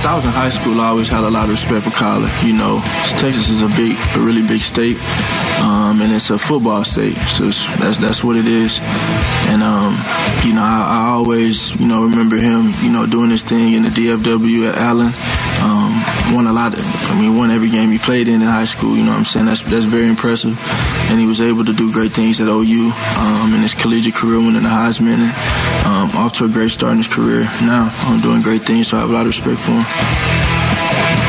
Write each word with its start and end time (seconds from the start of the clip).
since 0.00 0.12
I 0.12 0.16
was 0.16 0.24
in 0.24 0.30
high 0.30 0.48
school, 0.48 0.80
I 0.80 0.88
always 0.88 1.08
had 1.08 1.24
a 1.24 1.28
lot 1.28 1.44
of 1.44 1.50
respect 1.50 1.84
for 1.84 1.90
Kyler. 1.90 2.32
You 2.42 2.54
know, 2.54 2.80
Texas 3.20 3.50
is 3.50 3.60
a 3.60 3.68
big, 3.76 3.98
a 4.16 4.20
really 4.20 4.40
big 4.40 4.62
state, 4.62 4.96
um, 5.60 6.00
and 6.00 6.10
it's 6.10 6.30
a 6.30 6.38
football 6.38 6.84
state. 6.84 7.16
So 7.28 7.50
that's 7.76 7.98
that's 7.98 8.24
what 8.24 8.36
it 8.36 8.48
is. 8.48 8.78
And 9.52 9.62
um, 9.62 9.92
you 10.42 10.54
know, 10.54 10.64
I, 10.64 10.88
I, 10.88 11.10
always, 11.10 11.76
you 11.76 11.86
know, 11.86 12.04
remember 12.04 12.36
him, 12.36 12.72
you 12.80 12.90
know, 12.90 13.04
doing 13.04 13.28
his 13.28 13.42
thing 13.42 13.74
in 13.74 13.82
the 13.82 13.90
DFW 13.90 14.72
at 14.72 14.78
Allen. 14.78 15.12
Um, 15.60 15.92
won 16.32 16.46
a 16.46 16.52
lot. 16.52 16.74
Of, 16.74 16.80
I 17.10 17.20
mean, 17.20 17.36
won 17.36 17.50
every 17.50 17.70
game 17.70 17.90
he 17.90 17.98
played 17.98 18.28
in 18.28 18.42
in 18.42 18.48
high 18.48 18.64
school. 18.64 18.96
You 18.96 19.02
know, 19.04 19.12
what 19.12 19.18
I'm 19.18 19.24
saying 19.24 19.46
that's 19.46 19.62
that's 19.62 19.84
very 19.84 20.08
impressive. 20.08 20.58
And 21.10 21.18
he 21.18 21.26
was 21.26 21.40
able 21.40 21.64
to 21.64 21.72
do 21.72 21.92
great 21.92 22.12
things 22.12 22.40
at 22.40 22.48
OU 22.48 22.92
um, 23.18 23.54
in 23.54 23.62
his 23.62 23.74
collegiate 23.74 24.14
career, 24.14 24.38
winning 24.38 24.62
the 24.62 24.68
Heisman, 24.68 25.18
and 25.18 25.86
um, 25.86 26.10
off 26.16 26.32
to 26.34 26.44
a 26.44 26.48
great 26.48 26.70
start 26.70 26.92
in 26.92 26.98
his 26.98 27.08
career. 27.08 27.42
Now, 27.62 27.90
I'm 28.06 28.20
doing 28.20 28.42
great 28.42 28.62
things, 28.62 28.88
so 28.88 28.96
I 28.96 29.00
have 29.00 29.10
a 29.10 29.12
lot 29.12 29.22
of 29.22 29.28
respect 29.28 29.58
for 29.58 29.72
him. 29.72 29.84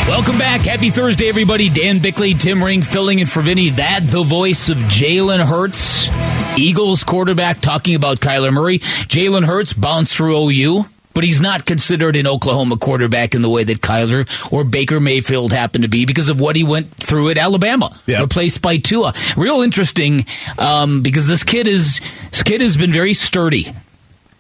Welcome 0.08 0.38
back. 0.38 0.62
Happy 0.62 0.90
Thursday, 0.90 1.30
everybody. 1.30 1.70
Dan 1.70 2.00
Bickley, 2.00 2.34
Tim 2.34 2.64
Ring 2.64 2.82
filling 2.82 3.20
in 3.20 3.28
for 3.28 3.42
Vinny. 3.42 3.70
That 3.70 4.08
the 4.08 4.24
voice 4.24 4.70
of 4.70 4.78
Jalen 4.78 5.46
Hurts, 5.46 6.10
Eagles 6.58 7.04
quarterback, 7.04 7.60
talking 7.60 7.96
about 7.96 8.20
Kyler 8.20 8.52
Murray. 8.52 8.80
Jalen 8.80 9.46
Hurts 9.46 9.74
bounced 9.74 10.16
through 10.16 10.50
OU 10.50 10.86
but 11.22 11.28
he's 11.28 11.40
not 11.40 11.68
considered 11.68 12.16
an 12.16 12.26
Oklahoma 12.26 12.78
quarterback 12.78 13.36
in 13.36 13.44
the 13.44 13.50
way 13.50 13.64
that 13.64 13.80
Kyler 13.80 14.28
or 14.52 14.64
Baker 14.64 15.00
Mayfield 15.00 15.54
happened 15.54 15.84
to 15.84 15.88
be 15.88 16.08
because 16.08 16.30
of 16.30 16.40
what 16.40 16.56
he 16.56 16.64
went 16.64 16.96
through 16.96 17.30
at 17.30 17.38
Alabama, 17.38 17.92
yep. 18.08 18.22
replaced 18.22 18.64
by 18.64 18.78
Tua. 18.78 19.14
Real 19.38 19.62
interesting 19.62 20.26
um, 20.58 21.04
because 21.04 21.28
this 21.28 21.44
kid 21.44 21.68
is 21.68 22.02
this 22.32 22.42
kid 22.42 22.62
has 22.62 22.76
been 22.76 22.92
very 22.92 23.14
sturdy. 23.14 23.68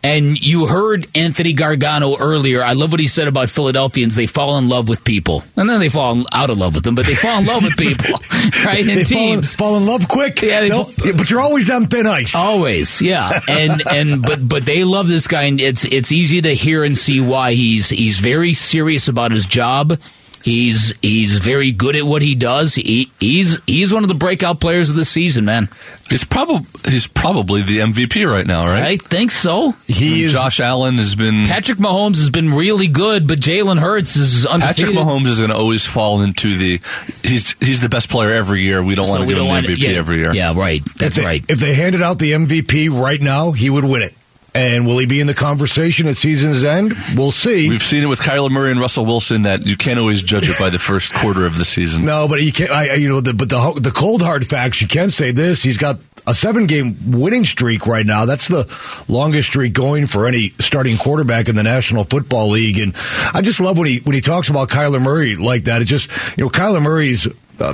And 0.04 0.42
you 0.42 0.66
heard 0.66 1.06
Anthony 1.16 1.54
Gargano 1.54 2.18
earlier. 2.18 2.64
I 2.64 2.74
love 2.74 2.92
what 2.92 3.00
he 3.00 3.08
said 3.08 3.28
about 3.28 3.50
Philadelphians. 3.50 4.16
They 4.16 4.26
fall 4.26 4.58
in 4.58 4.68
love 4.68 4.90
with 4.90 5.04
people, 5.04 5.44
and 5.56 5.70
then 5.70 5.80
they 5.80 5.90
fall 5.90 6.24
out 6.34 6.50
of 6.50 6.58
love 6.58 6.74
with 6.74 6.84
them. 6.84 6.96
But 6.96 7.06
they 7.06 7.14
fall 7.14 7.40
in 7.40 7.46
love 7.46 7.64
with 7.64 7.78
people, 7.78 8.10
right? 8.66 8.80
And 8.80 8.98
they 8.98 9.04
teams 9.04 9.56
fall 9.56 9.76
in, 9.76 9.84
fall 9.84 9.94
in, 9.94 10.02
love 10.02 10.08
quick. 10.08 10.42
Yeah, 10.42 10.62
they, 10.62 11.12
but 11.12 11.30
you're 11.30 11.42
always 11.42 11.70
on 11.70 11.86
thin 11.86 12.08
ice. 12.08 12.34
Always, 12.34 13.02
yeah. 13.02 13.32
And 13.48 13.84
and 13.92 14.22
but 14.24 14.48
but 14.48 14.66
they 14.66 14.84
love 14.84 15.08
this 15.08 15.28
guy, 15.28 15.44
and 15.44 15.62
it's 15.62 15.86
it's 15.86 16.12
easy 16.12 16.42
to 16.42 16.54
hear 16.56 16.84
and 16.84 16.98
see 16.98 17.22
why 17.22 17.54
he's 17.54 17.90
he's 17.90 18.20
very 18.20 18.54
serious 18.54 19.08
about 19.08 19.32
his 19.32 19.46
job 19.46 20.00
He's 20.44 20.94
he's 21.02 21.38
very 21.38 21.72
good 21.72 21.96
at 21.96 22.04
what 22.04 22.22
he 22.22 22.36
does. 22.36 22.76
He, 22.76 23.12
he's 23.20 23.60
he's 23.66 23.94
one 23.94 24.04
of 24.04 24.10
the 24.10 24.16
breakout 24.16 24.60
players 24.60 24.90
of 24.90 24.96
the 24.96 25.06
season, 25.06 25.46
man. 25.46 25.70
He's 26.10 26.24
probably 26.24 26.66
he's 26.90 27.08
probably 27.08 27.62
the 27.62 27.80
MVP 27.80 28.30
right 28.30 28.46
now, 28.46 28.66
right? 28.66 28.84
I 28.84 28.98
think 28.98 29.32
so. 29.32 29.76
He 29.88 30.28
Josh 30.28 30.60
Allen 30.60 30.96
has 30.96 31.16
been 31.16 31.48
Patrick 31.48 31.78
Mahomes 31.78 32.16
has 32.16 32.30
been 32.30 32.54
really 32.54 32.88
good, 32.88 33.28
but 33.28 33.40
Jalen 33.40 33.80
Hurts 33.80 34.16
is 34.16 34.46
undefeated. 34.46 34.96
Patrick 34.96 35.08
Mahomes 35.08 35.28
is 35.28 35.38
going 35.40 35.52
to 35.52 35.56
always 35.56 35.86
fall 35.86 36.22
into 36.22 36.58
the 36.58 36.82
he's 37.24 37.56
he's 37.60 37.80
the 37.80 37.90
best 37.90 38.10
player 38.10 38.34
every 38.34 38.62
year. 38.62 38.84
We 38.84 38.96
don't 38.96 39.06
so 39.06 39.14
want 39.14 39.24
to 39.24 39.36
give 39.36 39.38
him 39.38 39.48
the 39.48 39.68
MVP 39.70 39.78
yeah, 39.78 39.98
every 39.98 40.18
year. 40.18 40.34
Yeah, 40.34 40.54
right. 40.56 40.84
That's 40.98 41.18
if 41.18 41.24
they, 41.24 41.26
right. 41.26 41.46
If 41.48 41.60
they 41.60 41.74
handed 41.76 42.02
out 42.02 42.20
the 42.20 42.32
MVP 42.32 42.90
right 42.90 43.22
now, 43.22 43.52
he 43.52 43.70
would 43.70 43.86
win 43.86 44.02
it. 44.02 44.14
And 44.54 44.86
will 44.86 44.98
he 44.98 45.06
be 45.06 45.22
in 45.22 45.28
the 45.28 45.34
conversation 45.34 46.08
at 46.08 46.18
season's 46.18 46.66
end? 46.66 46.94
We'll 47.16 47.32
see. 47.32 47.70
We've 47.70 47.82
seen 47.82 48.04
it 48.04 48.08
with 48.08 48.20
Kyler 48.20 48.50
Murray 48.50 48.72
and 48.72 48.82
Russell 48.82 49.06
Wilson 49.06 49.44
that 49.44 49.66
you 49.66 49.78
can't 49.78 49.98
always 49.98 50.22
judge 50.22 50.50
it 50.50 50.60
by 50.60 50.70
the 50.70 50.80
first 50.80 51.14
quarter 51.14 51.46
of 51.46 51.58
the 51.58 51.64
season. 51.64 52.04
No, 52.04 52.28
but 52.28 52.42
you 52.42 52.52
can't. 52.52 52.70
I, 52.70 52.96
you 52.96 53.08
know, 53.08 53.22
the, 53.22 53.34
but 53.34 53.48
the 53.48 53.80
the 53.82 53.92
cold 53.92 54.22
hard 54.22 54.46
facts. 54.46 54.82
You 54.82 54.90
can 54.90 55.10
say 55.10 55.32
this: 55.32 55.64
he's 55.64 55.78
got 55.78 56.00
a 56.28 56.34
seven 56.34 56.66
game 56.66 56.98
winning 57.12 57.46
streak 57.46 57.88
right 57.88 58.06
now. 58.06 58.26
That's 58.26 58.50
the 58.50 58.66
longest 59.08 59.48
streak 59.48 59.72
going 59.72 60.06
for 60.08 60.28
any 60.28 60.50
starting 60.60 60.98
quarterback 60.98 61.48
in 61.48 61.56
the 61.56 61.64
National 61.64 62.04
Football 62.04 62.50
League. 62.50 62.78
And 62.78 62.94
I 63.34 63.42
just 63.42 63.62
love 63.62 63.78
when 63.78 63.88
he 63.88 64.00
when 64.00 64.16
he 64.16 64.22
talks 64.22 64.50
about 64.50 64.68
Kyler 64.68 65.02
Murray 65.02 65.38
like 65.38 65.64
that. 65.66 65.82
It 65.82 65.86
just 65.86 66.10
you 66.38 66.44
know 66.44 66.50
Kyler 66.50 66.82
Murray's 66.82 67.26
uh, 67.60 67.74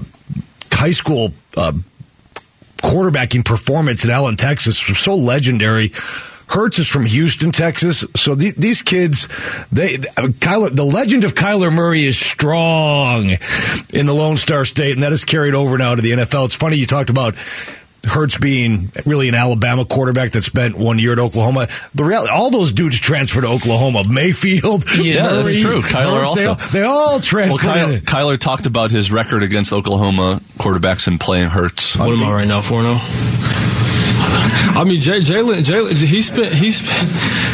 high 0.71 0.92
school. 0.92 1.32
Uh, 1.55 1.73
quarterbacking 2.77 3.44
performance 3.44 4.05
in 4.05 4.11
Allen, 4.11 4.36
Texas 4.36 4.88
was 4.88 4.99
so 4.99 5.15
legendary 5.15 5.89
Hurts 6.47 6.80
is 6.80 6.87
from 6.87 7.05
Houston, 7.05 7.52
Texas. 7.52 8.05
So 8.15 8.33
the, 8.33 8.52
these 8.58 8.81
kids, 8.81 9.27
they 9.71 9.97
Kyler, 9.97 10.73
the 10.73 10.85
legend 10.85 11.23
of 11.23 11.35
Kyler 11.35 11.73
Murray 11.73 12.05
is 12.05 12.17
strong 12.17 13.31
in 13.93 14.05
the 14.05 14.13
Lone 14.13 14.37
Star 14.37 14.63
State, 14.63 14.93
and 14.93 15.03
that 15.03 15.11
is 15.11 15.25
carried 15.25 15.53
over 15.53 15.77
now 15.77 15.95
to 15.95 16.02
the 16.02 16.11
NFL. 16.11 16.45
It's 16.45 16.55
funny 16.55 16.77
you 16.77 16.85
talked 16.85 17.09
about 17.09 17.35
Hurts 18.05 18.37
being 18.37 18.91
really 19.05 19.27
an 19.27 19.35
Alabama 19.35 19.83
quarterback 19.83 20.31
that 20.31 20.41
spent 20.43 20.77
one 20.77 20.97
year 20.97 21.11
at 21.11 21.19
Oklahoma. 21.19 21.67
The 21.93 22.05
reality, 22.05 22.31
all 22.31 22.49
those 22.49 22.71
dudes 22.71 22.97
transferred 22.99 23.41
to 23.41 23.47
Oklahoma. 23.47 24.05
Mayfield, 24.08 24.85
yeah, 24.97 25.23
Murray, 25.23 25.43
that's 25.43 25.61
true. 25.61 25.81
Kyler 25.81 26.19
Hurts, 26.19 26.29
also. 26.29 26.41
They 26.41 26.47
all, 26.47 26.55
they 26.55 26.83
all 26.83 27.19
transferred. 27.19 27.65
Well, 27.65 27.87
Kyler, 27.87 27.99
Kyler, 27.99 28.37
talked 28.37 28.65
about 28.65 28.91
his 28.91 29.11
record 29.11 29.43
against 29.43 29.73
Oklahoma 29.73 30.41
quarterbacks 30.58 31.08
and 31.08 31.19
playing 31.19 31.49
Hurts. 31.49 31.97
What 31.97 32.09
am 32.09 32.23
I 32.23 32.31
right 32.31 32.47
now? 32.47 32.61
Four 32.61 32.83
zero. 32.83 33.67
I 34.77 34.83
mean, 34.83 34.99
Jalen, 34.99 35.64
Jalen, 35.64 35.98
he 35.98 36.21
spent 36.21 36.54
he's 36.54 36.80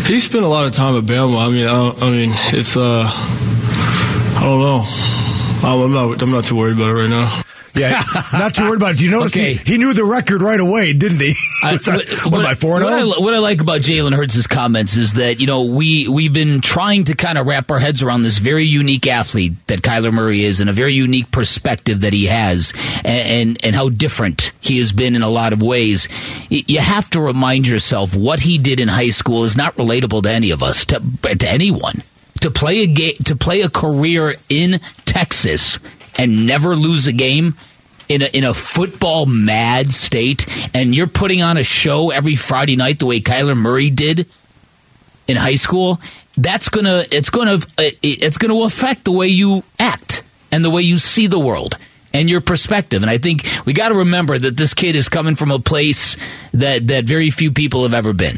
he 0.07 0.19
spent 0.19 0.44
a 0.44 0.47
lot 0.47 0.66
of 0.66 0.73
time 0.73 0.97
at 0.97 1.03
Bama. 1.03 1.45
I 1.45 1.50
mean, 1.50 1.67
I, 1.67 1.89
I 2.06 2.09
mean, 2.09 2.31
it's 2.53 2.75
uh, 2.75 3.03
I 3.06 4.41
don't 4.41 4.59
know. 4.59 4.84
I'm 5.63 5.94
not 5.94 6.22
I'm 6.22 6.31
not 6.31 6.44
too 6.44 6.56
worried 6.56 6.75
about 6.75 6.89
it 6.89 6.94
right 6.94 7.09
now. 7.09 7.42
Yeah, 7.75 8.03
not 8.34 8.53
too 8.53 8.66
worried 8.66 8.78
about 8.78 8.94
it. 8.94 8.97
Do 8.97 9.06
you 9.06 9.11
notice 9.11 9.34
okay. 9.34 9.56
he, 9.56 9.73
he, 9.73 9.78
knew 9.79 9.94
the 9.94 10.03
record 10.03 10.44
right 10.44 10.59
away, 10.59 10.94
didn't 10.94 11.19
he? 11.19 11.34
Uh, 11.63 11.79
I, 11.88 12.29
what, 12.29 12.57
four 12.59 12.73
what, 12.73 12.84
I, 12.84 13.01
oh? 13.01 13.19
what 13.19 13.34
I 13.34 13.39
like 13.39 13.61
about 13.61 13.81
Jalen 13.81 14.13
Hurts' 14.13 14.45
comments 14.45 14.95
is 14.95 15.13
that 15.13 15.41
you 15.41 15.47
know 15.47 15.63
we 15.63 16.07
we've 16.07 16.34
been 16.34 16.61
trying 16.61 17.06
to 17.06 17.16
kind 17.16 17.38
of 17.38 17.47
wrap 17.47 17.72
our 17.72 17.79
heads 17.79 18.03
around 18.03 18.22
this 18.22 18.38
very 18.38 18.66
unique 18.66 19.07
athlete 19.07 19.53
that 19.67 19.81
Kyler 19.81 20.13
Murray 20.13 20.44
is, 20.44 20.59
and 20.59 20.69
a 20.69 20.73
very 20.73 20.94
unique 20.94 21.31
perspective 21.31 22.01
that 22.01 22.13
he 22.13 22.28
has, 22.28 22.73
and 23.03 23.07
and, 23.07 23.66
and 23.66 23.75
how 23.75 23.90
different 23.90 24.51
he 24.61 24.78
has 24.78 24.91
been 24.91 25.16
in 25.16 25.23
a 25.23 25.29
lot 25.29 25.51
of 25.51 25.63
ways. 25.63 26.07
You 26.50 26.79
have 26.79 27.09
to 27.11 27.22
remind 27.22 27.67
yourself 27.67 28.16
what 28.16 28.40
he 28.40 28.59
did 28.59 28.79
in 28.79 28.88
high 28.88 29.09
school 29.09 29.45
is 29.45 29.57
not 29.57 29.75
relatable 29.78 30.23
to 30.23 30.29
any 30.29 30.51
of 30.51 30.61
us, 30.61 30.85
to 30.85 31.01
to 31.22 31.50
anyone. 31.50 32.03
To 32.41 32.51
play 32.51 32.81
a 32.81 32.88
game, 32.88 33.13
to 33.25 33.38
play 33.38 33.61
a 33.61 33.69
career 33.69 34.35
in 34.50 34.79
Texas 35.05 35.79
and 36.18 36.46
never 36.46 36.75
lose 36.75 37.07
a 37.07 37.12
game 37.12 37.56
in 38.09 38.22
a, 38.22 38.25
in 38.25 38.44
a 38.44 38.53
football 38.53 39.25
mad 39.25 39.88
state, 39.88 40.46
and 40.74 40.94
you're 40.94 41.07
putting 41.07 41.41
on 41.41 41.57
a 41.57 41.63
show 41.63 42.12
every 42.12 42.35
Friday 42.35 42.75
night 42.75 43.00
the 43.00 43.06
way 43.06 43.22
Kyler 43.22 43.57
Murray 43.57 43.90
did 43.90 44.28
in 45.28 45.38
high 45.38 45.56
school, 45.56 46.00
that's 46.38 46.69
gonna 46.69 47.03
it's 47.12 47.29
gonna 47.29 47.56
uh, 47.56 47.90
it's 48.02 48.38
gonna 48.38 48.57
affect 48.63 49.06
the 49.06 49.12
way 49.12 49.28
you 49.28 49.63
act 49.79 50.23
and 50.52 50.63
the 50.63 50.69
way 50.69 50.81
you 50.81 50.97
see 50.97 51.28
the 51.28 51.40
world 51.40 51.78
and 52.13 52.29
your 52.29 52.41
perspective. 52.41 53.02
And 53.02 53.09
I 53.09 53.18
think 53.18 53.44
we 53.66 53.73
got 53.73 53.90
to 53.90 53.96
remember 53.96 54.38
that 54.38 54.56
this 54.56 54.73
kid 54.73 54.96
is 54.96 55.09
coming 55.09 55.35
from 55.35 55.52
a 55.52 55.59
place 55.59 56.16
that 56.53 56.88
that 56.88 57.06
very 57.06 57.29
few 57.29 57.52
people 57.52 57.84
have 57.84 57.94
ever 57.94 58.13
been. 58.13 58.38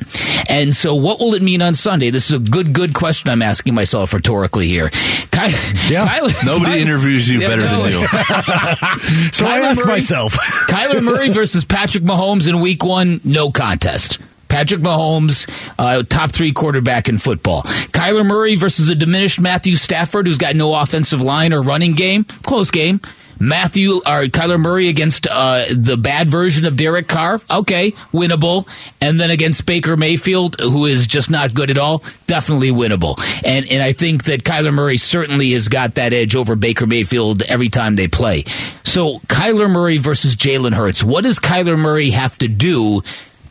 And 0.49 0.73
so, 0.73 0.95
what 0.95 1.19
will 1.19 1.33
it 1.33 1.41
mean 1.41 1.61
on 1.61 1.73
Sunday? 1.73 2.09
This 2.09 2.27
is 2.27 2.33
a 2.33 2.39
good, 2.39 2.73
good 2.73 2.93
question 2.93 3.29
I'm 3.29 3.41
asking 3.41 3.73
myself 3.73 4.13
rhetorically 4.13 4.67
here. 4.67 4.89
Ky- 4.89 5.51
yeah, 5.89 6.07
Kyler, 6.07 6.45
nobody 6.45 6.71
Kyler, 6.71 6.81
interviews 6.81 7.27
you 7.27 7.39
yeah, 7.39 7.47
better 7.47 7.63
no. 7.63 7.83
than 7.83 7.91
you. 7.93 7.99
so 8.07 9.45
Kyler 9.45 9.47
I 9.47 9.59
ask 9.59 9.79
Murray, 9.79 9.87
myself: 9.87 10.33
Kyler 10.69 11.03
Murray 11.03 11.29
versus 11.29 11.65
Patrick 11.65 12.03
Mahomes 12.03 12.47
in 12.47 12.59
Week 12.59 12.83
One, 12.83 13.21
no 13.23 13.51
contest. 13.51 14.19
Patrick 14.47 14.81
Mahomes, 14.81 15.49
uh, 15.77 16.03
top 16.03 16.31
three 16.31 16.53
quarterback 16.53 17.09
in 17.09 17.17
football. 17.17 17.63
Kyler 17.63 18.25
Murray 18.25 18.55
versus 18.55 18.87
a 18.89 18.95
diminished 18.95 19.39
Matthew 19.39 19.75
Stafford, 19.75 20.27
who's 20.27 20.37
got 20.37 20.55
no 20.55 20.73
offensive 20.73 21.19
line 21.19 21.51
or 21.51 21.61
running 21.61 21.93
game. 21.93 22.23
Close 22.23 22.71
game. 22.71 23.01
Matthew 23.39 23.97
or 23.97 24.25
Kyler 24.25 24.59
Murray 24.59 24.87
against 24.87 25.27
uh, 25.29 25.65
the 25.73 25.97
bad 25.97 26.29
version 26.29 26.65
of 26.65 26.77
Derek 26.77 27.07
Carr, 27.07 27.39
okay, 27.51 27.91
winnable. 28.13 28.67
And 29.01 29.19
then 29.19 29.31
against 29.31 29.65
Baker 29.65 29.97
Mayfield, 29.97 30.59
who 30.59 30.85
is 30.85 31.07
just 31.07 31.29
not 31.29 31.53
good 31.53 31.69
at 31.69 31.77
all, 31.77 32.03
definitely 32.27 32.71
winnable. 32.71 33.19
And 33.45 33.69
and 33.69 33.81
I 33.83 33.91
think 33.91 34.25
that 34.25 34.43
Kyler 34.43 34.73
Murray 34.73 34.97
certainly 34.97 35.51
has 35.51 35.67
got 35.67 35.95
that 35.95 36.13
edge 36.13 36.35
over 36.35 36.55
Baker 36.55 36.85
Mayfield 36.85 37.41
every 37.43 37.69
time 37.69 37.95
they 37.95 38.07
play. 38.07 38.43
So 38.83 39.19
Kyler 39.27 39.69
Murray 39.69 39.97
versus 39.97 40.35
Jalen 40.35 40.73
Hurts, 40.73 41.03
what 41.03 41.23
does 41.23 41.39
Kyler 41.39 41.77
Murray 41.77 42.11
have 42.11 42.37
to 42.37 42.47
do 42.47 43.01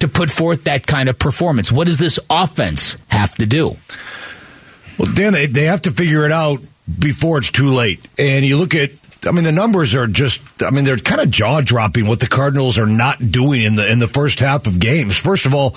to 0.00 0.08
put 0.08 0.30
forth 0.30 0.64
that 0.64 0.86
kind 0.86 1.08
of 1.08 1.18
performance? 1.18 1.70
What 1.70 1.86
does 1.86 1.98
this 1.98 2.18
offense 2.30 2.96
have 3.08 3.34
to 3.36 3.46
do? 3.46 3.76
Well, 4.98 5.12
Dan, 5.12 5.32
they, 5.32 5.46
they 5.46 5.64
have 5.64 5.82
to 5.82 5.90
figure 5.90 6.24
it 6.24 6.32
out 6.32 6.60
before 6.98 7.38
it's 7.38 7.50
too 7.50 7.70
late. 7.70 8.00
And 8.18 8.44
you 8.44 8.56
look 8.56 8.74
at 8.74 8.90
I 9.26 9.30
mean, 9.30 9.44
the 9.44 9.52
numbers 9.52 9.94
are 9.94 10.06
just, 10.06 10.40
I 10.62 10.70
mean, 10.70 10.84
they're 10.84 10.96
kind 10.96 11.20
of 11.20 11.30
jaw 11.30 11.60
dropping 11.60 12.06
what 12.06 12.20
the 12.20 12.26
Cardinals 12.26 12.78
are 12.78 12.86
not 12.86 13.30
doing 13.30 13.62
in 13.62 13.76
the, 13.76 13.90
in 13.90 13.98
the 13.98 14.06
first 14.06 14.40
half 14.40 14.66
of 14.66 14.78
games. 14.78 15.16
First 15.16 15.46
of 15.46 15.54
all, 15.54 15.74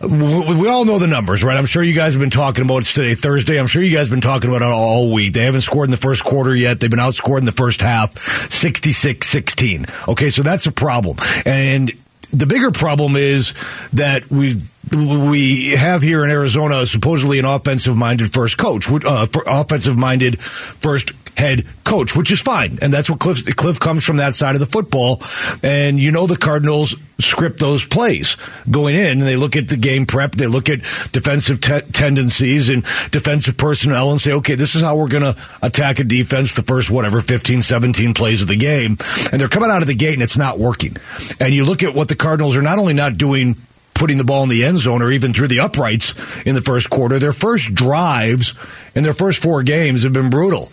we 0.00 0.68
all 0.68 0.84
know 0.84 0.98
the 0.98 1.06
numbers, 1.06 1.42
right? 1.44 1.56
I'm 1.56 1.66
sure 1.66 1.82
you 1.82 1.94
guys 1.94 2.14
have 2.14 2.20
been 2.20 2.30
talking 2.30 2.64
about 2.64 2.82
it 2.82 2.86
today, 2.86 3.14
Thursday. 3.14 3.58
I'm 3.58 3.66
sure 3.66 3.82
you 3.82 3.94
guys 3.94 4.08
have 4.08 4.10
been 4.10 4.20
talking 4.20 4.50
about 4.50 4.62
it 4.62 4.68
all 4.68 5.12
week. 5.12 5.32
They 5.32 5.44
haven't 5.44 5.62
scored 5.62 5.86
in 5.86 5.90
the 5.92 5.96
first 5.96 6.24
quarter 6.24 6.54
yet. 6.54 6.80
They've 6.80 6.90
been 6.90 6.98
outscored 6.98 7.38
in 7.38 7.44
the 7.44 7.52
first 7.52 7.80
half, 7.80 8.12
66 8.18 9.26
16. 9.26 9.86
Okay, 10.08 10.30
so 10.30 10.42
that's 10.42 10.66
a 10.66 10.72
problem. 10.72 11.16
And 11.46 11.90
the 12.32 12.46
bigger 12.46 12.70
problem 12.70 13.16
is 13.16 13.54
that 13.92 14.30
we 14.30 14.60
we 14.92 15.70
have 15.70 16.02
here 16.02 16.24
in 16.24 16.30
Arizona 16.30 16.84
supposedly 16.86 17.38
an 17.38 17.44
offensive 17.44 17.96
minded 17.96 18.32
first 18.32 18.58
coach, 18.58 18.90
uh, 18.90 19.26
offensive 19.46 19.96
minded 19.96 20.40
first 20.40 21.12
head 21.36 21.66
coach, 21.84 22.16
which 22.16 22.30
is 22.30 22.40
fine. 22.40 22.78
And 22.80 22.92
that's 22.92 23.10
what 23.10 23.20
Cliff, 23.20 23.44
Cliff 23.56 23.80
comes 23.80 24.04
from 24.04 24.18
that 24.18 24.34
side 24.34 24.54
of 24.54 24.60
the 24.60 24.66
football. 24.66 25.20
And 25.62 26.00
you 26.00 26.10
know, 26.10 26.26
the 26.26 26.36
Cardinals 26.36 26.96
script 27.18 27.60
those 27.60 27.84
plays 27.84 28.36
going 28.68 28.94
in 28.94 29.18
and 29.18 29.22
they 29.22 29.36
look 29.36 29.56
at 29.56 29.68
the 29.68 29.76
game 29.76 30.06
prep. 30.06 30.32
They 30.32 30.46
look 30.46 30.68
at 30.68 30.80
defensive 31.12 31.60
te- 31.60 31.80
tendencies 31.92 32.68
and 32.68 32.82
defensive 33.10 33.56
personnel 33.56 34.10
and 34.10 34.20
say, 34.20 34.32
okay, 34.32 34.54
this 34.54 34.74
is 34.74 34.82
how 34.82 34.96
we're 34.96 35.08
going 35.08 35.34
to 35.34 35.40
attack 35.62 36.00
a 36.00 36.04
defense 36.04 36.54
the 36.54 36.62
first, 36.62 36.90
whatever, 36.90 37.20
15, 37.20 37.62
17 37.62 38.14
plays 38.14 38.42
of 38.42 38.48
the 38.48 38.56
game. 38.56 38.96
And 39.30 39.40
they're 39.40 39.48
coming 39.48 39.70
out 39.70 39.82
of 39.82 39.88
the 39.88 39.94
gate 39.94 40.14
and 40.14 40.22
it's 40.22 40.36
not 40.36 40.58
working. 40.58 40.96
And 41.40 41.54
you 41.54 41.64
look 41.64 41.82
at 41.82 41.94
what 41.94 42.08
the 42.08 42.16
Cardinals 42.16 42.56
are 42.56 42.62
not 42.62 42.78
only 42.78 42.94
not 42.94 43.16
doing 43.16 43.56
putting 43.94 44.16
the 44.18 44.24
ball 44.24 44.42
in 44.42 44.48
the 44.48 44.64
end 44.64 44.78
zone 44.78 45.02
or 45.02 45.10
even 45.10 45.32
through 45.32 45.48
the 45.48 45.60
uprights 45.60 46.14
in 46.42 46.54
the 46.54 46.60
first 46.60 46.90
quarter. 46.90 47.18
Their 47.18 47.32
first 47.32 47.74
drives 47.74 48.54
in 48.94 49.04
their 49.04 49.12
first 49.12 49.42
four 49.42 49.62
games 49.62 50.02
have 50.02 50.12
been 50.12 50.30
brutal. 50.30 50.70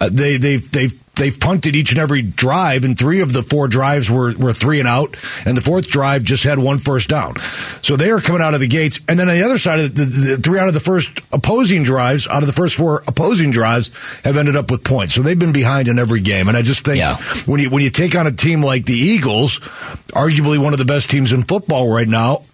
Uh, 0.00 0.08
they 0.12 0.36
they've 0.36 0.70
they've 0.70 0.92
they've 1.18 1.38
punted 1.38 1.76
each 1.76 1.90
and 1.90 1.98
every 1.98 2.22
drive, 2.22 2.84
and 2.84 2.98
three 2.98 3.20
of 3.20 3.32
the 3.32 3.42
four 3.42 3.68
drives 3.68 4.10
were, 4.10 4.32
were 4.38 4.52
three 4.52 4.78
and 4.78 4.88
out, 4.88 5.16
and 5.44 5.56
the 5.56 5.60
fourth 5.60 5.88
drive 5.88 6.22
just 6.22 6.44
had 6.44 6.58
one 6.58 6.78
first 6.78 7.08
down. 7.08 7.36
So 7.82 7.96
they 7.96 8.10
are 8.10 8.20
coming 8.20 8.40
out 8.40 8.54
of 8.54 8.60
the 8.60 8.66
gates. 8.66 9.00
And 9.08 9.18
then 9.18 9.28
on 9.28 9.34
the 9.34 9.44
other 9.44 9.58
side 9.58 9.80
of 9.80 9.94
the, 9.94 10.04
the, 10.04 10.36
the 10.36 10.42
three 10.42 10.58
out 10.58 10.68
of 10.68 10.74
the 10.74 10.80
first 10.80 11.20
opposing 11.32 11.82
drives, 11.82 12.26
out 12.26 12.42
of 12.42 12.46
the 12.46 12.52
first 12.52 12.76
four 12.76 13.02
opposing 13.06 13.50
drives, 13.50 14.20
have 14.24 14.36
ended 14.36 14.56
up 14.56 14.70
with 14.70 14.84
points. 14.84 15.14
So 15.14 15.22
they've 15.22 15.38
been 15.38 15.52
behind 15.52 15.88
in 15.88 15.98
every 15.98 16.20
game. 16.20 16.48
And 16.48 16.56
I 16.56 16.62
just 16.62 16.84
think 16.84 16.98
yeah. 16.98 17.16
when 17.46 17.60
you 17.60 17.70
when 17.70 17.82
you 17.82 17.90
take 17.90 18.14
on 18.14 18.26
a 18.26 18.32
team 18.32 18.62
like 18.62 18.86
the 18.86 18.94
Eagles, 18.94 19.58
arguably 20.14 20.58
one 20.58 20.72
of 20.72 20.78
the 20.78 20.84
best 20.84 21.10
teams 21.10 21.32
in 21.32 21.42
football 21.42 21.92
right 21.92 22.08
now, 22.08 22.44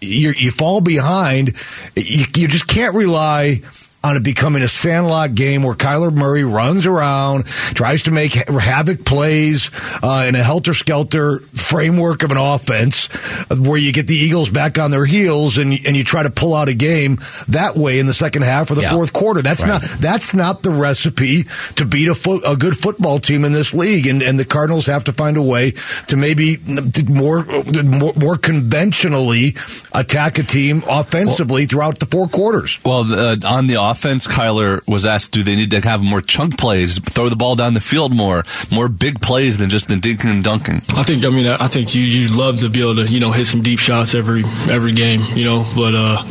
you, 0.00 0.32
you 0.36 0.50
fall 0.50 0.80
behind. 0.80 1.48
You, 1.96 2.24
you 2.34 2.48
just 2.48 2.66
can't 2.66 2.94
rely 2.94 3.60
on 4.04 4.16
it 4.16 4.22
becoming 4.22 4.62
a 4.62 4.68
sandlot 4.68 5.34
game 5.34 5.62
where 5.62 5.74
Kyler 5.74 6.12
Murray 6.12 6.44
runs 6.44 6.86
around, 6.86 7.46
tries 7.46 8.04
to 8.04 8.10
make 8.10 8.32
havoc 8.32 9.04
plays 9.04 9.70
uh, 10.02 10.24
in 10.26 10.34
a 10.34 10.42
helter 10.42 10.74
skelter 10.74 11.38
framework 11.54 12.22
of 12.22 12.30
an 12.30 12.36
offense, 12.36 13.08
uh, 13.50 13.56
where 13.56 13.78
you 13.78 13.92
get 13.92 14.06
the 14.06 14.14
Eagles 14.14 14.50
back 14.50 14.78
on 14.78 14.90
their 14.90 15.04
heels 15.04 15.58
and 15.58 15.72
and 15.86 15.96
you 15.96 16.04
try 16.04 16.22
to 16.22 16.30
pull 16.30 16.54
out 16.54 16.68
a 16.68 16.74
game 16.74 17.18
that 17.48 17.74
way 17.76 17.98
in 17.98 18.06
the 18.06 18.14
second 18.14 18.42
half 18.42 18.70
or 18.70 18.74
the 18.74 18.82
yeah. 18.82 18.90
fourth 18.90 19.12
quarter. 19.12 19.42
That's 19.42 19.62
right. 19.62 19.80
not 19.80 19.82
that's 20.00 20.34
not 20.34 20.62
the 20.62 20.70
recipe 20.70 21.44
to 21.76 21.84
beat 21.84 22.08
a 22.08 22.14
foot, 22.14 22.42
a 22.46 22.56
good 22.56 22.76
football 22.76 23.18
team 23.18 23.44
in 23.44 23.52
this 23.52 23.72
league. 23.72 24.06
And 24.06 24.22
and 24.22 24.38
the 24.38 24.44
Cardinals 24.44 24.86
have 24.86 25.04
to 25.04 25.12
find 25.12 25.36
a 25.36 25.42
way 25.42 25.72
to 26.08 26.16
maybe 26.16 26.56
more 27.06 27.44
more, 27.44 28.12
more 28.16 28.36
conventionally 28.36 29.56
attack 29.92 30.38
a 30.38 30.42
team 30.42 30.82
offensively 30.88 31.62
well, 31.62 31.68
throughout 31.68 31.98
the 31.98 32.06
four 32.06 32.26
quarters. 32.26 32.80
Well, 32.84 33.12
uh, 33.12 33.36
on 33.46 33.66
the 33.66 33.76
offense, 33.92 34.26
Kyler 34.26 34.86
was 34.88 35.06
asked, 35.06 35.32
do 35.32 35.42
they 35.42 35.56
need 35.56 35.70
to 35.70 35.80
have 35.80 36.02
more 36.02 36.20
chunk 36.20 36.58
plays, 36.58 36.98
throw 36.98 37.28
the 37.28 37.36
ball 37.36 37.54
down 37.54 37.74
the 37.74 37.80
field 37.80 38.14
more, 38.14 38.42
more 38.72 38.88
big 38.88 39.20
plays 39.20 39.56
than 39.56 39.70
just 39.70 39.88
the 39.88 39.94
dinking 39.94 40.30
and 40.30 40.44
dunking? 40.44 40.82
I 40.96 41.02
think, 41.04 41.24
I 41.24 41.28
mean, 41.28 41.46
I 41.46 41.68
think 41.68 41.94
you, 41.94 42.02
you'd 42.02 42.32
love 42.32 42.60
to 42.60 42.68
be 42.68 42.80
able 42.80 42.96
to, 42.96 43.06
you 43.06 43.20
know, 43.20 43.30
hit 43.30 43.46
some 43.46 43.62
deep 43.62 43.78
shots 43.78 44.14
every, 44.14 44.42
every 44.68 44.92
game, 44.92 45.22
you 45.34 45.44
know, 45.44 45.64
but, 45.76 45.94
uh, 45.94 46.22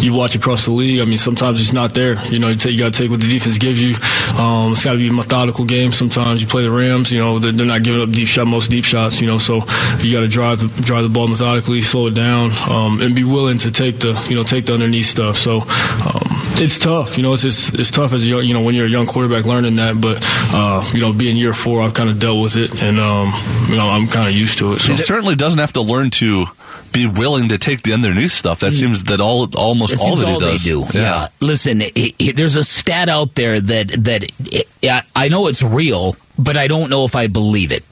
you 0.00 0.12
watch 0.12 0.34
across 0.34 0.64
the 0.64 0.72
league. 0.72 1.00
I 1.00 1.04
mean, 1.04 1.18
sometimes 1.18 1.60
it's 1.60 1.72
not 1.72 1.94
there. 1.94 2.22
You 2.26 2.38
know, 2.38 2.48
you, 2.48 2.70
you 2.70 2.78
got 2.78 2.92
to 2.92 2.98
take 2.98 3.10
what 3.10 3.20
the 3.20 3.28
defense 3.28 3.58
gives 3.58 3.82
you. 3.82 3.94
Um, 4.38 4.72
it's 4.72 4.84
got 4.84 4.92
to 4.92 4.98
be 4.98 5.08
a 5.08 5.12
methodical 5.12 5.64
game. 5.64 5.92
Sometimes 5.92 6.40
you 6.40 6.48
play 6.48 6.62
the 6.62 6.70
Rams, 6.70 7.10
you 7.12 7.18
know, 7.18 7.38
they're, 7.38 7.52
they're 7.52 7.66
not 7.66 7.82
giving 7.82 8.00
up 8.00 8.10
deep 8.10 8.28
shot, 8.28 8.46
most 8.46 8.70
deep 8.70 8.84
shots, 8.84 9.20
you 9.20 9.26
know, 9.26 9.38
so 9.38 9.56
you 9.98 10.12
got 10.12 10.20
to 10.20 10.28
drive 10.28 10.60
the, 10.60 10.82
drive 10.82 11.02
the 11.02 11.08
ball 11.08 11.28
methodically, 11.28 11.80
slow 11.80 12.06
it 12.06 12.14
down, 12.14 12.50
um, 12.68 13.00
and 13.02 13.14
be 13.14 13.24
willing 13.24 13.58
to 13.58 13.70
take 13.70 13.98
the, 14.00 14.12
you 14.28 14.36
know, 14.36 14.42
take 14.42 14.66
the 14.66 14.74
underneath 14.74 15.06
stuff. 15.06 15.36
So, 15.36 15.60
um, 15.60 16.22
it's 16.62 16.78
tough. 16.78 17.09
You 17.16 17.22
know, 17.22 17.32
it's 17.32 17.42
just, 17.42 17.74
it's 17.74 17.90
tough 17.90 18.12
as 18.12 18.22
a 18.24 18.26
you 18.26 18.54
know 18.54 18.62
when 18.62 18.74
you're 18.74 18.86
a 18.86 18.90
young 18.90 19.06
quarterback 19.06 19.44
learning 19.44 19.76
that. 19.76 20.00
But 20.00 20.18
uh, 20.54 20.88
you 20.92 21.00
know, 21.00 21.12
being 21.12 21.36
year 21.36 21.52
four, 21.52 21.82
I've 21.82 21.94
kind 21.94 22.10
of 22.10 22.18
dealt 22.18 22.42
with 22.42 22.56
it, 22.56 22.82
and 22.82 22.98
um, 22.98 23.32
you 23.68 23.76
know, 23.76 23.88
I'm 23.88 24.06
kind 24.06 24.28
of 24.28 24.34
used 24.34 24.58
to 24.58 24.72
it. 24.74 24.80
So. 24.80 24.92
He 24.92 24.98
certainly 24.98 25.36
doesn't 25.36 25.58
have 25.58 25.72
to 25.74 25.82
learn 25.82 26.10
to 26.10 26.46
be 26.92 27.06
willing 27.06 27.48
to 27.48 27.58
take 27.58 27.82
the 27.82 27.92
underneath 27.92 28.32
stuff. 28.32 28.60
That 28.60 28.72
mm. 28.72 28.80
seems 28.80 29.04
that 29.04 29.20
all 29.20 29.48
almost 29.56 30.00
all 30.00 30.16
that 30.16 30.26
he 30.26 30.32
all 30.32 30.40
does. 30.40 30.64
They 30.64 30.70
do. 30.70 30.80
Yeah. 30.80 30.88
yeah. 30.92 31.26
Listen, 31.40 31.82
it, 31.82 31.92
it, 31.96 32.36
there's 32.36 32.56
a 32.56 32.64
stat 32.64 33.08
out 33.08 33.34
there 33.34 33.60
that 33.60 33.88
that 34.04 34.30
it, 34.40 34.68
I 35.14 35.28
know 35.28 35.46
it's 35.46 35.62
real, 35.62 36.16
but 36.38 36.56
I 36.56 36.66
don't 36.66 36.90
know 36.90 37.04
if 37.04 37.14
I 37.14 37.26
believe 37.26 37.72
it. 37.72 37.84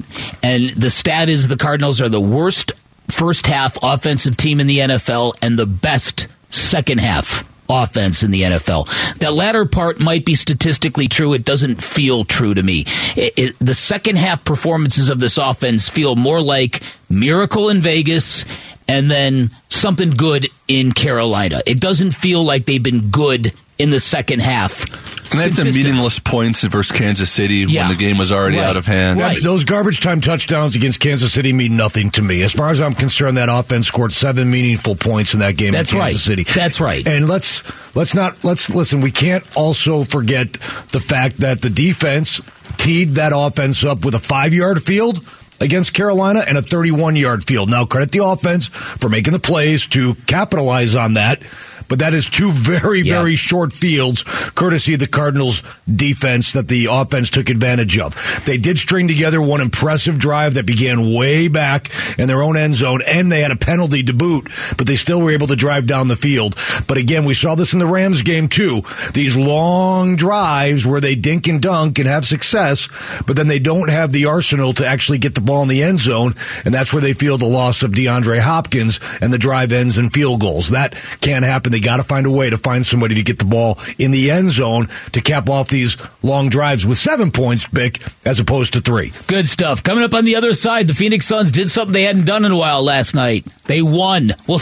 And 0.43 0.71
the 0.71 0.91
stat 0.91 1.29
is 1.29 1.49
the 1.49 1.57
Cardinals 1.57 2.01
are 2.01 2.09
the 2.09 2.21
worst 2.21 2.73
first 3.09 3.47
half 3.47 3.79
offensive 3.83 4.37
team 4.37 4.61
in 4.61 4.67
the 4.67 4.79
NFL 4.79 5.35
and 5.41 5.59
the 5.59 5.67
best 5.67 6.29
second 6.51 6.99
half 6.99 7.49
offense 7.69 8.23
in 8.23 8.31
the 8.31 8.43
NFL. 8.43 9.19
That 9.19 9.33
latter 9.33 9.65
part 9.65 10.01
might 10.01 10.25
be 10.25 10.35
statistically 10.35 11.09
true. 11.09 11.33
It 11.35 11.45
doesn't 11.45 11.83
feel 11.83 12.25
true 12.25 12.55
to 12.55 12.63
me. 12.63 12.85
It, 13.17 13.33
it, 13.37 13.59
the 13.59 13.75
second 13.75 14.17
half 14.17 14.45
performances 14.45 15.09
of 15.09 15.21
this 15.21 15.39
offense 15.39 15.89
feel 15.89 16.17
more 16.17 16.41
like 16.41 16.83
miracle 17.09 17.69
in 17.69 17.81
Vegas 17.81 18.45
and 18.87 19.11
then 19.11 19.51
something 19.69 20.11
good 20.11 20.49
in 20.67 20.93
Carolina. 20.93 21.63
It 21.67 21.81
doesn't 21.81 22.13
feel 22.13 22.43
like 22.43 22.65
they've 22.65 22.83
been 22.83 23.11
good 23.11 23.53
in 23.79 23.91
the 23.91 24.01
second 24.01 24.41
half. 24.41 24.85
And 25.31 25.41
that's 25.41 25.57
Consistent. 25.57 25.85
a 25.85 25.89
meaningless 25.89 26.19
points 26.19 26.65
versus 26.65 26.97
Kansas 26.97 27.31
City 27.31 27.67
yeah. 27.69 27.83
when 27.83 27.97
the 27.97 28.03
game 28.03 28.17
was 28.17 28.33
already 28.33 28.57
right. 28.57 28.67
out 28.67 28.77
of 28.79 28.87
hand. 28.87 29.21
Right. 29.21 29.37
Those 29.43 29.65
garbage 29.65 30.01
time 30.01 30.23
touchdowns 30.23 30.75
against 30.75 31.01
Kansas 31.01 31.33
City 31.33 31.53
mean 31.53 31.77
nothing 31.77 32.11
to 32.13 32.23
me. 32.23 32.43
As 32.43 32.55
far 32.55 32.71
as 32.71 32.81
I'm 32.81 32.95
concerned, 32.95 33.37
that 33.37 33.51
offense 33.51 33.87
scored 33.87 34.13
seven 34.13 34.51
meaningful 34.51 34.97
points 34.97 35.35
in 35.35 35.41
that 35.41 35.57
game 35.59 35.73
that's 35.73 35.93
in 35.93 35.99
Kansas 35.99 36.27
right. 36.27 36.45
City. 36.45 36.45
That's 36.45 36.81
right. 36.81 37.07
And 37.07 37.29
let's 37.29 37.63
let's 37.95 38.15
not 38.15 38.43
let's 38.43 38.71
listen. 38.71 39.03
We 39.03 39.11
can't 39.11 39.45
also 39.55 40.05
forget 40.05 40.55
the 40.55 41.01
fact 41.01 41.39
that 41.39 41.61
the 41.61 41.71
defense 41.71 42.41
teed 42.79 43.11
that 43.11 43.33
offense 43.35 43.85
up 43.85 44.07
with 44.07 44.15
a 44.15 44.19
five 44.19 44.55
yard 44.55 44.83
field 44.83 45.23
against 45.61 45.95
Carolina 45.95 46.41
and 46.49 46.57
a 46.57 46.63
31 46.63 47.17
yard 47.17 47.47
field. 47.47 47.71
Now, 47.71 47.85
credit 47.85 48.13
the 48.13 48.25
offense 48.25 48.69
for 48.69 49.09
making 49.09 49.33
the 49.33 49.39
plays 49.39 49.87
to 49.89 50.15
capitalize 50.27 50.95
on 50.95 51.15
that, 51.15 51.41
but 51.89 52.01
that 52.01 52.15
is 52.15 52.29
two 52.29 52.51
very, 52.53 53.03
yeah. 53.03 53.15
very 53.15 53.35
short 53.35 53.73
fields, 53.73 54.23
courtesy 54.55 54.95
of 54.95 55.01
the 55.01 55.07
Cardinals 55.07 55.63
defense 55.93 56.53
that 56.53 56.69
the 56.69 56.89
offense 56.91 57.31
took 57.31 57.51
advantage 57.51 57.99
of. 57.99 58.43
They 58.45 58.59
did 58.59 58.79
string 58.79 59.09
together 59.09 59.41
one 59.41 59.61
impressive 59.61 60.19
drive 60.19 60.55
that 60.55 60.67
began 60.67 61.15
way 61.15 61.49
back 61.49 61.91
in 62.19 62.29
their 62.29 62.43
own 62.43 62.57
end 62.57 62.75
zone, 62.75 63.01
and 63.07 63.31
they 63.31 63.41
had 63.41 63.51
a 63.51 63.57
penalty 63.57 64.03
to 64.05 64.13
boot, 64.13 64.49
but 64.77 64.87
they 64.87 64.97
still 64.97 65.21
were 65.21 65.33
able 65.33 65.47
to 65.49 65.57
drive 65.57 65.87
down 65.87 66.09
the 66.09 66.17
field. 66.17 66.57
But 66.87 66.99
again, 66.99 67.25
we 67.25 67.35
saw 67.35 67.55
this 67.55 67.73
in 67.73 67.79
the 67.79 67.87
Rams 67.87 68.23
game 68.23 68.49
too. 68.49 68.83
These 69.13 69.37
long 69.37 70.17
drives 70.17 70.87
where 70.87 71.01
they 71.01 71.15
dink 71.15 71.49
and 71.49 71.61
dunk 71.61 71.99
and 71.99 72.09
have 72.09 72.25
success, 72.25 72.89
but 73.27 73.37
then 73.37 73.49
they 73.49 73.59
don't 73.59 73.91
have 73.91 74.13
the 74.13 74.27
arsenal 74.27 74.73
to 74.75 74.87
actually 74.87 75.19
get 75.19 75.35
the 75.35 75.41
ball 75.49 75.63
in 75.63 75.69
the 75.69 75.83
end 75.83 75.99
zone, 75.99 76.35
and 76.65 76.73
that's 76.73 76.93
where 76.93 77.03
they 77.03 77.13
feel 77.13 77.39
the 77.39 77.47
loss 77.47 77.83
of 77.83 77.91
DeAndre 77.91 78.39
Hopkins 78.39 79.01
and 79.21 79.33
the 79.33 79.39
drive 79.39 79.73
ends 79.73 79.99
and 79.99 80.13
field 80.13 80.41
goals. 80.41 80.69
That 80.71 80.95
can't 81.21 81.45
happen. 81.45 81.73
They 81.73 81.81
got 81.81 81.97
to 81.97 82.05
find 82.05 82.27
a 82.27 82.31
way 82.31 82.51
to 82.51 82.59
find 82.59 82.87
somebody 82.87 83.17
to 83.17 83.23
get 83.23 83.39
the 83.41 83.45
ball 83.45 83.79
in 83.99 84.13
the 84.13 84.31
end 84.31 84.51
zone 84.51 84.87
to 85.13 85.21
cap 85.21 85.49
off 85.49 85.69
these 85.69 85.97
long 86.23 86.49
drives 86.49 86.87
with 86.87 86.99
seven 86.99 87.31
points, 87.33 87.67
Bick, 87.67 88.01
as 88.25 88.39
opposed 88.39 88.75
to 88.75 88.81
three. 88.81 89.13
Good 89.27 89.49
stuff. 89.49 89.83
Coming 89.83 90.05
up 90.05 90.15
on 90.15 90.25
the 90.25 90.37
other 90.37 90.53
side, 90.53 90.87
the 90.87 90.95
Phoenix 90.95 91.27
Suns 91.27 91.51
did 91.51 91.69
something 91.69 91.93
they 91.93 92.05
hadn't 92.05 92.27
done 92.27 92.45
in 92.45 92.53
a 92.53 92.57
while 92.57 92.85
last 92.85 93.15
night. 93.15 93.45
They 93.67 93.83
won. 93.83 94.31
We'll, 94.49 94.61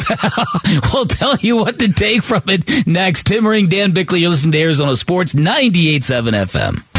we'll 0.92 1.06
tell 1.06 1.36
you 1.36 1.56
what 1.56 1.78
to 1.78 1.92
take 1.92 2.22
from 2.22 2.42
it 2.48 2.86
next. 2.86 3.26
Tim 3.26 3.46
Ring, 3.46 3.66
Dan 3.66 3.92
Bickley, 3.92 4.20
you're 4.20 4.30
listening 4.30 4.52
to 4.52 4.60
Arizona 4.60 4.96
Sports 4.96 5.34
98.7 5.34 6.32
FM. 6.32 6.95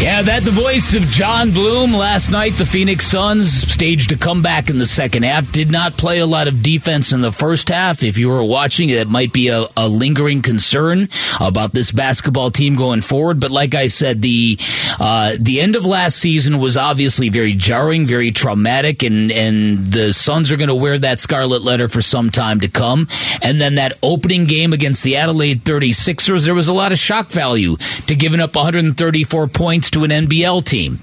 Yeah, 0.00 0.22
that 0.22 0.44
the 0.44 0.50
voice 0.50 0.94
of 0.94 1.02
John 1.02 1.50
Bloom 1.50 1.92
last 1.92 2.30
night. 2.30 2.54
The 2.54 2.64
Phoenix 2.64 3.06
Suns 3.06 3.52
staged 3.52 4.10
a 4.12 4.16
comeback 4.16 4.70
in 4.70 4.78
the 4.78 4.86
second 4.86 5.24
half. 5.24 5.52
Did 5.52 5.70
not 5.70 5.98
play 5.98 6.20
a 6.20 6.26
lot 6.26 6.48
of 6.48 6.62
defense 6.62 7.12
in 7.12 7.20
the 7.20 7.30
first 7.30 7.68
half. 7.68 8.02
If 8.02 8.16
you 8.16 8.30
were 8.30 8.42
watching, 8.42 8.88
that 8.88 9.08
might 9.08 9.30
be 9.34 9.48
a, 9.48 9.66
a 9.76 9.88
lingering 9.88 10.40
concern 10.40 11.10
about 11.38 11.72
this 11.72 11.92
basketball 11.92 12.50
team 12.50 12.76
going 12.76 13.02
forward. 13.02 13.40
But 13.40 13.50
like 13.50 13.74
I 13.74 13.88
said, 13.88 14.22
the 14.22 14.58
uh, 14.98 15.36
the 15.38 15.60
end 15.60 15.76
of 15.76 15.84
last 15.84 16.16
season 16.16 16.60
was 16.60 16.78
obviously 16.78 17.28
very 17.28 17.52
jarring, 17.52 18.06
very 18.06 18.30
traumatic, 18.30 19.02
and 19.02 19.30
and 19.30 19.86
the 19.86 20.14
Suns 20.14 20.50
are 20.50 20.56
going 20.56 20.68
to 20.68 20.74
wear 20.74 20.98
that 20.98 21.18
scarlet 21.18 21.60
letter 21.60 21.88
for 21.88 22.00
some 22.00 22.30
time 22.30 22.60
to 22.60 22.68
come. 22.68 23.06
And 23.42 23.60
then 23.60 23.74
that 23.74 23.98
opening 24.02 24.46
game 24.46 24.72
against 24.72 25.02
the 25.02 25.16
Adelaide 25.16 25.62
36ers, 25.62 26.46
there 26.46 26.54
was 26.54 26.68
a 26.68 26.74
lot 26.74 26.90
of 26.90 26.98
shock 26.98 27.28
value 27.28 27.76
to 28.06 28.16
giving 28.16 28.40
up 28.40 28.54
134 28.56 29.46
points 29.48 29.89
to 29.92 30.04
an 30.04 30.10
NBL 30.10 30.64
team. 30.64 30.98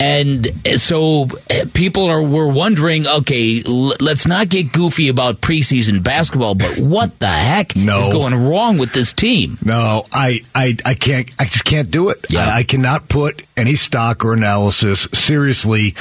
And 0.00 0.48
so 0.80 1.28
eh, 1.50 1.64
people 1.74 2.06
are 2.06 2.22
were 2.22 2.48
wondering, 2.48 3.06
okay, 3.06 3.62
l- 3.66 3.94
let's 4.00 4.26
not 4.26 4.48
get 4.48 4.72
goofy 4.72 5.08
about 5.08 5.40
preseason 5.40 6.02
basketball, 6.02 6.54
but 6.54 6.78
what 6.78 7.18
the 7.18 7.26
heck 7.26 7.74
no. 7.74 8.00
is 8.00 8.08
going 8.08 8.34
wrong 8.34 8.78
with 8.78 8.92
this 8.92 9.12
team? 9.12 9.58
No, 9.64 10.04
I, 10.12 10.40
I, 10.54 10.76
I 10.84 10.94
can't, 10.94 11.30
I 11.38 11.44
just 11.44 11.64
can't 11.64 11.90
do 11.90 12.10
it. 12.10 12.26
Yeah. 12.30 12.46
I, 12.46 12.58
I 12.58 12.62
cannot 12.62 13.08
put 13.08 13.44
any 13.56 13.74
stock 13.74 14.24
or 14.24 14.32
analysis 14.32 15.08
seriously 15.12 15.94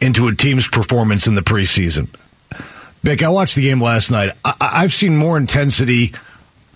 into 0.00 0.28
a 0.28 0.34
team's 0.34 0.68
performance 0.68 1.26
in 1.26 1.34
the 1.34 1.42
preseason. 1.42 2.08
Bick, 3.02 3.22
I 3.22 3.28
watched 3.28 3.54
the 3.54 3.62
game 3.62 3.80
last 3.80 4.10
night. 4.10 4.30
I, 4.44 4.54
I've 4.60 4.92
seen 4.92 5.16
more 5.16 5.36
intensity 5.36 6.12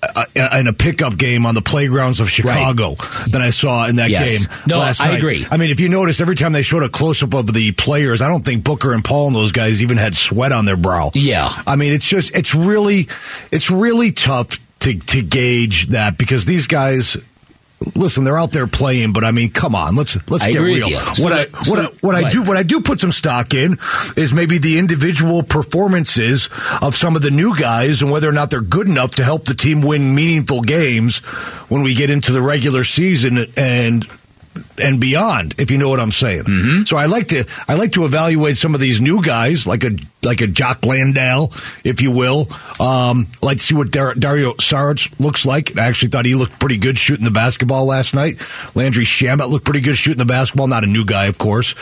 uh, 0.03 0.25
in 0.59 0.67
a 0.67 0.73
pickup 0.73 1.17
game 1.17 1.47
on 1.47 1.55
the 1.55 1.63
playgrounds 1.63 2.21
of 2.21 2.31
Chicago 2.31 2.95
right. 2.95 3.31
than 3.31 3.43
I 3.43 3.51
saw 3.51 3.87
in 3.87 3.97
that 3.97 4.11
yes. 4.11 4.47
game 4.47 4.57
no, 4.67 4.79
last 4.79 5.01
I 5.01 5.09
night. 5.09 5.19
agree. 5.19 5.47
I 5.51 5.57
mean, 5.57 5.71
if 5.71 5.81
you 5.81 5.89
noticed, 5.89 6.21
every 6.21 6.37
time 6.37 6.53
they 6.53 6.63
showed 6.63 6.83
a 6.83 6.89
close 6.89 7.23
up 7.23 7.35
of 7.35 7.53
the 7.53 7.73
players, 7.73 8.23
I 8.23 8.29
don't 8.29 8.45
think 8.45 8.65
Booker 8.65 8.95
and 8.95 9.05
Paul 9.05 9.29
and 9.29 9.37
those 9.37 9.53
guys 9.53 9.83
even 9.83 9.97
had 9.97 10.15
sweat 10.15 10.53
on 10.53 10.65
their 10.65 10.77
brow. 10.77 11.11
Yeah. 11.15 11.49
I 11.67 11.77
mean, 11.77 11.93
it's 11.93 12.09
just, 12.09 12.35
it's 12.35 12.55
really, 12.55 13.09
it's 13.53 13.71
really 13.71 14.13
tough 14.13 14.59
to, 14.81 14.95
to 14.99 15.23
gauge 15.23 15.89
that 15.89 16.17
because 16.17 16.45
these 16.45 16.67
guys 16.67 17.17
listen, 17.95 18.25
they're 18.25 18.39
out 18.39 18.53
there 18.53 18.67
playing, 18.67 19.13
but 19.13 19.25
I 19.25 19.31
mean, 19.31 19.51
come 19.51 19.75
on, 19.75 19.97
let's 19.97 20.17
let's 20.29 20.45
I 20.45 20.53
get 20.53 20.61
real. 20.61 20.89
So 20.91 21.25
what 21.25 21.33
I 21.33 21.45
what 21.69 21.79
I, 21.79 21.85
what 22.01 22.15
I 22.15 22.31
do 22.31 22.43
what 22.43 22.57
I 22.57 22.63
do 22.63 22.81
put 22.81 23.01
some 23.01 23.13
stock 23.13 23.55
in 23.55 23.79
is 24.17 24.33
maybe 24.35 24.59
the 24.59 24.79
individual 24.79 25.43
performances 25.43 26.49
of 26.83 26.95
some 26.95 27.17
of 27.17 27.23
the 27.23 27.31
new 27.31 27.57
guys 27.57 28.03
and 28.03 28.11
whether 28.11 28.29
or 28.29 28.33
not 28.33 28.51
they're 28.51 28.61
good 28.61 28.89
enough 28.89 29.13
to 29.13 29.25
help 29.25 29.45
the 29.47 29.55
team 29.55 29.81
win 29.81 30.15
meaningful 30.15 30.61
games 30.61 31.19
when 31.69 31.83
we 31.83 31.95
get 31.95 32.11
into 32.11 32.33
the 32.33 32.43
regular 32.43 32.85
season 32.85 33.47
and 33.57 34.07
and 34.83 35.01
beyond, 35.01 35.55
if 35.59 35.71
you 35.71 35.79
know 35.79 35.89
what 35.89 36.01
I'm 36.01 36.11
saying. 36.11 36.45
Mm-hmm. 36.45 36.83
So 36.85 36.97
I 36.97 37.07
like 37.07 37.29
to 37.29 37.45
I 37.69 37.75
like 37.75 37.93
to 37.93 38.05
evaluate 38.05 38.57
some 38.57 38.75
of 38.75 38.81
these 38.81 39.01
new 39.01 39.23
guys, 39.23 39.67
like 39.67 39.85
a 39.85 39.91
like 40.23 40.41
a 40.41 40.47
Jock 40.47 40.85
Landale, 40.85 41.51
if 41.85 42.03
you 42.03 42.11
will. 42.11 42.49
Um, 42.79 43.27
I 43.43 43.47
like 43.47 43.57
to 43.59 43.63
see 43.63 43.75
what 43.75 43.91
Dar- 43.91 44.15
Dario 44.15 44.53
Saric 44.55 45.13
looks 45.19 45.47
like. 45.47 45.77
I 45.79 45.87
actually 45.87 46.11
thought 46.11 46.27
he 46.27 46.35
looked 46.35 46.59
pretty 46.59 46.77
good 46.77 46.99
shooting 46.99 47.25
the 47.25 47.31
basketball 47.31 47.87
last 47.87 48.15
night. 48.15 48.41
Landry 48.75 49.05
Shamet 49.05 49.51
looked 49.51 49.65
pretty 49.65 49.81
good 49.81 49.97
shooting 49.97 50.19
the 50.19 50.25
basketball. 50.25 50.67
Not 50.67 50.85
a 50.85 50.89
new 50.89 51.05
guy, 51.05 51.27
of 51.27 51.39
course, 51.39 51.75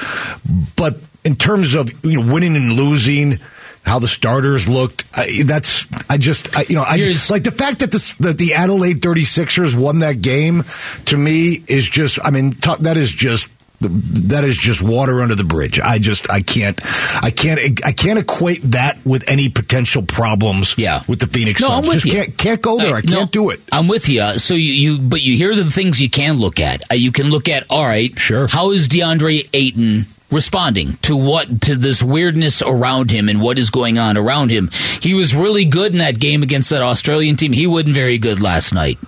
but 0.76 0.99
in 1.25 1.37
terms 1.37 1.75
of 1.75 1.90
you 2.04 2.23
know 2.23 2.32
winning 2.32 2.56
and 2.56 2.73
losing 2.73 3.38
how 3.85 3.99
the 3.99 4.08
starters 4.08 4.68
looked. 4.68 5.04
I, 5.14 5.42
that's 5.44 5.87
I 6.08 6.18
just 6.18 6.56
I, 6.56 6.64
you 6.68 6.76
know 6.76 6.82
I 6.82 6.97
Here's, 6.97 7.30
like 7.30 7.44
the 7.44 7.50
fact 7.50 7.80
that 7.80 7.90
the 7.90 8.16
that 8.20 8.38
the 8.38 8.54
Adelaide 8.54 9.00
36ers 9.00 9.75
won 9.80 10.00
that 10.00 10.20
game 10.23 10.64
to 11.06 11.16
me 11.16 11.62
is 11.68 11.88
just 11.88 12.18
I 12.25 12.30
mean 12.30 12.52
t- 12.52 12.75
that 12.80 12.97
is 12.97 13.12
just 13.12 13.49
that 13.80 14.42
is 14.42 14.56
just 14.56 14.82
water 14.82 15.23
under 15.23 15.37
the 15.37 15.44
bridge. 15.44 15.78
I 15.78 15.99
just 15.99 16.30
I 16.30 16.42
can't 16.42 16.80
I 17.23 17.30
can't 17.30 17.61
I 17.87 17.92
can't 17.92 18.18
equate 18.18 18.62
that 18.73 18.99
with 19.04 19.28
any 19.30 19.49
potential 19.49 20.02
problems. 20.02 20.75
Yeah. 20.76 21.02
with 21.06 21.20
the 21.20 21.28
Phoenix 21.28 21.61
no, 21.61 21.68
Suns. 21.68 21.87
I'm 21.87 21.94
with 21.94 22.02
just 22.02 22.06
you. 22.06 22.20
can't 22.20 22.38
can't 22.38 22.62
go 22.62 22.76
there. 22.76 22.94
I, 22.97 22.99
I 22.99 23.02
can't 23.02 23.20
no, 23.20 23.26
do 23.26 23.50
it. 23.50 23.61
I'm 23.70 23.87
with 23.87 24.08
you. 24.08 24.23
So 24.35 24.54
you, 24.54 24.73
you 24.73 24.99
but 24.99 25.23
you 25.23 25.37
here's 25.37 25.62
the 25.62 25.70
things 25.70 26.00
you 26.00 26.11
can 26.11 26.37
look 26.37 26.61
at. 26.61 26.82
Uh, 26.90 26.94
you 26.94 27.12
can 27.12 27.30
look 27.30 27.49
at 27.49 27.66
all 27.70 27.87
right. 27.87 28.16
Sure. 28.18 28.49
How 28.49 28.73
is 28.73 28.88
DeAndre 28.88 29.49
Ayton 29.52 30.06
responding 30.30 30.97
to 31.02 31.16
what 31.16 31.62
to 31.62 31.76
this 31.76 32.02
weirdness 32.02 32.62
around 32.62 33.11
him 33.11 33.28
and 33.28 33.40
what 33.40 33.58
is 33.58 33.70
going 33.70 33.99
on 33.99 34.16
around 34.16 34.50
him. 34.50 34.70
He 35.00 35.14
was 35.14 35.35
really 35.35 35.64
good 35.64 35.92
in 35.92 35.99
that 35.99 36.20
game 36.20 36.42
against 36.42 36.70
that 36.70 36.82
Australian 36.82 37.37
team. 37.37 37.52
He 37.52 37.66
wasn't 37.66 37.94
very 37.94 38.18
good 38.18 38.40
last 38.40 38.73
night. 38.73 38.99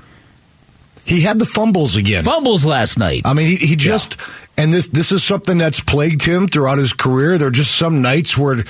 He 1.04 1.22
had 1.22 1.38
the 1.38 1.46
fumbles 1.46 1.96
again. 1.96 2.24
Fumbles 2.24 2.64
last 2.64 2.98
night. 2.98 3.22
I 3.24 3.32
mean, 3.32 3.46
he, 3.46 3.56
he 3.56 3.76
just 3.76 4.16
yeah. 4.16 4.26
And 4.60 4.74
this 4.74 4.88
this 4.88 5.10
is 5.10 5.24
something 5.24 5.56
that's 5.56 5.80
plagued 5.80 6.22
him 6.22 6.46
throughout 6.46 6.76
his 6.76 6.92
career. 6.92 7.38
There 7.38 7.48
are 7.48 7.50
just 7.50 7.74
some 7.74 8.02
nights 8.02 8.36
where 8.36 8.62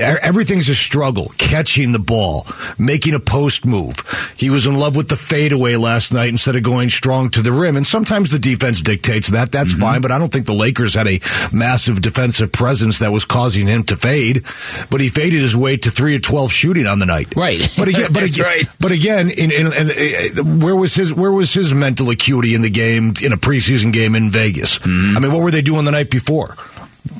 everything's 0.00 0.70
a 0.70 0.74
struggle. 0.74 1.30
Catching 1.36 1.92
the 1.92 1.98
ball, 1.98 2.46
making 2.78 3.12
a 3.12 3.20
post 3.20 3.66
move. 3.66 3.92
He 4.38 4.48
was 4.48 4.64
in 4.64 4.78
love 4.78 4.96
with 4.96 5.10
the 5.10 5.16
fadeaway 5.16 5.76
last 5.76 6.14
night 6.14 6.30
instead 6.30 6.56
of 6.56 6.62
going 6.62 6.88
strong 6.88 7.28
to 7.32 7.42
the 7.42 7.52
rim. 7.52 7.76
And 7.76 7.86
sometimes 7.86 8.30
the 8.30 8.38
defense 8.38 8.80
dictates 8.80 9.28
that. 9.28 9.52
That's 9.52 9.72
mm-hmm. 9.72 9.82
fine. 9.82 10.00
But 10.00 10.10
I 10.10 10.18
don't 10.18 10.32
think 10.32 10.46
the 10.46 10.54
Lakers 10.54 10.94
had 10.94 11.06
a 11.06 11.20
massive 11.52 12.00
defensive 12.00 12.50
presence 12.50 13.00
that 13.00 13.12
was 13.12 13.26
causing 13.26 13.66
him 13.66 13.84
to 13.84 13.96
fade. 13.96 14.46
But 14.88 15.02
he 15.02 15.10
faded 15.10 15.42
his 15.42 15.54
way 15.54 15.76
to 15.76 15.90
three 15.90 16.16
of 16.16 16.22
twelve 16.22 16.50
shooting 16.50 16.86
on 16.86 16.98
the 16.98 17.06
night. 17.06 17.36
Right. 17.36 17.70
But 17.76 17.88
again, 17.88 18.10
but 18.10 18.22
again, 18.30 18.46
right. 18.46 18.66
but 18.80 18.90
again, 18.90 19.28
in, 19.28 19.50
in, 19.50 19.70
in, 19.70 20.60
where 20.60 20.76
was 20.76 20.94
his 20.94 21.12
where 21.12 21.32
was 21.32 21.52
his 21.52 21.74
mental 21.74 22.08
acuity 22.08 22.54
in 22.54 22.62
the 22.62 22.70
game 22.70 23.12
in 23.22 23.34
a 23.34 23.36
preseason 23.36 23.92
game 23.92 24.14
in 24.14 24.30
Vegas? 24.30 24.78
Mm-hmm. 24.78 24.93
Mm-hmm. 24.94 25.16
I 25.16 25.20
mean, 25.20 25.32
what 25.32 25.42
were 25.42 25.50
they 25.50 25.62
doing 25.62 25.84
the 25.84 25.90
night 25.90 26.10
before? 26.10 26.56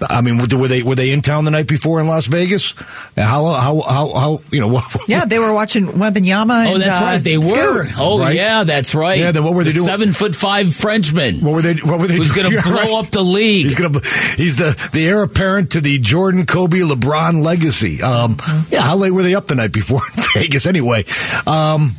I 0.09 0.23
mean, 0.23 0.39
were 0.39 0.47
they 0.47 0.83
were 0.83 0.95
they 0.95 1.11
in 1.11 1.21
town 1.21 1.45
the 1.45 1.51
night 1.51 1.69
before 1.69 2.01
in 2.01 2.07
Las 2.07 2.27
Vegas? 2.27 2.73
How 3.17 3.45
how 3.53 3.81
how, 3.83 4.15
how 4.15 4.41
you 4.51 4.61
know? 4.61 4.69
What, 4.69 4.85
what, 4.95 5.09
yeah, 5.09 5.27
they 5.27 5.39
were 5.39 5.53
watching 5.53 5.87
Wembanyama. 5.87 6.73
Oh, 6.73 6.79
that's 6.79 7.01
uh, 7.01 7.05
right, 7.05 7.19
they 7.19 7.37
were. 7.37 7.87
Oh, 7.99 8.19
right? 8.19 8.35
yeah, 8.35 8.65
that's 8.65 8.95
right. 8.95 9.19
Yeah, 9.19 9.33
then 9.33 9.45
what 9.45 9.55
were 9.55 9.63
they 9.63 9.71
the 9.71 9.75
doing? 9.75 9.87
Seven 9.87 10.13
foot 10.13 10.35
five 10.35 10.75
Frenchman. 10.75 11.41
What 11.41 11.55
were 11.55 11.63
they? 11.63 11.75
What 11.75 12.01
were 12.01 12.07
they? 12.07 12.17
Who's 12.17 12.33
going 12.33 12.51
to 12.51 12.63
blow 12.63 12.75
right. 12.75 12.93
up 12.93 13.11
the 13.11 13.23
league? 13.23 13.67
He's 13.67 13.75
going 13.75 13.93
to. 13.93 14.01
He's 14.37 14.57
the 14.57 14.91
the 14.93 15.07
heir 15.07 15.23
apparent 15.23 15.73
to 15.73 15.81
the 15.83 15.99
Jordan, 15.99 16.47
Kobe, 16.47 16.79
LeBron 16.79 17.45
legacy. 17.45 18.03
Um, 18.03 18.39
yeah, 18.71 18.83
how 18.83 18.97
late 18.97 19.11
were 19.11 19.23
they 19.23 19.35
up 19.35 19.47
the 19.47 19.55
night 19.55 19.73
before 19.73 20.01
in 20.17 20.25
Vegas? 20.35 20.67
Anyway. 20.67 21.05
Um, 21.47 21.97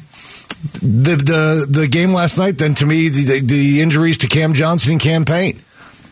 the 0.82 1.16
the 1.16 1.68
the 1.70 1.88
game 1.88 2.12
last 2.12 2.40
night, 2.40 2.58
then 2.58 2.74
to 2.76 2.88
me, 2.88 3.10
the, 3.10 3.42
the 3.42 3.82
injuries 3.82 4.18
to 4.20 4.28
Cam 4.28 4.54
Johnson 4.54 4.94
and 4.94 5.02
Cam 5.02 5.24
Payne. 5.24 5.58
But 5.58 5.65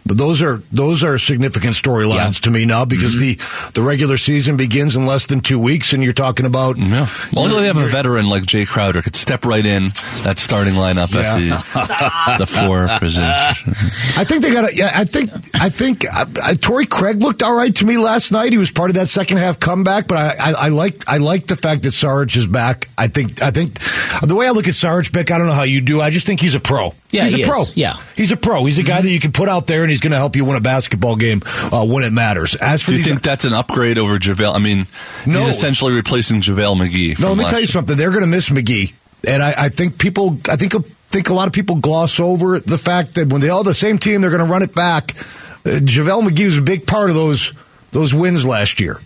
those 0.06 0.42
are 0.42 0.58
those 0.72 1.04
are 1.04 1.18
significant 1.18 1.76
storylines 1.76 2.40
yeah. 2.40 2.44
to 2.44 2.52
me 2.52 2.66
now 2.66 2.86
because 2.86 3.16
mm-hmm. 3.16 3.72
the 3.72 3.72
the 3.74 3.82
regular 3.82 4.18
season 4.18 4.58
begins 4.58 4.96
in 4.96 5.06
less 5.06 5.28
than 5.28 5.40
two 5.40 5.60
weeks, 5.60 5.94
and 5.94 6.04
you're 6.04 6.14
talking 6.14 6.46
about. 6.46 6.78
Yeah. 6.78 7.08
Well, 7.32 7.46
only 7.46 7.62
they 7.62 7.68
have 7.68 7.78
a 7.78 7.88
veteran 7.88 8.30
like 8.30 8.44
Jae 8.44 8.68
Crowder 8.68 9.02
could 9.02 9.16
step 9.16 9.46
right 9.46 9.66
in 9.66 9.90
that 10.24 10.38
starting 10.38 10.74
lineup 10.74 11.14
yeah. 11.14 11.56
at 11.82 12.38
the 12.38 12.46
the 12.46 12.48
four 12.48 12.88
position. 13.00 13.74
I 14.18 14.24
think 14.26 14.44
they 14.44 14.52
got. 14.52 14.72
A, 14.72 14.76
yeah, 14.76 14.92
I 14.94 15.06
think 15.06 15.32
I 15.56 15.70
think 15.70 16.06
uh, 16.06 16.26
uh, 16.44 16.54
Torrey 16.56 16.86
Craig 16.86 17.22
looked 17.22 17.42
all 17.42 17.56
right 17.56 17.74
to 17.76 17.86
me 17.86 17.98
last 17.98 18.32
night. 18.32 18.52
He 18.52 18.58
was 18.58 18.72
part 18.72 18.90
of 18.90 18.96
that 18.96 19.08
second 19.08 19.38
half 19.38 19.60
comeback, 19.60 20.08
but 20.08 20.18
I, 20.18 20.52
I, 20.52 20.54
I 20.66 20.70
like 20.70 21.08
I 21.08 21.18
like 21.18 21.48
the 21.48 21.56
fact 21.56 21.84
that 21.84 21.92
Sarge 21.92 22.36
is 22.36 22.48
back. 22.48 22.90
I 22.98 23.08
think 23.08 23.42
I 23.42 23.52
think 23.52 23.80
the 24.22 24.36
way 24.36 24.48
I 24.48 24.52
look 24.52 24.68
at 24.68 24.76
Sarge, 24.76 25.12
Beck, 25.12 25.32
I 25.32 25.38
don't 25.38 25.48
know 25.48 25.54
how 25.54 25.64
you 25.64 25.82
do. 25.82 26.02
I 26.02 26.10
just 26.10 26.26
think 26.26 26.42
he's 26.42 26.56
a 26.56 26.60
pro. 26.60 26.94
Yeah, 27.14 27.24
he's 27.24 27.34
he 27.34 27.42
a 27.44 27.46
pro. 27.46 27.62
Is. 27.62 27.78
Yeah, 27.78 27.94
he's 28.16 28.32
a 28.32 28.38
pro. 28.38 28.66
He's 28.66 28.80
a 28.80 28.84
guy 28.84 28.96
mm-hmm. 28.96 29.04
that 29.04 29.12
you 29.12 29.20
can 29.20 29.32
put 29.32 29.48
out 29.48 29.68
there 29.68 29.82
and 29.82 29.90
he's 29.90 30.00
going 30.00 30.12
to 30.12 30.18
help 30.18 30.36
you 30.36 30.46
win 30.46 30.56
a 30.58 30.62
basketball 30.62 31.16
game 31.16 31.42
uh, 31.46 31.86
when 31.86 32.04
it 32.04 32.12
matters. 32.12 32.56
As 32.56 32.82
for 32.82 32.88
do 32.88 32.94
you 32.94 32.98
these, 32.98 33.08
think 33.08 33.22
that's 33.22 33.46
an 33.46 33.54
upgrade 33.54 34.00
over 34.00 34.18
JaVale? 34.18 34.56
I 34.56 34.58
mean, 34.58 34.88
no. 35.28 35.40
he's 35.40 35.50
essentially 35.50 35.94
replacing 35.94 36.42
JaVale 36.42 36.76
McGee. 36.76 37.20
No, 37.20 37.30
let 37.30 37.38
me 37.38 37.44
tell 37.44 37.54
you 37.54 37.60
year. 37.60 37.68
something. 37.68 37.96
They're 37.96 38.10
going 38.10 38.24
to 38.24 38.28
miss 38.28 38.50
McGee, 38.50 38.94
and 39.28 39.44
I, 39.44 39.54
I 39.58 39.70
think 39.70 40.00
people. 40.00 40.40
I 40.50 40.56
think 40.56 40.74
think 41.14 41.30
a 41.30 41.34
lot 41.36 41.46
of 41.46 41.54
people 41.54 41.76
gloss 41.76 42.20
over 42.20 42.60
the 42.60 42.80
fact 42.80 43.14
that 43.16 43.32
when 43.32 43.40
they 43.40 43.50
all 43.50 43.64
the 43.64 43.76
same 43.76 44.00
team, 44.00 44.20
they're 44.22 44.32
going 44.32 44.44
to 44.44 44.52
run 44.52 44.64
it 44.64 44.74
back. 44.74 45.12
Uh, 45.12 45.78
JaVale 45.80 46.28
McGee 46.28 46.46
was 46.46 46.58
a 46.58 46.64
big 46.64 46.88
part 46.88 47.10
of 47.10 47.16
those 47.16 47.54
those 47.92 48.14
wins 48.16 48.44
last 48.44 48.82
year. 48.82 49.00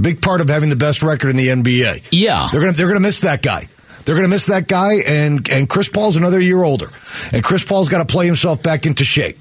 Big 0.00 0.22
part 0.22 0.40
of 0.40 0.48
having 0.48 0.68
the 0.68 0.76
best 0.76 1.02
record 1.02 1.30
in 1.30 1.36
the 1.36 1.48
NBA. 1.48 2.08
Yeah, 2.12 2.48
they're 2.52 2.60
going 2.60 2.72
to 2.72 2.78
they're 2.78 2.86
going 2.86 3.00
to 3.00 3.06
miss 3.06 3.20
that 3.22 3.42
guy. 3.42 3.64
They're 4.08 4.16
going 4.16 4.24
to 4.26 4.34
miss 4.34 4.46
that 4.46 4.68
guy, 4.68 5.00
and 5.06 5.46
and 5.50 5.68
Chris 5.68 5.90
Paul's 5.90 6.16
another 6.16 6.40
year 6.40 6.62
older, 6.62 6.86
and 7.30 7.44
Chris 7.44 7.62
Paul's 7.62 7.90
got 7.90 7.98
to 7.98 8.10
play 8.10 8.24
himself 8.24 8.62
back 8.62 8.86
into 8.86 9.04
shape. 9.04 9.38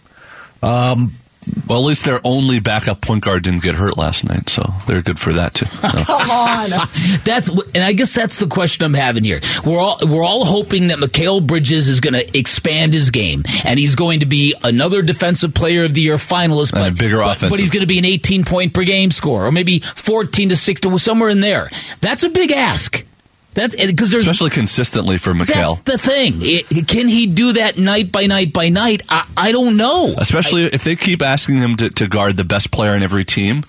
Um, 0.61 1.13
well, 1.69 1.79
at 1.79 1.85
least 1.85 2.03
their 2.03 2.19
only 2.25 2.59
backup 2.59 2.99
point 2.99 3.23
guard 3.23 3.43
didn't 3.43 3.63
get 3.63 3.75
hurt 3.75 3.97
last 3.97 4.27
night, 4.27 4.49
so 4.49 4.73
they're 4.85 5.01
good 5.01 5.19
for 5.19 5.31
that 5.31 5.53
too. 5.53 5.67
So. 5.67 5.87
Come 6.03 6.31
on, 6.31 6.69
that's 7.23 7.47
and 7.47 7.81
I 7.81 7.93
guess 7.93 8.13
that's 8.13 8.39
the 8.39 8.47
question 8.47 8.83
I'm 8.83 8.93
having 8.93 9.23
here. 9.23 9.39
We're 9.65 9.79
all 9.79 9.99
we're 10.01 10.25
all 10.25 10.43
hoping 10.43 10.87
that 10.87 10.97
Mikal 10.97 11.47
Bridges 11.47 11.87
is 11.87 12.01
going 12.01 12.15
to 12.15 12.37
expand 12.37 12.91
his 12.91 13.09
game, 13.09 13.43
and 13.63 13.79
he's 13.79 13.95
going 13.95 14.19
to 14.19 14.25
be 14.25 14.53
another 14.65 15.01
Defensive 15.01 15.53
Player 15.53 15.85
of 15.85 15.93
the 15.93 16.01
Year 16.01 16.15
finalist, 16.15 16.73
and 16.73 16.81
but, 16.81 16.91
a 16.91 16.91
bigger 16.91 17.19
but, 17.19 17.37
offense. 17.37 17.51
But 17.51 17.59
he's 17.61 17.69
going 17.69 17.83
to 17.83 17.87
be 17.87 17.99
an 17.99 18.05
18 18.05 18.43
point 18.43 18.73
per 18.73 18.83
game 18.83 19.11
score, 19.11 19.45
or 19.45 19.51
maybe 19.53 19.79
14 19.79 20.49
to 20.49 20.57
6 20.57 20.81
to 20.81 20.99
somewhere 20.99 21.29
in 21.29 21.39
there. 21.39 21.69
That's 22.01 22.23
a 22.23 22.29
big 22.29 22.51
ask. 22.51 23.05
That 23.57 23.71
because 23.71 24.11
there's 24.11 24.21
especially 24.21 24.51
consistently 24.51 25.17
for 25.17 25.33
Mikal. 25.33 25.47
That's 25.47 25.77
the 25.79 25.97
thing. 25.97 26.33
It, 26.41 26.87
can 26.87 27.07
he 27.07 27.25
do 27.25 27.53
that 27.53 27.75
night 27.79 28.11
by 28.11 28.27
night 28.27 28.53
by 28.53 28.69
night? 28.69 29.01
I, 29.09 29.27
I 29.35 29.51
don't 29.51 29.77
know. 29.77 30.13
Especially 30.15 30.65
I, 30.65 30.69
if 30.73 30.83
they 30.83 30.95
keep 30.95 31.23
asking 31.23 31.57
him 31.57 31.75
to, 31.77 31.89
to 31.89 32.07
guard 32.07 32.37
the 32.37 32.43
best 32.43 32.69
player 32.69 32.93
in 32.93 33.01
every 33.01 33.25
team. 33.25 33.63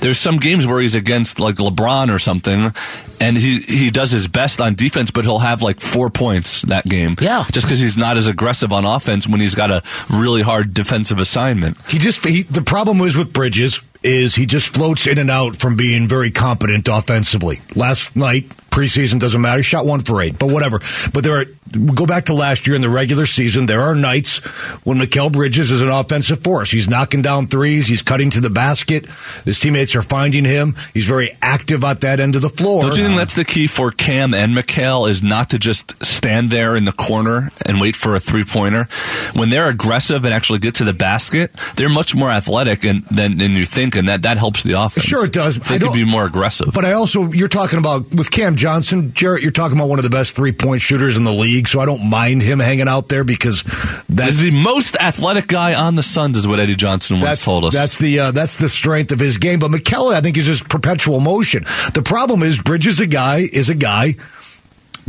There's 0.00 0.18
some 0.18 0.36
games 0.36 0.66
where 0.66 0.78
he's 0.78 0.94
against 0.94 1.40
like 1.40 1.54
LeBron 1.54 2.14
or 2.14 2.18
something, 2.18 2.74
and 3.18 3.36
he 3.38 3.60
he 3.60 3.90
does 3.90 4.10
his 4.10 4.28
best 4.28 4.60
on 4.60 4.74
defense, 4.74 5.10
but 5.10 5.24
he'll 5.24 5.38
have 5.38 5.62
like 5.62 5.80
four 5.80 6.10
points 6.10 6.60
that 6.62 6.84
game. 6.84 7.16
Yeah, 7.18 7.46
just 7.50 7.66
because 7.66 7.78
he's 7.78 7.96
not 7.96 8.18
as 8.18 8.26
aggressive 8.26 8.74
on 8.74 8.84
offense 8.84 9.26
when 9.26 9.40
he's 9.40 9.54
got 9.54 9.70
a 9.70 9.82
really 10.12 10.42
hard 10.42 10.74
defensive 10.74 11.18
assignment. 11.18 11.78
He 11.90 11.96
just 11.96 12.26
he, 12.26 12.42
the 12.42 12.62
problem 12.62 12.98
was 12.98 13.16
with 13.16 13.32
Bridges 13.32 13.80
is 14.02 14.34
he 14.34 14.46
just 14.46 14.74
floats 14.74 15.06
in 15.06 15.18
and 15.18 15.30
out 15.30 15.56
from 15.56 15.76
being 15.76 16.08
very 16.08 16.30
competent 16.30 16.88
offensively. 16.88 17.60
Last 17.76 18.16
night, 18.16 18.52
preseason 18.70 19.20
doesn't 19.20 19.40
matter. 19.40 19.58
He 19.58 19.62
shot 19.62 19.86
one 19.86 20.00
for 20.00 20.20
eight, 20.22 20.38
but 20.38 20.50
whatever. 20.50 20.80
But 21.12 21.24
there 21.24 21.40
are 21.40 21.44
go 21.70 22.06
back 22.06 22.24
to 22.24 22.34
last 22.34 22.66
year 22.66 22.74
in 22.74 22.82
the 22.82 22.88
regular 22.88 23.26
season. 23.26 23.66
There 23.66 23.82
are 23.82 23.94
nights 23.94 24.38
when 24.84 24.98
Mikal 24.98 25.30
Bridges 25.30 25.70
is 25.70 25.82
an 25.82 25.88
offensive 25.88 26.42
force. 26.42 26.70
He's 26.70 26.88
knocking 26.88 27.22
down 27.22 27.46
threes. 27.46 27.86
He's 27.86 28.02
cutting 28.02 28.30
to 28.30 28.40
the 28.40 28.50
basket. 28.50 29.06
His 29.44 29.60
teammates 29.60 29.94
are 29.94 30.02
finding 30.02 30.44
him. 30.44 30.74
He's 30.94 31.06
very 31.06 31.30
active 31.42 31.84
at 31.84 32.00
that 32.00 32.20
end 32.20 32.34
of 32.34 32.42
the 32.42 32.48
floor. 32.48 32.82
Don't 32.82 32.96
you 32.96 33.04
think 33.04 33.16
that's 33.16 33.34
the 33.34 33.44
key 33.44 33.66
for 33.66 33.90
Cam 33.90 34.34
and 34.34 34.52
Mikal 34.52 35.08
is 35.08 35.22
not 35.22 35.50
to 35.50 35.58
just 35.58 36.04
stand 36.04 36.50
there 36.50 36.74
in 36.74 36.84
the 36.84 36.92
corner 36.92 37.50
and 37.66 37.80
wait 37.80 37.96
for 37.96 38.14
a 38.14 38.20
three 38.20 38.44
pointer? 38.44 38.88
When 39.34 39.50
they're 39.50 39.68
aggressive 39.68 40.24
and 40.24 40.34
actually 40.34 40.58
get 40.58 40.76
to 40.76 40.84
the 40.84 40.92
basket, 40.92 41.52
they're 41.76 41.88
much 41.88 42.14
more 42.14 42.30
athletic 42.30 42.84
and, 42.84 43.04
than, 43.06 43.38
than 43.38 43.52
you 43.52 43.66
think, 43.66 43.96
and 43.96 44.08
that, 44.08 44.22
that 44.22 44.38
helps 44.38 44.62
the 44.62 44.80
offense. 44.80 45.04
Sure, 45.04 45.24
it 45.24 45.32
does. 45.32 45.58
They 45.58 45.78
could 45.78 45.92
be 45.92 46.04
more 46.04 46.24
aggressive. 46.24 46.70
But 46.74 46.84
I 46.84 46.92
also, 46.92 47.30
you're 47.30 47.48
talking 47.48 47.78
about 47.78 48.12
with 48.14 48.30
Cam 48.30 48.56
Johnson, 48.60 49.14
Jarrett. 49.14 49.42
You're 49.42 49.52
talking 49.52 49.78
about 49.78 49.88
one 49.88 49.98
of 49.98 50.02
the 50.02 50.10
best 50.10 50.36
three 50.36 50.52
point 50.52 50.82
shooters 50.82 51.16
in 51.16 51.24
the 51.24 51.32
league. 51.32 51.66
So 51.66 51.80
I 51.80 51.86
don't 51.86 52.10
mind 52.10 52.42
him 52.42 52.58
hanging 52.58 52.88
out 52.88 53.08
there 53.08 53.24
because 53.24 53.62
that's 54.08 54.34
Is 54.34 54.40
the 54.42 54.50
most 54.50 54.96
athletic 54.96 55.46
guy 55.46 55.74
on 55.74 55.94
the 55.94 56.02
Suns, 56.02 56.36
is 56.36 56.46
what 56.46 56.60
Eddie 56.60 56.74
Johnson 56.74 57.16
once 57.16 57.26
that's, 57.26 57.44
told 57.44 57.64
us. 57.64 57.72
That's 57.72 57.96
the 57.96 58.18
uh, 58.18 58.30
that's 58.32 58.56
the 58.56 58.68
strength 58.68 59.12
of 59.12 59.18
his 59.18 59.38
game. 59.38 59.60
But 59.60 59.70
McKellar, 59.70 60.12
I 60.12 60.20
think, 60.20 60.36
is 60.36 60.44
just 60.44 60.68
perpetual 60.68 61.20
motion. 61.20 61.64
The 61.94 62.02
problem 62.04 62.42
is 62.42 62.60
Bridges, 62.60 63.00
a 63.00 63.06
guy, 63.06 63.38
is 63.38 63.70
a 63.70 63.74
guy 63.74 64.16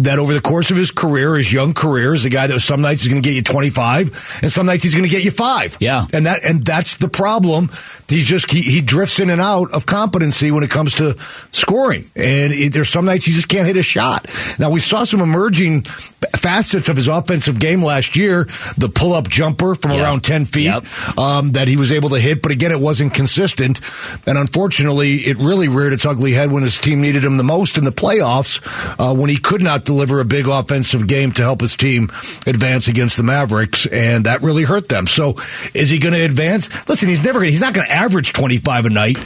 that 0.03 0.19
over 0.19 0.33
the 0.33 0.41
course 0.41 0.71
of 0.71 0.77
his 0.77 0.91
career, 0.91 1.35
his 1.35 1.51
young 1.51 1.73
career, 1.73 2.13
is 2.13 2.25
a 2.25 2.29
guy 2.29 2.47
that 2.47 2.59
some 2.59 2.81
nights 2.81 3.01
is 3.03 3.07
going 3.07 3.21
to 3.21 3.27
get 3.27 3.35
you 3.35 3.41
25 3.43 4.39
and 4.43 4.51
some 4.51 4.65
nights 4.65 4.83
he's 4.83 4.93
going 4.93 5.03
to 5.05 5.09
get 5.09 5.23
you 5.23 5.31
five. 5.31 5.77
Yeah. 5.79 6.05
And 6.13 6.25
that, 6.25 6.43
and 6.43 6.65
that's 6.65 6.97
the 6.97 7.07
problem. 7.09 7.69
He's 8.07 8.27
just, 8.27 8.49
he, 8.51 8.61
he 8.61 8.81
drifts 8.81 9.19
in 9.19 9.29
and 9.29 9.41
out 9.41 9.71
of 9.73 9.85
competency 9.85 10.51
when 10.51 10.63
it 10.63 10.69
comes 10.69 10.95
to 10.95 11.15
scoring. 11.51 12.09
And 12.15 12.53
it, 12.53 12.73
there's 12.73 12.89
some 12.89 13.05
nights 13.05 13.25
he 13.25 13.31
just 13.31 13.47
can't 13.49 13.67
hit 13.67 13.77
a 13.77 13.83
shot. 13.83 14.25
Now 14.59 14.69
we 14.71 14.79
saw 14.79 15.03
some 15.03 15.21
emerging 15.21 15.83
facets 15.83 16.89
of 16.89 16.95
his 16.95 17.07
offensive 17.07 17.59
game 17.59 17.83
last 17.83 18.15
year. 18.17 18.45
The 18.77 18.91
pull 18.93 19.13
up 19.13 19.27
jumper 19.29 19.75
from 19.75 19.91
Yep. 19.91 20.01
around 20.03 20.23
10 20.23 20.45
feet 20.45 20.63
Yep. 20.65 21.17
um, 21.17 21.51
that 21.51 21.67
he 21.67 21.75
was 21.77 21.91
able 21.91 22.09
to 22.09 22.19
hit, 22.19 22.41
but 22.41 22.51
again, 22.51 22.71
it 22.71 22.79
wasn't 22.79 23.13
consistent. 23.13 23.79
And 24.25 24.37
unfortunately, 24.37 25.17
it 25.17 25.37
really 25.37 25.67
reared 25.67 25.93
its 25.93 26.05
ugly 26.05 26.31
head 26.33 26.51
when 26.51 26.63
his 26.63 26.79
team 26.79 27.01
needed 27.01 27.23
him 27.23 27.37
the 27.37 27.43
most 27.43 27.77
in 27.77 27.83
the 27.83 27.91
playoffs, 27.91 28.59
uh, 28.99 29.13
when 29.13 29.29
he 29.29 29.37
could 29.37 29.61
not 29.61 29.83
deliver 29.91 30.19
a 30.19 30.25
big 30.25 30.47
offensive 30.47 31.07
game 31.07 31.31
to 31.33 31.41
help 31.41 31.61
his 31.61 31.75
team 31.75 32.05
advance 32.47 32.87
against 32.87 33.17
the 33.17 33.23
Mavericks, 33.23 33.85
and 33.85 34.25
that 34.25 34.41
really 34.41 34.63
hurt 34.63 34.89
them. 34.89 35.07
So, 35.07 35.35
is 35.73 35.89
he 35.89 35.99
going 35.99 36.13
to 36.13 36.23
advance? 36.23 36.69
Listen, 36.87 37.09
he's 37.09 37.23
never. 37.23 37.39
Gonna, 37.39 37.51
he's 37.51 37.61
not 37.61 37.73
going 37.73 37.85
to 37.87 37.93
average 37.93 38.33
twenty 38.33 38.57
five 38.57 38.85
a 38.85 38.89
night, 38.89 39.17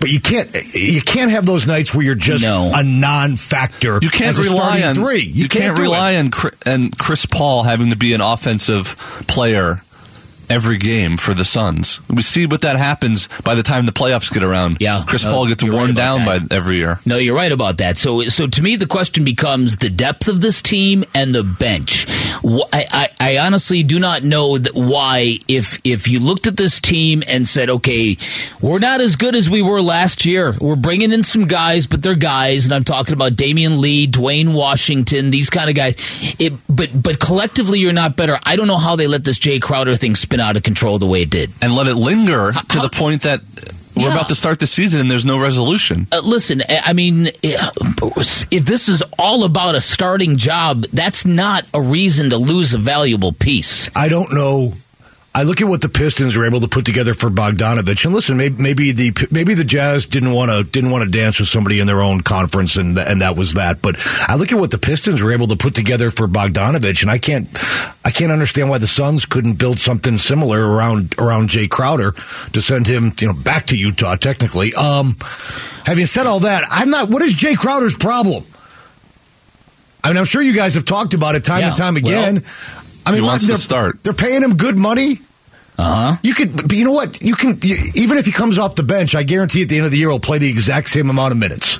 but 0.00 0.10
you 0.10 0.20
can't. 0.20 0.54
You 0.74 1.02
can't 1.02 1.30
have 1.30 1.46
those 1.46 1.66
nights 1.66 1.94
where 1.94 2.04
you're 2.04 2.14
just 2.14 2.42
No. 2.44 2.70
a 2.74 2.82
non-factor. 2.82 3.98
you 4.02 4.10
can't 4.10 4.36
rely 4.38 4.82
on 4.82 4.94
three. 4.94 5.20
You, 5.22 5.48
can't, 5.48 5.76
do 5.76 5.82
it. 5.82 5.84
rely 5.86 6.16
on 6.16 6.30
and 6.66 6.96
Chris 6.96 7.26
Paul 7.26 7.62
having 7.62 7.90
to 7.90 7.96
be 7.96 8.14
an 8.14 8.20
offensive 8.20 8.96
player 9.26 9.82
every 10.52 10.76
game 10.76 11.16
for 11.16 11.32
the 11.32 11.44
Suns. 11.44 12.00
We 12.10 12.20
see 12.20 12.44
what 12.44 12.60
that 12.60 12.76
happens 12.76 13.28
by 13.42 13.54
the 13.54 13.62
time 13.62 13.86
the 13.86 13.92
playoffs 13.92 14.32
get 14.32 14.42
around. 14.42 14.76
Yeah. 14.80 15.02
Chris 15.06 15.24
No, 15.24 15.32
Paul 15.32 15.48
gets 15.48 15.64
worn 15.64 15.74
right 15.74 15.96
down 15.96 16.22
about 16.22 16.48
by 16.48 16.54
every 16.56 16.76
year. 16.76 17.00
No, 17.06 17.16
you're 17.16 17.34
right 17.34 17.50
about 17.50 17.78
that. 17.78 17.96
So, 17.96 18.24
so 18.28 18.46
to 18.46 18.62
me, 18.62 18.76
the 18.76 18.86
question 18.86 19.24
becomes 19.24 19.76
the 19.76 19.88
depth 19.88 20.28
of 20.28 20.42
this 20.42 20.60
team 20.60 21.04
and 21.14 21.34
the 21.34 21.42
bench. 21.42 22.06
I, 22.44 22.84
I, 22.90 23.08
I 23.18 23.38
honestly 23.38 23.82
do 23.82 23.98
not 23.98 24.22
know 24.22 24.58
that 24.58 24.74
why. 24.74 25.38
If 25.48 25.80
if 25.84 26.08
you 26.08 26.20
looked 26.20 26.46
at 26.46 26.56
this 26.56 26.80
team 26.80 27.22
and 27.26 27.46
said, 27.46 27.70
okay, 27.70 28.16
we're 28.60 28.78
not 28.78 29.00
as 29.00 29.16
good 29.16 29.34
as 29.34 29.48
we 29.48 29.62
were 29.62 29.80
last 29.80 30.26
year. 30.26 30.54
We're 30.60 30.76
bringing 30.76 31.12
in 31.12 31.24
some 31.24 31.46
guys, 31.46 31.86
but 31.86 32.02
they're 32.02 32.14
guys, 32.14 32.64
and 32.64 32.74
I'm 32.74 32.84
talking 32.84 33.14
about 33.14 33.36
Damian 33.36 33.80
Lee, 33.80 34.06
Duane 34.06 34.52
Washington, 34.52 35.30
these 35.30 35.48
kind 35.50 35.70
of 35.70 35.76
guys. 35.76 35.94
It, 36.38 36.52
but 36.68 36.90
but 36.94 37.18
collectively, 37.18 37.80
you're 37.80 37.92
not 37.92 38.16
better. 38.16 38.38
I 38.44 38.56
don't 38.56 38.66
know 38.66 38.76
how 38.76 38.96
they 38.96 39.06
let 39.06 39.24
this 39.24 39.38
Jae 39.38 39.62
Crowder 39.62 39.94
thing 39.94 40.14
spin 40.14 40.40
out 40.42 40.56
of 40.56 40.62
control 40.62 40.98
the 40.98 41.06
way 41.06 41.22
it 41.22 41.30
did. 41.30 41.50
And 41.62 41.74
let 41.74 41.86
it 41.88 41.94
linger 41.94 42.52
to 42.52 42.58
how- 42.78 42.82
the 42.82 42.90
point 42.90 43.22
that 43.22 43.40
we're 43.94 44.08
Yeah. 44.08 44.12
about 44.14 44.28
to 44.28 44.34
start 44.34 44.58
the 44.58 44.66
season 44.66 45.00
and 45.00 45.10
there's 45.10 45.24
no 45.24 45.38
resolution. 45.38 46.06
Uh, 46.12 46.20
listen, 46.24 46.62
I 46.68 46.80
I 46.86 46.92
mean, 46.94 47.30
if 47.42 48.64
this 48.64 48.88
is 48.88 49.02
all 49.18 49.44
about 49.44 49.74
a 49.74 49.80
starting 49.80 50.36
job, 50.36 50.84
that's 50.92 51.24
not 51.24 51.64
a 51.72 51.80
reason 51.80 52.30
to 52.30 52.36
lose 52.38 52.74
a 52.74 52.78
valuable 52.78 53.32
piece. 53.32 53.88
I 53.94 54.08
don't 54.08 54.32
know. 54.34 54.74
I 55.34 55.44
look 55.44 55.62
at 55.62 55.66
what 55.66 55.80
the 55.80 55.88
Pistons 55.88 56.36
were 56.36 56.44
able 56.44 56.60
to 56.60 56.68
put 56.68 56.84
together 56.84 57.14
for 57.14 57.30
Bogdanovich, 57.30 58.04
and 58.04 58.12
listen, 58.12 58.36
maybe, 58.36 58.62
maybe 58.62 58.92
the 58.92 59.28
maybe 59.30 59.54
the 59.54 59.64
Jazz 59.64 60.04
didn't 60.04 60.32
want 60.32 60.50
to 60.50 60.62
didn't 60.62 60.90
want 60.90 61.04
to 61.04 61.10
dance 61.10 61.38
with 61.38 61.48
somebody 61.48 61.80
in 61.80 61.86
their 61.86 62.02
own 62.02 62.20
conference, 62.20 62.76
and 62.76 62.98
and 62.98 63.22
that 63.22 63.34
was 63.34 63.54
that. 63.54 63.80
But 63.80 63.96
I 64.28 64.36
look 64.36 64.52
at 64.52 64.58
what 64.58 64.70
the 64.70 64.78
Pistons 64.78 65.22
were 65.22 65.32
able 65.32 65.46
to 65.46 65.56
put 65.56 65.74
together 65.74 66.10
for 66.10 66.28
Bogdanovich, 66.28 67.00
and 67.00 67.10
I 67.10 67.16
can't 67.16 67.48
I 68.04 68.10
can't 68.10 68.30
understand 68.30 68.68
why 68.68 68.76
the 68.76 68.86
Suns 68.86 69.24
couldn't 69.24 69.54
build 69.54 69.78
something 69.78 70.18
similar 70.18 70.66
around 70.66 71.14
around 71.18 71.48
Jae 71.48 71.68
Crowder 71.68 72.12
to 72.12 72.60
send 72.60 72.86
him 72.86 73.12
you 73.18 73.28
know 73.28 73.34
back 73.34 73.66
to 73.68 73.76
Utah. 73.76 74.16
Technically, 74.16 74.74
um, 74.74 75.16
having 75.86 76.04
said 76.04 76.26
all 76.26 76.40
that, 76.40 76.64
I'm 76.70 76.90
not. 76.90 77.08
What 77.08 77.22
is 77.22 77.34
Jae 77.34 77.56
Crowder's 77.56 77.96
problem? 77.96 78.44
I 80.04 80.08
mean, 80.08 80.18
I'm 80.18 80.24
sure 80.24 80.42
you 80.42 80.54
guys 80.54 80.74
have 80.74 80.84
talked 80.84 81.14
about 81.14 81.36
it 81.36 81.44
time 81.44 81.60
Yeah, 81.60 81.68
and 81.68 81.76
time 81.76 81.94
well, 81.94 82.02
again. 82.02 82.42
I 83.06 83.10
mean, 83.10 83.22
he 83.22 83.26
wants 83.26 83.44
to 83.44 83.52
they're- 83.52 83.58
start. 83.58 84.02
They're 84.04 84.12
paying 84.12 84.42
him 84.42 84.56
good 84.56 84.78
money. 84.78 85.18
Uh 85.78 86.12
huh. 86.12 86.16
You 86.22 86.34
could, 86.34 86.54
but 86.54 86.72
you 86.72 86.84
know 86.84 86.92
what? 86.92 87.22
You 87.22 87.34
can 87.34 87.58
you, 87.62 87.76
even 87.94 88.18
if 88.18 88.26
he 88.26 88.32
comes 88.32 88.58
off 88.58 88.74
the 88.74 88.82
bench, 88.82 89.14
I 89.14 89.22
guarantee 89.22 89.62
at 89.62 89.68
the 89.70 89.76
end 89.76 89.86
of 89.86 89.90
the 89.90 89.96
year 89.98 90.10
he'll 90.10 90.20
play 90.20 90.38
the 90.38 90.48
exact 90.50 90.88
same 90.88 91.08
amount 91.10 91.32
of 91.32 91.38
minutes. 91.38 91.76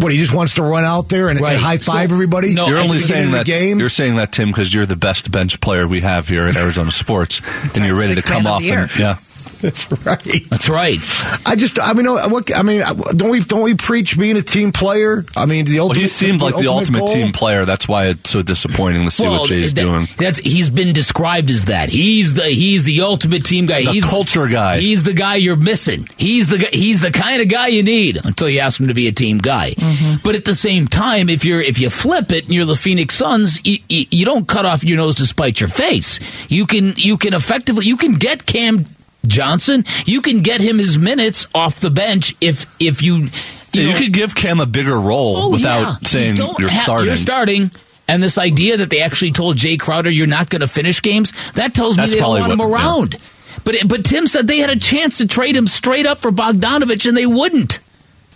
What 0.00 0.12
he 0.12 0.18
just 0.18 0.32
wants 0.34 0.54
to 0.54 0.62
run 0.62 0.84
out 0.84 1.08
there 1.08 1.28
and, 1.28 1.38
and 1.38 1.46
high 1.58 1.78
five 1.78 2.08
So- 2.08 2.14
everybody. 2.14 2.54
No, 2.54 2.68
You're 2.68 2.78
only 2.78 2.98
saying 2.98 3.32
that 3.32 3.46
game. 3.46 3.78
you're 3.78 3.88
saying 3.88 4.16
that 4.16 4.32
Tim 4.32 4.48
because 4.48 4.72
you're 4.72 4.86
the 4.86 4.96
best 4.96 5.30
bench 5.30 5.60
player 5.60 5.86
we 5.86 6.00
have 6.00 6.28
here 6.28 6.46
at 6.46 6.56
Arizona 6.56 6.90
Sports, 6.90 7.40
and 7.76 7.84
you're 7.84 7.94
ready 7.96 8.14
to 8.14 8.22
come 8.22 8.46
off 8.46 8.62
and 8.62 8.98
yeah. 8.98 9.16
That's 9.62 9.90
right. 10.04 10.20
That's 10.50 10.68
right. 10.68 10.98
I 11.46 11.56
just, 11.56 11.78
I 11.80 11.92
mean, 11.94 12.06
uh, 12.06 12.28
what? 12.28 12.54
I 12.56 12.62
mean, 12.62 12.82
uh, 12.82 12.92
don't 12.94 13.30
we 13.30 13.40
don't 13.40 13.62
we 13.62 13.74
preach 13.74 14.18
being 14.18 14.36
a 14.36 14.42
team 14.42 14.70
player? 14.72 15.24
I 15.36 15.46
mean, 15.46 15.64
the 15.64 15.76
Well, 15.78 15.88
ultimate. 15.88 16.02
he 16.02 16.08
seemed 16.08 16.40
like 16.40 16.56
the 16.56 16.68
ultimate 16.68 16.98
goal? 17.00 17.08
team 17.08 17.32
player. 17.32 17.64
That's 17.64 17.88
why 17.88 18.06
it's 18.08 18.30
so 18.30 18.42
disappointing 18.42 19.04
to 19.04 19.10
see 19.10 19.26
what 19.26 19.48
Jae's 19.50 19.74
that- 19.74 19.80
doing. 19.80 20.08
That's 20.18 20.38
he's 20.40 20.68
been 20.68 20.92
described 20.92 21.50
as 21.50 21.64
that. 21.66 21.88
He's 21.88 22.34
the 22.34 22.44
he's 22.44 22.84
the 22.84 23.00
ultimate 23.00 23.44
team 23.44 23.66
guy. 23.66 23.84
The 23.84 23.92
he's 23.92 24.04
culture 24.04 24.46
guy. 24.46 24.78
He's 24.78 25.04
the 25.04 25.12
guy 25.14 25.36
you're 25.36 25.56
missing. 25.56 26.08
He's 26.16 26.48
the 26.48 26.58
guy- 26.58 26.70
he's 26.72 27.00
the 27.00 27.10
kind 27.10 27.40
of 27.42 27.48
guy 27.48 27.68
you 27.68 27.82
need 27.82 28.24
until 28.24 28.48
you 28.48 28.60
ask 28.60 28.78
him 28.78 28.88
to 28.88 28.94
be 28.94 29.06
a 29.08 29.12
team 29.12 29.38
guy. 29.38 29.74
But 30.22 30.34
at 30.34 30.44
the 30.44 30.54
same 30.54 30.86
time, 30.86 31.28
if 31.28 31.44
you're 31.44 31.60
if 31.62 31.78
you 31.80 31.90
flip 31.90 32.30
it 32.32 32.44
and 32.44 32.52
you're 32.54 32.64
the 32.66 32.76
Phoenix 32.76 33.14
Suns, 33.14 33.60
you, 33.64 33.78
you, 33.88 34.06
you 34.10 34.24
don't 34.24 34.46
cut 34.46 34.64
off 34.66 34.84
your 34.84 34.96
nose 34.98 35.14
to 35.16 35.26
spite 35.26 35.60
your 35.60 35.68
face. 35.68 36.20
You 36.48 36.66
can 36.66 36.94
you 36.96 37.16
can 37.16 37.32
effectively 37.34 37.86
you 37.86 37.96
can 37.96 38.12
get 38.14 38.46
Cam 38.46 38.84
Johnson. 39.26 39.84
You 40.04 40.22
can 40.22 40.40
get 40.40 40.60
him 40.60 40.78
his 40.78 40.96
minutes 40.98 41.46
off 41.54 41.80
the 41.80 41.90
bench 41.90 42.34
if 42.40 42.66
if 42.80 43.02
you 43.02 43.16
you, 43.16 43.30
Yeah, 43.72 43.82
you 43.92 43.94
could 44.04 44.12
give 44.12 44.34
Cam 44.34 44.60
a 44.60 44.66
bigger 44.66 44.98
role 44.98 45.34
Oh, 45.36 45.50
without 45.50 45.80
yeah. 46.02 46.08
saying 46.08 46.36
you 46.36 46.54
you're 46.58 46.68
have- 46.68 46.82
starting. 46.82 47.06
You're 47.08 47.16
starting. 47.16 47.70
And 48.08 48.22
this 48.22 48.38
idea 48.38 48.76
that 48.76 48.88
they 48.90 49.00
actually 49.02 49.32
told 49.32 49.56
Jae 49.56 49.78
Crowder 49.80 50.10
you're 50.10 50.28
not 50.28 50.48
going 50.48 50.60
to 50.60 50.68
finish 50.68 51.02
games, 51.02 51.32
that 51.54 51.74
tells 51.74 51.96
That's 51.96 52.10
me 52.12 52.14
they 52.14 52.20
don't 52.20 52.38
want 52.40 52.52
him 52.52 52.58
what- 52.58 52.68
yeah. 52.68 52.74
around. 52.86 53.16
But 53.64 53.76
but 53.88 54.04
Tim 54.04 54.26
said 54.28 54.46
they 54.46 54.58
had 54.58 54.70
a 54.70 54.78
chance 54.78 55.18
to 55.18 55.26
trade 55.26 55.56
him 55.56 55.66
straight 55.66 56.06
up 56.06 56.20
for 56.20 56.30
Bogdanovich, 56.30 57.06
and 57.08 57.16
they 57.16 57.26
wouldn't. 57.26 57.80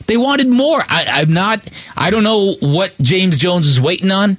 They 0.06 0.16
wanted 0.16 0.48
more. 0.48 0.80
I, 0.88 1.04
I'm 1.20 1.32
not. 1.32 1.60
I 1.96 2.10
don't 2.10 2.24
know 2.24 2.54
what 2.54 2.92
James 3.00 3.38
Jones 3.38 3.68
is 3.68 3.80
waiting 3.80 4.10
on. 4.10 4.38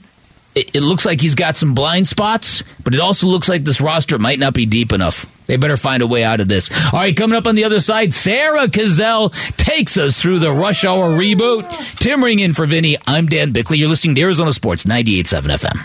It, 0.53 0.75
it 0.75 0.81
looks 0.81 1.05
like 1.05 1.21
he's 1.21 1.35
got 1.35 1.55
some 1.55 1.73
blind 1.75 2.09
spots, 2.09 2.61
but 2.83 2.93
it 2.93 2.99
also 2.99 3.27
looks 3.27 3.47
like 3.47 3.63
this 3.63 3.79
roster 3.79 4.19
might 4.19 4.37
not 4.39 4.53
be 4.53 4.65
deep 4.65 4.91
enough. 4.91 5.25
They 5.51 5.57
better 5.57 5.75
find 5.75 6.01
a 6.01 6.07
way 6.07 6.23
out 6.23 6.39
of 6.39 6.47
this. 6.47 6.69
All 6.93 6.99
right, 6.99 7.13
coming 7.13 7.35
up 7.35 7.45
on 7.45 7.55
the 7.55 7.65
other 7.65 7.81
side, 7.81 8.13
Sarah 8.13 8.67
Cazell 8.67 9.33
takes 9.57 9.97
us 9.97 10.17
through 10.17 10.39
the 10.39 10.49
rush 10.49 10.85
hour 10.85 11.09
reboot. 11.09 11.69
Tim 11.99 12.23
Ring 12.23 12.39
in 12.39 12.53
for 12.53 12.65
Vinny. 12.65 12.95
I'm 13.05 13.25
Dan 13.25 13.51
Bickley. 13.51 13.77
You're 13.77 13.89
listening 13.89 14.15
to 14.15 14.21
Arizona 14.21 14.53
Sports 14.53 14.85
98.7 14.85 15.57
FM. 15.57 15.75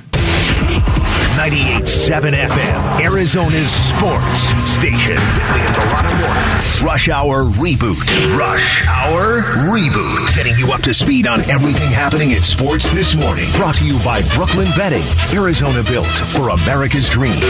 98.7 1.36 2.32
FM, 2.32 3.00
Arizona's 3.04 3.70
sports 3.70 4.38
station. 4.70 5.16
Bickley 5.16 5.60
and 5.60 5.74
Marotta. 5.74 6.82
Rush 6.84 7.08
Hour 7.08 7.42
Reboot. 7.42 8.38
Rush 8.38 8.86
Hour 8.86 9.42
Reboot. 9.68 10.32
Getting 10.36 10.56
you 10.64 10.72
up 10.72 10.82
to 10.82 10.94
speed 10.94 11.26
on 11.26 11.40
everything 11.50 11.90
happening 11.90 12.30
in 12.30 12.42
sports 12.44 12.88
this 12.92 13.16
morning. 13.16 13.50
Brought 13.56 13.74
to 13.76 13.84
you 13.84 13.98
by 14.04 14.22
Brooklyn 14.36 14.68
Betting. 14.76 15.02
Arizona 15.36 15.82
built 15.82 16.06
for 16.06 16.50
America's 16.50 17.08
dreams. 17.08 17.42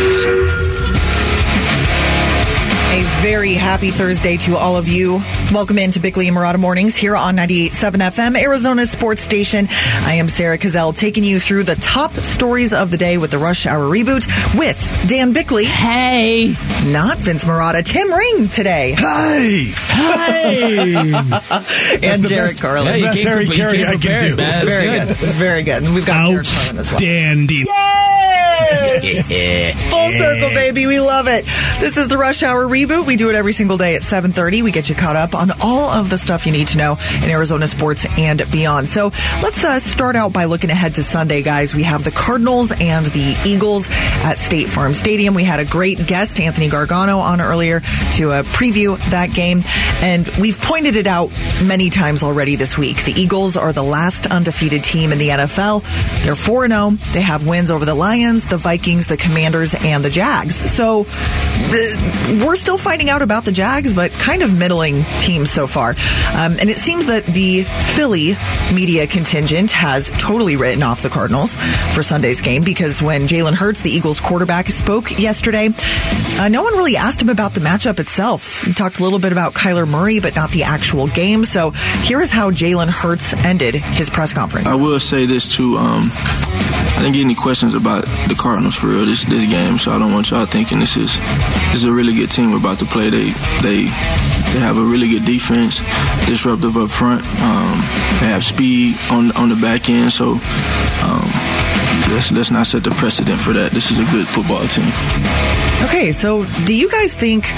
A 3.16 3.22
very 3.22 3.54
happy 3.54 3.90
Thursday 3.90 4.36
to 4.38 4.56
all 4.56 4.76
of 4.76 4.88
you. 4.88 5.20
Welcome 5.52 5.78
into 5.78 5.98
Bickley 6.00 6.28
and 6.28 6.36
Marotta 6.36 6.58
Mornings 6.58 6.96
here 6.96 7.16
on 7.16 7.36
98.7 7.36 7.92
FM, 8.00 8.40
Arizona 8.40 8.86
sports 8.86 9.20
station. 9.22 9.66
I 9.70 10.14
am 10.14 10.28
Sarah 10.28 10.58
Cazell 10.58 10.94
taking 10.96 11.24
you 11.24 11.40
through 11.40 11.64
the 11.64 11.74
top 11.76 12.12
stories 12.12 12.72
of 12.72 12.90
the 12.90 12.96
day 12.96 13.18
with 13.18 13.30
the 13.32 13.38
Rush 13.38 13.66
Hour 13.66 13.84
reboot 13.84 14.26
with 14.58 14.78
Dan 15.08 15.32
Bickley. 15.32 15.64
Hey. 15.64 16.54
Not 16.86 17.18
Vince 17.18 17.44
Marotta, 17.44 17.84
Tim 17.84 18.12
Ring 18.12 18.48
today. 18.48 18.94
Hey, 18.96 19.72
Hey. 19.88 20.94
and 21.12 22.22
the 22.22 22.28
Jared 22.28 22.50
best- 22.52 22.60
Carlin. 22.62 22.86
Yeah, 22.86 22.94
you 22.96 23.04
best 23.06 23.18
Harry 23.24 23.46
Caray 23.48 23.84
I 23.84 23.96
can 23.96 24.20
do. 24.20 24.36
man. 24.36 24.48
It's 24.58 24.64
very 24.68 24.86
good. 24.86 25.10
It's 25.10 25.34
very 25.34 25.62
good. 25.62 25.82
And 25.82 25.94
we've 25.94 26.06
got 26.06 26.30
Jared 26.30 26.46
Carlin 26.46 26.78
as 26.78 26.90
well. 26.90 27.00
Full 29.90 30.08
circle, 30.10 30.48
baby. 30.50 30.86
We 30.86 31.00
love 31.00 31.26
it. 31.28 31.44
This 31.80 31.96
is 31.96 32.08
the 32.08 32.18
Rush 32.18 32.42
Hour 32.42 32.64
reboot. 32.64 33.06
We 33.06 33.16
do 33.16 33.28
it 33.28 33.34
every 33.34 33.52
single 33.52 33.76
day 33.76 33.96
at 33.96 34.02
7.30. 34.02 34.62
We 34.62 34.70
get 34.70 34.88
you 34.88 34.94
caught 34.94 35.16
up 35.16 35.34
on 35.34 35.50
all 35.60 35.90
of 35.90 36.10
the 36.10 36.18
stuff 36.18 36.46
you 36.46 36.52
need 36.52 36.68
to 36.68 36.78
know 36.78 36.96
in 37.22 37.30
Arizona 37.30 37.66
sports 37.66 38.06
and 38.16 38.42
beyond. 38.50 38.88
So 38.88 39.06
let's 39.42 39.64
uh, 39.64 39.78
start 39.78 40.16
out 40.16 40.32
by 40.32 40.44
looking 40.44 40.70
ahead 40.70 40.94
to 40.94 41.02
Sunday, 41.02 41.42
guys. 41.42 41.74
We 41.74 41.82
have 41.82 42.04
the 42.04 42.10
Cardinals 42.10 42.72
and 42.72 43.06
the 43.06 43.40
Eagles 43.44 43.88
at 43.90 44.38
State 44.38 44.68
Farm 44.68 44.94
Stadium. 44.94 45.34
We 45.34 45.44
had 45.44 45.60
a 45.60 45.64
great 45.64 46.06
guest, 46.06 46.40
Anthony 46.40 46.68
Gargano, 46.68 47.18
on 47.18 47.40
earlier 47.40 47.80
to 48.14 48.30
uh, 48.30 48.42
preview 48.44 48.98
that 49.10 49.32
game. 49.32 49.62
And 50.00 50.28
we've 50.40 50.60
pointed 50.60 50.96
it 50.96 51.06
out 51.06 51.30
many 51.66 51.90
times 51.90 52.22
already 52.22 52.56
this 52.56 52.78
week. 52.78 53.04
The 53.04 53.12
Eagles 53.12 53.56
are 53.56 53.72
the 53.72 53.82
last 53.82 54.26
undefeated 54.26 54.84
team 54.84 55.12
in 55.12 55.18
the 55.18 55.28
NFL. 55.28 55.82
They're 56.24 56.34
4 56.34 56.68
0. 56.68 56.90
They 57.12 57.20
have 57.20 57.46
wins 57.46 57.70
over 57.70 57.84
the 57.84 57.94
Lions, 57.94 58.45
the 58.48 58.56
Vikings, 58.56 59.06
the 59.06 59.16
Commanders, 59.16 59.74
and 59.74 60.04
the 60.04 60.10
Jags. 60.10 60.70
So 60.70 61.04
the, 61.04 62.42
we're 62.46 62.56
still 62.56 62.78
finding 62.78 63.10
out 63.10 63.22
about 63.22 63.44
the 63.44 63.52
Jags, 63.52 63.94
but 63.94 64.10
kind 64.12 64.42
of 64.42 64.56
middling 64.56 65.02
teams 65.20 65.50
so 65.50 65.66
far. 65.66 65.90
Um, 65.90 66.56
and 66.60 66.70
it 66.70 66.76
seems 66.76 67.06
that 67.06 67.24
the 67.26 67.64
Philly 67.64 68.34
media 68.74 69.06
contingent 69.06 69.72
has 69.72 70.10
totally 70.18 70.56
written 70.56 70.82
off 70.82 71.02
the 71.02 71.08
Cardinals 71.08 71.56
for 71.94 72.02
Sunday's 72.02 72.40
game 72.40 72.62
because 72.62 73.02
when 73.02 73.22
Jalen 73.22 73.54
Hurts, 73.54 73.82
the 73.82 73.90
Eagles 73.90 74.20
quarterback, 74.20 74.68
spoke 74.68 75.18
yesterday, 75.18 75.68
uh, 76.38 76.48
no 76.48 76.62
one 76.62 76.74
really 76.74 76.96
asked 76.96 77.22
him 77.22 77.28
about 77.28 77.54
the 77.54 77.60
matchup 77.60 77.98
itself. 77.98 78.62
He 78.62 78.72
talked 78.72 78.98
a 78.98 79.02
little 79.02 79.18
bit 79.18 79.32
about 79.32 79.54
Kyler 79.54 79.88
Murray, 79.88 80.20
but 80.20 80.36
not 80.36 80.50
the 80.50 80.64
actual 80.64 81.06
game. 81.06 81.44
So 81.44 81.70
here 82.02 82.20
is 82.20 82.30
how 82.30 82.50
Jalen 82.50 82.88
Hurts 82.88 83.34
ended 83.34 83.74
his 83.74 84.10
press 84.10 84.32
conference. 84.32 84.66
I 84.66 84.74
will 84.74 85.00
say 85.00 85.26
this 85.26 85.48
too. 85.48 85.76
Um, 85.76 86.10
I 86.12 87.00
didn't 87.00 87.14
get 87.14 87.22
any 87.22 87.34
questions 87.34 87.74
about 87.74 88.04
the 88.28 88.34
Cardinals 88.36 88.74
for 88.74 88.88
real 88.88 89.04
this 89.06 89.24
this 89.24 89.44
game, 89.50 89.78
so 89.78 89.92
I 89.92 89.98
don't 89.98 90.12
want 90.12 90.30
y'all 90.30 90.46
thinking 90.46 90.78
this 90.78 90.96
is 90.96 91.18
this 91.72 91.76
is 91.76 91.84
a 91.84 91.92
really 91.92 92.14
good 92.14 92.30
team 92.30 92.50
we're 92.50 92.58
about 92.58 92.78
to 92.78 92.84
play. 92.84 93.10
They 93.10 93.30
they 93.62 93.84
they 94.52 94.60
have 94.60 94.78
a 94.78 94.84
really 94.84 95.08
good 95.08 95.24
defense, 95.24 95.80
disruptive 96.26 96.76
up 96.76 96.90
front. 96.90 97.22
Um, 97.42 97.80
they 98.20 98.28
have 98.28 98.44
speed 98.44 98.96
on 99.10 99.36
on 99.36 99.48
the 99.48 99.56
back 99.56 99.88
end, 99.90 100.12
so 100.12 100.38
um, 101.02 101.28
let's 102.12 102.30
let's 102.32 102.50
not 102.50 102.66
set 102.66 102.84
the 102.84 102.90
precedent 102.90 103.40
for 103.40 103.52
that. 103.52 103.72
This 103.72 103.90
is 103.90 103.98
a 103.98 104.04
good 104.12 104.26
football 104.26 104.66
team. 104.68 104.92
Okay, 105.86 106.12
so 106.12 106.44
do 106.64 106.74
you 106.74 106.90
guys 106.90 107.14
think 107.14 107.52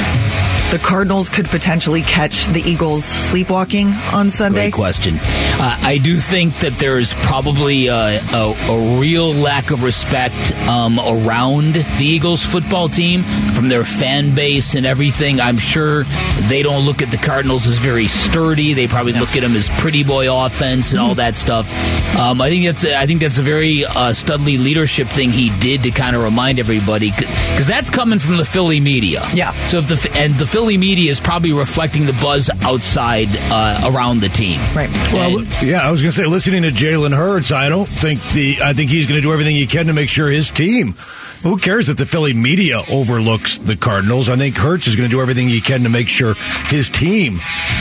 the 0.71 0.79
Cardinals 0.79 1.31
could 1.31 1.49
potentially 1.49 2.03
catch 2.03 2.47
the 2.47 2.61
Eagles 2.61 3.03
sleepwalking 3.05 3.89
on 4.13 4.29
Sunday? 4.29 4.71
Great 4.71 4.75
question. 4.75 5.17
Uh, 5.21 5.77
I 5.81 5.99
do 5.99 6.19
think 6.19 6.59
that 6.59 6.75
there's 6.75 7.15
probably 7.15 7.87
a, 7.87 8.21
a, 8.33 8.55
a 8.69 9.01
real 9.01 9.33
lack 9.33 9.71
of 9.71 9.83
respect 9.83 10.53
um, 10.69 10.99
around 10.99 11.75
the 11.75 12.05
Eagles 12.05 12.45
football 12.45 12.89
team 12.89 13.23
from 13.55 13.69
their 13.69 13.85
fan 13.85 14.35
base 14.35 14.75
and 14.75 14.85
everything. 14.85 15.41
I'm 15.41 15.57
sure 15.57 16.05
they 16.49 16.63
don't 16.63 16.85
look 16.85 17.01
at 17.01 17.11
the 17.11 17.17
Cardinals 17.17 17.67
as 17.67 17.79
very 17.79 18.07
sturdy. 18.07 18.75
They 18.75 18.87
probably 18.87 19.13
look 19.13 19.37
at 19.37 19.41
them 19.41 19.57
as 19.57 19.71
pretty 19.79 20.05
boy 20.05 20.29
offense 20.31 20.93
and 20.93 21.01
all 21.01 21.15
that 21.15 21.35
stuff. 21.35 21.73
Um, 22.19 22.43
I 22.43 22.51
think 22.51 22.67
that's 22.67 22.85
a, 22.85 22.99
I 22.99 23.07
think 23.07 23.21
that's 23.21 23.39
a 23.39 23.43
very 23.43 23.85
uh, 23.87 24.13
Studley 24.13 24.59
leadership 24.59 25.09
thing 25.09 25.31
he 25.31 25.51
did 25.61 25.85
to 25.85 25.91
kind 25.91 26.15
of 26.15 26.23
remind 26.23 26.59
everybody 26.59 27.11
because 27.11 27.67
that's 27.67 27.89
coming 27.89 28.19
from 28.19 28.37
the 28.37 28.45
Philly 28.45 28.81
media. 28.81 29.23
Yeah. 29.33 29.53
So 29.65 29.79
if 29.79 29.89
the 29.89 30.11
and 30.15 30.35
the 30.35 30.47
Philly 30.47 30.58
media 30.67 31.11
is 31.11 31.21
probably 31.21 31.53
reflecting 31.53 32.07
the 32.07 32.13
buzz 32.15 32.51
outside 32.63 33.29
uh, 33.51 33.93
around 33.95 34.21
the 34.21 34.29
team. 34.29 34.61
Right. 34.75 34.91
Well, 35.13 35.39
And- 35.39 35.63
yeah, 35.63 35.87
I 35.87 35.91
was 35.91 36.03
going 36.03 36.13
to 36.13 36.17
say, 36.17 36.27
listening 36.27 36.63
to 36.63 36.71
Jalen 36.71 37.17
Hurts, 37.17 37.53
I 37.53 37.69
don't 37.69 37.89
think 37.89 38.21
the. 38.33 38.57
I 38.63 38.73
think 38.73 38.91
he's 38.91 39.07
going 39.07 39.17
to 39.19 39.23
do 39.23 39.33
everything 39.33 39.57
he 39.57 39.67
can 39.67 39.87
to 39.87 39.93
make 39.93 40.09
sure 40.09 40.29
his 40.31 40.51
team. 40.51 40.95
Who 41.43 41.57
cares 41.57 41.89
if 41.89 41.97
the 41.97 42.07
Philly 42.07 42.33
media 42.35 42.83
overlooks 42.91 43.59
the 43.59 43.77
Cardinals? 43.77 44.29
I 44.29 44.37
think 44.37 44.57
Hurts 44.57 44.89
is 44.89 44.97
going 44.97 45.09
to 45.09 45.15
do 45.15 45.23
everything 45.23 45.49
he 45.49 45.61
can 45.61 45.85
to 45.85 45.89
make 45.89 46.09
sure 46.09 46.35
his 46.67 46.91
team 46.91 47.39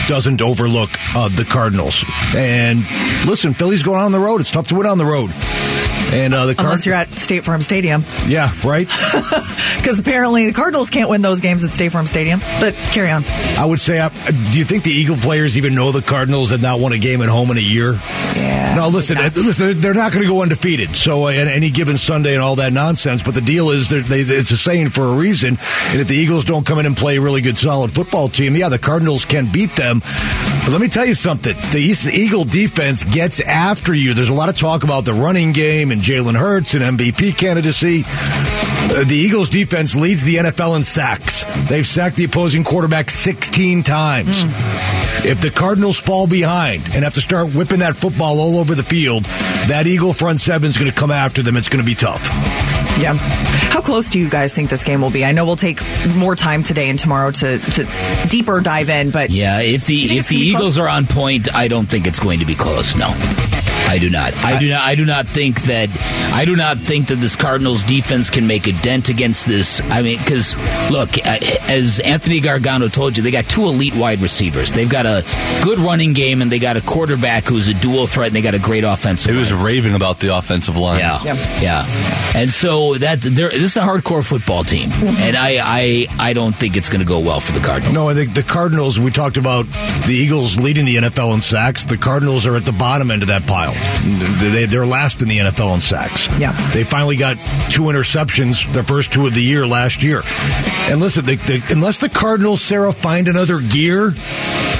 doesn't 0.07 0.41
overlook 0.43 0.91
uh, 1.15 1.27
the 1.29 1.43
Cardinals. 1.43 2.05
And 2.35 2.85
listen, 3.25 3.55
Philly's 3.55 3.81
going 3.81 3.99
on 4.01 4.11
the 4.11 4.19
road. 4.19 4.41
It's 4.41 4.51
tough 4.51 4.67
to 4.67 4.75
win 4.75 4.85
on 4.85 4.99
the 4.99 5.05
road. 5.05 5.31
And 6.13 6.33
uh, 6.33 6.45
the 6.45 6.51
Unless 6.51 6.55
Cardinals. 6.57 6.85
you're 6.85 6.95
at 6.95 7.09
State 7.17 7.43
Farm 7.43 7.61
Stadium, 7.61 8.03
yeah, 8.27 8.49
right. 8.63 8.87
because 9.77 9.99
apparently 9.99 10.47
the 10.47 10.53
Cardinals 10.53 10.89
can't 10.89 11.09
win 11.09 11.21
those 11.21 11.41
games 11.41 11.63
at 11.65 11.71
State 11.71 11.91
Farm 11.91 12.05
Stadium. 12.05 12.39
But 12.59 12.73
carry 12.91 13.11
on. 13.11 13.23
I 13.57 13.65
would 13.65 13.79
say, 13.79 13.99
uh, 13.99 14.09
do 14.51 14.57
you 14.57 14.63
think 14.63 14.83
the 14.83 14.91
Eagle 14.91 15.17
players 15.17 15.57
even 15.57 15.75
know 15.75 15.91
the 15.91 16.01
Cardinals 16.01 16.51
have 16.51 16.61
not 16.61 16.79
won 16.79 16.93
a 16.93 16.97
game 16.97 17.21
at 17.21 17.29
home 17.29 17.51
in 17.51 17.57
a 17.57 17.61
year? 17.61 17.93
Yeah. 18.35 18.75
No, 18.77 18.87
listen, 18.89 19.17
uh, 19.17 19.29
listen, 19.35 19.81
they're 19.81 19.93
not 19.93 20.11
going 20.13 20.23
to 20.23 20.29
go 20.29 20.41
undefeated. 20.41 20.95
So, 20.95 21.25
uh, 21.25 21.29
any 21.29 21.69
given 21.71 21.97
Sunday 21.97 22.35
and 22.35 22.43
all 22.43 22.55
that 22.57 22.71
nonsense. 22.73 23.21
But 23.23 23.33
the 23.33 23.41
deal 23.41 23.71
is, 23.71 23.89
they're- 23.89 24.03
it's 24.07 24.51
a 24.51 24.57
saying 24.57 24.89
for 24.89 25.03
a 25.05 25.13
reason. 25.13 25.57
And 25.89 25.99
if 25.99 26.07
the 26.07 26.15
Eagles 26.15 26.45
don't 26.45 26.65
come 26.65 26.79
in 26.79 26.85
and 26.85 26.95
play 26.95 27.17
a 27.17 27.21
really 27.21 27.41
good, 27.41 27.57
solid 27.57 27.91
football 27.91 28.27
team, 28.29 28.55
yeah, 28.55 28.69
the 28.69 28.79
Cardinals 28.79 29.25
can 29.25 29.51
beat 29.51 29.75
them. 29.75 29.99
But 29.99 30.69
let 30.73 30.81
me 30.81 30.89
tell 30.89 31.05
you 31.05 31.13
something: 31.15 31.55
the 31.71 31.79
Eagle 32.13 32.43
defense 32.43 33.03
gets 33.03 33.39
after 33.39 33.93
you. 33.93 34.13
There's 34.13 34.27
a 34.29 34.33
lot 34.33 34.49
of 34.49 34.55
talk 34.57 34.83
about 34.83 35.05
the 35.05 35.13
running 35.13 35.53
game 35.53 35.91
and 35.91 35.96
Jalen 36.01 36.35
Hurts 36.37 36.73
and 36.73 36.83
MVP 36.83 37.37
candidacy. 37.37 38.03
Uh, 38.05 39.03
the 39.03 39.15
Eagles 39.15 39.49
defense 39.49 39.95
leads 39.95 40.23
the 40.23 40.35
NFL 40.35 40.75
in 40.77 40.83
sacks. 40.83 41.43
They've 41.67 41.85
sacked 41.85 42.15
the 42.15 42.23
opposing 42.23 42.63
quarterback 42.63 43.09
16 43.09 43.83
times. 43.83 44.45
If 45.25 45.41
the 45.41 45.49
Cardinals 45.49 45.99
fall 45.99 46.27
behind 46.27 46.83
and 46.93 47.03
have 47.03 47.15
to 47.15 47.21
start 47.21 47.53
whipping 47.53 47.79
that 47.79 47.95
football 47.95 48.39
all 48.39 48.57
over 48.57 48.75
the 48.75 48.83
field, 48.83 49.23
that 49.67 49.85
Eagle 49.87 50.13
front 50.13 50.39
seven 50.39 50.69
is 50.69 50.77
going 50.77 50.89
to 50.89 50.95
come 50.97 51.11
after 51.11 51.41
them. 51.43 51.57
It's 51.57 51.67
going 51.69 51.83
to 51.83 51.85
be 51.85 51.95
tough. 51.95 52.21
Yeah. 52.99 53.13
How 53.17 53.81
close 53.81 54.09
do 54.09 54.19
you 54.19 54.29
guys 54.29 54.53
think 54.53 54.69
this 54.69 54.83
game 54.83 55.01
will 55.01 55.09
be? 55.11 55.23
I 55.25 55.31
know 55.31 55.45
we'll 55.45 55.55
take 55.55 55.81
more 56.15 56.35
time 56.35 56.63
today 56.63 56.89
and 56.89 56.97
tomorrow 56.97 57.29
to, 57.31 57.59
to 57.59 58.27
deeper 58.29 58.59
dive 58.61 58.89
in, 58.89 59.11
but 59.11 59.29
Yeah, 59.29 59.59
if 59.59 59.85
the 59.85 60.17
if 60.17 60.29
the 60.29 60.37
Eagles 60.37 60.61
close? 60.61 60.77
are 60.79 60.89
on 60.89 61.05
point, 61.05 61.53
I 61.53 61.67
don't 61.67 61.85
think 61.87 62.07
it's 62.07 62.19
going 62.19 62.39
to 62.39 62.45
be 62.45 62.55
close. 62.55 62.95
No. 62.95 63.13
I 63.87 63.99
do 63.99 64.09
not. 64.09 64.33
I 64.43 64.59
do 64.59 64.69
not. 64.69 64.81
I 64.81 64.95
do 64.95 65.05
not 65.05 65.27
think 65.27 65.61
that. 65.63 65.89
I 66.33 66.45
do 66.45 66.55
not 66.55 66.77
think 66.77 67.07
that 67.07 67.15
this 67.15 67.35
Cardinals 67.35 67.83
defense 67.83 68.29
can 68.29 68.45
make 68.45 68.67
a 68.67 68.73
dent 68.73 69.09
against 69.09 69.47
this. 69.47 69.81
I 69.81 70.01
mean, 70.01 70.17
because 70.19 70.55
look, 70.91 71.17
uh, 71.17 71.37
as 71.67 71.99
Anthony 72.01 72.39
Gargano 72.39 72.89
told 72.89 73.17
you, 73.17 73.23
they 73.23 73.31
got 73.31 73.45
two 73.45 73.63
elite 73.63 73.95
wide 73.95 74.19
receivers. 74.19 74.71
They've 74.71 74.89
got 74.89 75.05
a 75.05 75.23
good 75.63 75.79
running 75.79 76.13
game, 76.13 76.41
and 76.41 76.51
they 76.51 76.59
got 76.59 76.75
a 76.77 76.81
quarterback 76.81 77.45
who's 77.45 77.67
a 77.69 77.73
dual 77.73 78.07
threat, 78.07 78.27
and 78.27 78.35
they 78.35 78.41
got 78.41 78.55
a 78.55 78.59
great 78.59 78.83
offensive. 78.83 79.31
He 79.33 79.39
was 79.39 79.51
line. 79.53 79.63
raving 79.63 79.93
about 79.95 80.19
the 80.19 80.35
offensive 80.35 80.75
line. 80.75 80.99
Yeah, 80.99 81.23
Yeah. 81.23 81.61
yeah, 81.61 82.31
and 82.35 82.49
so 82.49 82.95
that 82.95 83.21
there, 83.21 83.49
this 83.49 83.61
is 83.63 83.77
a 83.77 83.81
hardcore 83.81 84.23
football 84.25 84.63
team, 84.63 84.91
and 84.91 85.35
I, 85.37 85.59
I, 85.63 86.07
I 86.19 86.33
don't 86.33 86.55
think 86.55 86.75
it's 86.77 86.89
going 86.89 86.99
to 86.99 87.07
go 87.07 87.19
well 87.19 87.39
for 87.39 87.53
the 87.53 87.61
Cardinals. 87.61 87.95
No, 87.95 88.09
I 88.09 88.13
think 88.13 88.33
the 88.33 88.43
Cardinals, 88.43 88.99
we 88.99 89.11
talked 89.11 89.37
about 89.37 89.65
the 90.05 90.13
Eagles 90.13 90.57
leading 90.57 90.85
the 90.85 90.97
NFL 90.97 91.33
in 91.33 91.41
sacks. 91.41 91.85
The 91.85 91.97
Cardinals 91.97 92.45
are 92.45 92.55
at 92.55 92.65
the 92.65 92.71
bottom 92.73 93.11
end 93.11 93.21
of 93.21 93.29
that 93.29 93.47
pile. 93.47 93.73
They, 94.39 94.65
they're 94.65 94.85
last 94.85 95.21
in 95.21 95.27
the 95.27 95.39
NFL 95.39 95.75
in 95.75 95.79
sacks. 95.81 96.27
Yeah. 96.39 96.53
They 96.71 96.83
finally 96.83 97.15
got 97.15 97.37
two 97.69 97.83
interceptions, 97.83 98.71
their 98.73 98.83
first 98.83 99.11
two 99.11 99.25
of 99.27 99.33
the 99.33 99.43
year 99.43 99.65
last 99.65 100.03
year. 100.03 100.21
And 100.89 100.99
listen, 100.99 101.25
the, 101.25 101.35
the, 101.35 101.63
unless 101.71 101.99
the 101.99 102.09
Cardinals, 102.09 102.61
Sarah, 102.61 102.91
find 102.91 103.27
another 103.27 103.59
gear, 103.59 104.11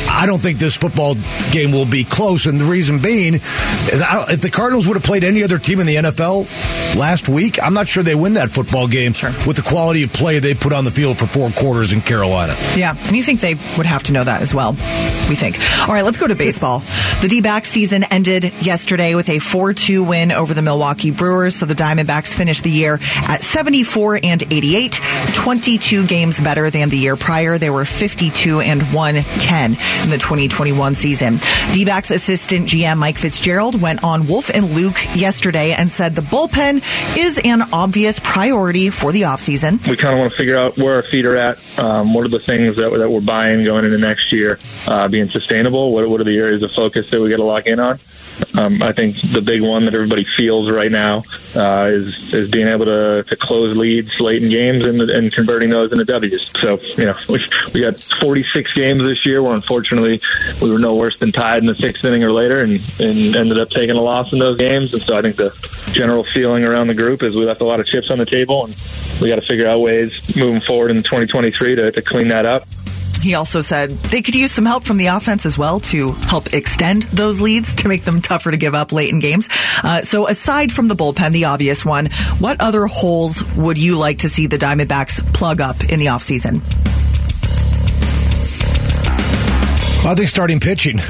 I 0.10 0.26
don't 0.26 0.40
think 0.42 0.58
this 0.60 0.76
football 0.78 1.16
game 1.52 1.72
will 1.72 1.86
be 1.86 2.04
close. 2.04 2.46
And 2.46 2.60
the 2.60 2.66
reason 2.66 3.00
being 3.02 3.36
is 3.36 4.02
I 4.02 4.14
don't, 4.16 4.32
if 4.32 4.42
the 4.42 4.50
Cardinals 4.50 4.88
would 4.88 4.96
have 4.96 5.04
played 5.04 5.24
any 5.24 5.44
other 5.44 5.58
team 5.58 5.80
in 5.80 5.86
the 5.86 5.96
NFL 5.96 6.46
last 6.98 7.30
week, 7.30 7.62
I'm 7.62 7.74
not 7.74 7.88
sure 7.88 8.04
they 8.04 8.16
win 8.16 8.34
that 8.34 8.50
football 8.50 8.88
game 8.88 9.14
Sure. 9.14 9.32
with 9.46 9.56
the 9.58 9.62
quality 9.62 10.04
of 10.04 10.14
play 10.14 10.40
they 10.40 10.54
put 10.54 10.74
on 10.74 10.86
the 10.86 10.92
field 10.92 11.18
for 11.20 11.28
four 11.28 11.50
quarters 11.52 11.94
in 11.94 12.02
Carolina. 12.02 12.56
Yeah, 12.76 12.96
and 13.08 13.16
you 13.16 13.24
think 13.24 13.42
they 13.42 13.56
would 13.78 13.86
have 13.86 14.04
to 14.04 14.14
know 14.14 14.24
that 14.24 14.42
as 14.42 14.54
well. 14.54 14.72
We 15.30 15.36
think. 15.36 15.58
All 15.82 15.94
right, 15.94 16.04
let's 16.06 16.18
go 16.18 16.28
to 16.28 16.36
baseball. 16.36 16.80
The 17.22 17.28
D 17.30 17.42
backs 17.42 17.70
season 17.70 18.04
ended 18.06 18.46
yesterday 18.62 19.14
with 19.16 19.30
a 19.30 19.40
4 19.40 19.74
2 19.74 20.04
win 20.04 20.32
over 20.32 20.54
the 20.54 20.62
Milwaukee 20.62 21.12
Brewers. 21.12 21.56
So 21.56 21.66
the 21.66 21.76
Diamondbacks 21.76 22.34
finished 22.34 22.64
the 22.64 22.72
year 22.72 22.96
at 23.28 23.44
74 23.44 24.22
and 24.24 24.42
88, 24.44 25.00
22 25.34 26.06
games 26.08 26.40
better 26.40 26.70
than 26.70 26.90
the 26.90 26.98
year 26.98 27.16
prior. 27.16 27.58
They 27.58 27.70
were 27.70 27.86
52 27.86 28.62
and 28.62 28.82
110. 28.94 29.76
In 30.04 30.10
the 30.10 30.18
2021 30.18 30.94
season. 30.94 31.40
D-backs 31.74 32.12
assistant 32.12 32.68
GM 32.68 32.98
Mike 32.98 33.18
Fitzgerald 33.18 33.82
went 33.82 34.04
on 34.04 34.28
Wolf 34.28 34.50
and 34.50 34.72
Luke 34.72 34.98
yesterday 35.16 35.74
and 35.74 35.90
said 35.90 36.16
the 36.16 36.22
bullpen 36.22 36.78
is 37.18 37.40
an 37.44 37.62
obvious 37.74 38.20
priority 38.20 38.90
for 38.90 39.12
the 39.12 39.24
offseason. 39.24 39.86
We 39.88 39.98
kind 39.98 40.14
of 40.14 40.20
want 40.20 40.32
to 40.32 40.38
figure 40.38 40.58
out 40.58 40.78
where 40.78 40.96
our 40.96 41.02
feet 41.02 41.26
are 41.26 41.38
at. 41.38 41.80
Um, 41.80 42.14
what 42.14 42.26
are 42.26 42.30
the 42.30 42.40
things 42.40 42.78
that, 42.78 42.92
that 42.92 43.10
we're 43.10 43.22
buying 43.22 43.64
going 43.64 43.86
into 43.86 43.98
next 43.98 44.32
year, 44.32 44.60
uh, 44.88 45.08
being 45.08 45.30
sustainable? 45.30 45.92
What, 45.92 46.08
what 46.10 46.22
are 46.22 46.26
the 46.26 46.38
areas 46.38 46.64
of 46.64 46.72
focus 46.72 47.10
that 47.12 47.22
we 47.22 47.30
got 47.30 47.38
to 47.38 47.44
lock 47.44 47.68
in 47.68 47.80
on? 47.80 48.00
Um, 48.58 48.82
I 48.82 48.92
think 48.92 49.18
the 49.34 49.42
big 49.42 49.62
one 49.62 49.86
that 49.86 49.94
everybody 49.94 50.26
feels 50.26 50.70
right 50.70 50.92
now 50.92 51.24
uh, 51.56 51.90
is 51.92 52.34
is 52.34 52.50
being 52.50 52.68
able 52.68 52.86
to, 52.86 53.24
to 53.24 53.36
close 53.36 53.76
leads 53.78 54.20
late 54.20 54.44
in 54.44 54.50
games 54.50 54.88
and, 54.88 55.02
and 55.02 55.32
converting 55.32 55.70
those 55.70 55.92
into 55.92 56.06
W's. 56.06 56.52
So 56.60 56.80
you 56.98 57.06
know 57.06 57.18
we 57.30 57.46
we 57.74 57.82
got 57.82 58.00
46 58.20 58.74
games 58.74 59.02
this 59.04 59.26
year 59.26 59.42
where 59.44 59.54
unfortunately 59.54 60.22
we 60.62 60.72
were 60.72 60.80
no 60.80 60.96
worse 60.96 61.18
than 61.20 61.32
tied 61.32 61.60
in 61.60 61.66
the 61.66 61.76
sixth 61.76 62.04
inning 62.06 62.24
or 62.24 62.32
later 62.32 62.62
and, 62.62 62.82
and 63.00 63.36
ended 63.36 63.60
up 63.60 63.70
taking 63.70 63.96
a 63.96 64.02
loss 64.02 64.34
in 64.34 64.40
those 64.40 64.58
games. 64.58 64.94
And 64.94 65.02
so 65.02 65.18
I 65.18 65.22
think 65.22 65.36
the 65.36 65.52
general 65.92 66.24
feeling 66.24 66.64
around 66.64 66.88
the 66.88 66.94
group 66.94 67.24
is 67.24 67.36
we 67.36 67.46
left 67.46 67.62
a 67.62 67.66
lot 67.66 67.80
of 67.80 67.86
chips 67.86 68.10
on 68.12 68.18
the 68.18 68.26
table 68.26 68.66
and 68.66 68.76
we 69.22 69.30
got 69.30 69.36
to 69.36 69.42
figure 69.42 69.68
out 69.68 69.80
ways 69.80 70.36
moving 70.36 70.62
forward 70.62 70.92
in 70.92 71.04
2023 71.04 71.76
to, 71.76 71.92
to 71.92 72.02
clean 72.02 72.28
that 72.30 72.46
up. 72.46 72.68
He 73.28 73.36
also 73.36 73.60
said 73.60 73.90
they 73.90 74.22
could 74.22 74.36
use 74.36 74.54
some 74.54 74.66
help 74.66 74.86
from 74.86 74.96
the 74.96 75.08
offense 75.08 75.46
as 75.46 75.58
well 75.58 75.82
to 75.82 76.14
help 76.14 76.54
extend 76.54 77.04
those 77.04 77.42
leads 77.42 77.74
to 77.74 77.90
make 77.90 78.06
them 78.06 78.22
tougher 78.22 78.52
to 78.52 78.56
give 78.56 78.74
up 78.74 78.94
late 78.94 79.10
in 79.10 79.20
games. 79.20 79.50
Uh, 79.84 80.02
so, 80.02 80.30
aside 80.30 80.72
from 80.72 80.88
the 80.88 80.96
bullpen, 80.96 81.34
the 81.34 81.44
obvious 81.44 81.84
one, 81.84 82.06
what 82.40 82.62
other 82.62 82.86
holes 82.88 83.44
would 83.58 83.78
you 83.78 83.98
like 83.98 84.20
to 84.20 84.30
see 84.30 84.48
the 84.48 84.58
Diamondbacks 84.58 85.22
plug 85.34 85.60
up 85.60 85.84
in 85.84 86.00
the 86.00 86.06
offseason? 86.06 86.62
I 90.06 90.16
think 90.16 90.30
starting 90.30 90.62
pitching. 90.62 91.02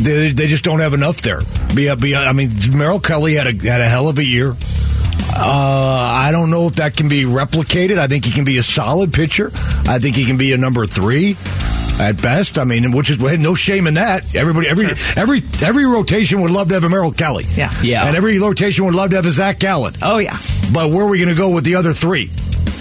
They, 0.00 0.28
they 0.28 0.46
just 0.46 0.64
don't 0.64 0.80
have 0.80 0.94
enough 0.94 1.20
there. 1.20 1.42
I 1.42 2.32
mean, 2.32 2.50
Merrill 2.72 3.00
Kelly 3.00 3.34
had 3.34 3.48
a 3.48 3.68
had 3.68 3.82
a 3.82 3.88
hell 3.88 4.08
of 4.08 4.18
a 4.18 4.24
year. 4.24 4.56
Uh, 5.34 6.12
I 6.14 6.30
don't 6.30 6.50
know 6.50 6.66
if 6.66 6.74
that 6.74 6.96
can 6.96 7.08
be 7.08 7.24
replicated. 7.24 7.98
I 7.98 8.06
think 8.06 8.24
he 8.24 8.32
can 8.32 8.44
be 8.44 8.58
a 8.58 8.62
solid 8.62 9.12
pitcher. 9.12 9.50
I 9.86 9.98
think 9.98 10.16
he 10.16 10.24
can 10.24 10.36
be 10.36 10.52
a 10.52 10.58
number 10.58 10.86
three 10.86 11.36
at 11.98 12.20
best. 12.20 12.58
I 12.58 12.64
mean, 12.64 12.92
which 12.92 13.10
is 13.10 13.18
no 13.18 13.54
shame 13.54 13.86
in 13.86 13.94
that. 13.94 14.34
Everybody, 14.34 14.68
every 14.68 14.94
sure. 14.94 15.22
every 15.22 15.42
every 15.62 15.86
rotation 15.86 16.40
would 16.42 16.50
love 16.50 16.68
to 16.68 16.74
have 16.74 16.84
a 16.84 16.88
Merrill 16.88 17.12
Kelly. 17.12 17.44
Yeah, 17.54 17.72
yeah, 17.82 18.06
and 18.06 18.16
every 18.16 18.38
rotation 18.38 18.84
would 18.84 18.94
love 18.94 19.10
to 19.10 19.16
have 19.16 19.26
a 19.26 19.30
Zach 19.30 19.58
Gallen. 19.58 19.94
Oh 20.02 20.18
yeah. 20.18 20.36
But 20.72 20.90
where 20.90 21.04
are 21.04 21.08
we 21.08 21.18
going 21.18 21.28
to 21.28 21.34
go 21.34 21.50
with 21.50 21.64
the 21.64 21.74
other 21.74 21.92
three? 21.92 22.30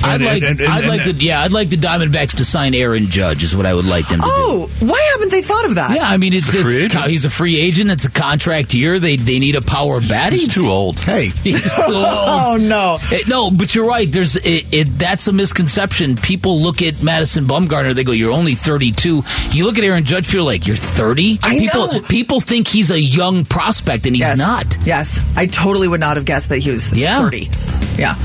I'd 0.04 0.22
like, 0.22 0.44
and, 0.44 0.60
and, 0.60 0.70
I'd 0.70 0.86
like 0.86 1.04
the, 1.04 1.14
yeah, 1.14 1.42
I'd 1.42 1.52
like 1.52 1.70
the 1.70 1.78
Diamondbacks 1.78 2.38
to 2.38 2.46
sign 2.46 2.74
Aaron 2.74 3.08
Judge. 3.08 3.44
Is 3.44 3.56
what 3.56 3.66
I 3.66 3.74
would 3.74 3.86
like 3.86 4.08
them 4.08 4.20
to 4.20 4.26
oh, 4.28 4.70
do. 4.80 4.86
why 4.88 5.10
haven't 5.14 5.30
they 5.30 5.42
thought 5.42 5.66
of 5.66 5.76
that? 5.76 5.96
Yeah, 5.96 6.08
I 6.08 6.18
mean, 6.18 6.34
it's, 6.34 6.52
it's 6.54 6.96
a 6.96 7.08
he's 7.08 7.26
a 7.26 7.30
free 7.30 7.58
agent. 7.58 7.92
It's 7.92 8.06
a 8.06 8.10
contract 8.10 8.74
year. 8.74 9.00
They 9.00 9.16
they 9.16 9.40
need 9.40 9.56
a 9.56 9.62
power 9.62 10.02
bat. 10.02 10.34
He's 10.42 10.48
too 10.48 10.68
old. 10.72 11.00
Hey, 11.00 11.28
he's 11.44 11.74
too 11.74 11.82
old. 11.82 11.94
oh 11.96 12.58
no, 12.60 12.98
it, 13.12 13.28
no. 13.28 13.52
But 13.52 13.76
you're 13.76 13.86
right. 13.86 14.12
There's 14.12 14.36
it, 14.36 14.74
it, 14.74 14.98
that's 14.98 15.28
a 15.28 15.34
misconception. 15.34 16.16
People 16.16 16.60
look 16.60 16.82
at 16.82 17.04
Madison 17.04 17.46
Bumgarner. 17.46 17.94
They 17.94 18.04
go, 18.04 18.12
"You're 18.12 18.32
only 18.32 18.56
32." 18.56 19.24
You 19.52 19.66
look 19.66 19.78
at 19.78 19.84
Aaron 19.84 20.06
Judge. 20.06 20.28
You 20.28 20.40
feel 20.40 20.46
like 20.46 20.68
you're 20.68 20.76
30. 20.76 21.40
I 21.44 21.60
people 21.60 21.88
know. 21.88 22.02
people 22.02 22.42
think 22.42 22.68
he's 22.68 22.92
a 22.92 23.00
young 23.00 23.46
prospect, 23.46 24.06
and 24.06 24.16
he's 24.16 24.22
yes. 24.22 24.38
not. 24.38 24.78
Yes, 24.86 25.20
I 25.36 25.46
totally 25.46 25.88
would 25.88 26.00
not 26.00 26.18
have 26.18 26.26
guessed 26.26 26.50
that 26.50 26.60
he 26.60 26.72
was 26.72 26.92
yeah. 26.92 27.22
30. 27.22 27.50
Yeah. 27.98 28.16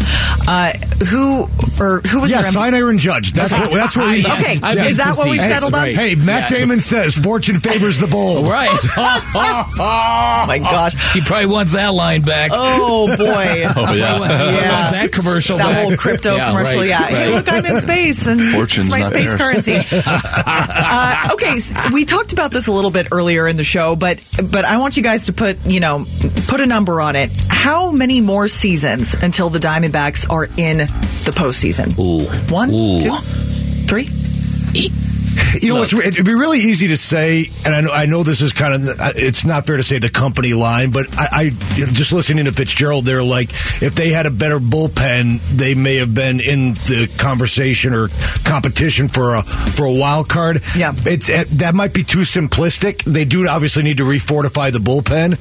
Uh, 0.46 0.72
who 1.10 1.45
or 1.80 2.00
who 2.00 2.20
was? 2.22 2.30
Yeah, 2.30 2.40
your 2.40 2.50
sign 2.50 2.74
Aaron 2.74 2.98
Judge. 2.98 3.32
That's 3.32 3.52
what. 3.52 3.70
That's 3.72 3.96
what 3.96 4.08
we. 4.10 4.20
Okay, 4.24 4.58
I 4.62 4.86
is 4.86 4.96
that 4.98 5.16
what 5.16 5.28
we 5.28 5.38
settled 5.38 5.74
on? 5.74 5.80
right. 5.80 5.96
Hey, 5.96 6.14
Matt 6.14 6.50
Yeah. 6.50 6.58
Damon 6.58 6.80
says 6.80 7.16
fortune 7.16 7.60
favors 7.60 7.98
the 7.98 8.06
bold. 8.06 8.46
Right. 8.56 8.70
Oh 9.78 10.44
my 10.48 10.58
gosh. 10.58 10.94
he 11.14 11.20
probably 11.20 11.46
wants 11.46 11.72
that 11.72 11.92
line 11.94 12.22
back. 12.22 12.50
Oh 12.54 13.06
boy. 13.16 13.16
Oh 13.76 13.92
He 13.92 13.98
yeah. 13.98 14.18
wants 14.18 14.32
that 14.92 15.08
commercial. 15.12 15.58
That 15.58 15.68
back. 15.68 15.78
whole 15.78 15.96
crypto 15.96 16.36
Yeah, 16.36 16.50
commercial, 16.50 16.80
right, 16.80 16.88
yeah. 16.88 17.06
Hey, 17.06 17.26
right. 17.26 17.34
look, 17.34 17.52
I'm 17.52 17.64
in 17.66 17.80
space, 17.80 18.26
and 18.26 18.40
Fortune's 18.52 18.86
it's 18.86 18.90
my 18.90 19.00
not 19.00 19.10
space 19.10 19.24
theirs. 19.24 19.40
currency. 19.40 19.96
uh, 20.06 21.28
okay, 21.34 21.56
s- 21.56 21.72
we 21.92 22.04
talked 22.04 22.32
about 22.32 22.52
this 22.52 22.66
a 22.68 22.72
little 22.72 22.90
bit 22.90 23.08
earlier 23.12 23.46
in 23.46 23.56
the 23.56 23.64
show, 23.64 23.96
but 23.96 24.20
but 24.50 24.64
I 24.64 24.78
want 24.78 24.96
you 24.96 25.02
guys 25.02 25.26
to 25.26 25.32
put 25.32 25.64
you 25.66 25.80
know 25.80 26.04
put 26.48 26.60
a 26.60 26.66
number 26.66 27.00
on 27.00 27.16
it. 27.16 27.30
How 27.48 27.90
many 27.92 28.20
more 28.20 28.48
seasons 28.48 29.14
until 29.14 29.50
the 29.50 29.58
Diamondbacks 29.58 30.30
are 30.30 30.44
in 30.56 30.78
the 30.78 31.32
postseason? 31.36 31.96
Ooh. 31.98 32.24
One, 32.52 32.70
Ooh. 32.70 33.00
two, 33.00 33.16
three. 33.86 34.08
You 35.60 35.74
know, 35.74 35.82
it'd 35.82 36.24
be 36.24 36.34
really 36.34 36.58
easy 36.58 36.88
to 36.88 36.96
say, 36.96 37.50
and 37.64 37.74
I 37.74 37.80
know, 37.80 37.92
I 37.92 38.06
know 38.06 38.22
this 38.22 38.42
is 38.42 38.52
kind 38.52 38.74
of, 38.74 38.98
it's 39.16 39.44
not 39.44 39.66
fair 39.66 39.76
to 39.76 39.82
say 39.82 39.98
the 39.98 40.08
company 40.08 40.54
line, 40.54 40.90
but 40.90 41.06
I, 41.18 41.28
I 41.32 41.50
just 41.50 42.12
listening 42.12 42.44
to 42.46 42.52
Fitzgerald, 42.52 43.04
they're 43.04 43.22
like, 43.22 43.50
if 43.82 43.94
they 43.94 44.10
had 44.10 44.26
a 44.26 44.30
better 44.30 44.58
bullpen, 44.58 45.40
they 45.56 45.74
may 45.74 45.96
have 45.96 46.14
been 46.14 46.40
in 46.40 46.74
the 46.74 47.12
conversation 47.18 47.94
or 47.94 48.08
competition 48.44 49.08
for 49.08 49.36
a 49.36 49.42
for 49.42 49.84
a 49.86 49.92
wild 49.92 50.28
card. 50.28 50.62
Yeah. 50.76 50.92
it's 51.04 51.28
it, 51.28 51.48
that 51.58 51.74
might 51.74 51.92
be 51.92 52.02
too 52.02 52.20
simplistic. 52.20 53.02
They 53.04 53.24
do 53.24 53.48
obviously 53.48 53.82
need 53.82 53.98
to 53.98 54.04
refortify 54.04 54.72
the 54.72 54.78
bullpen, 54.78 55.38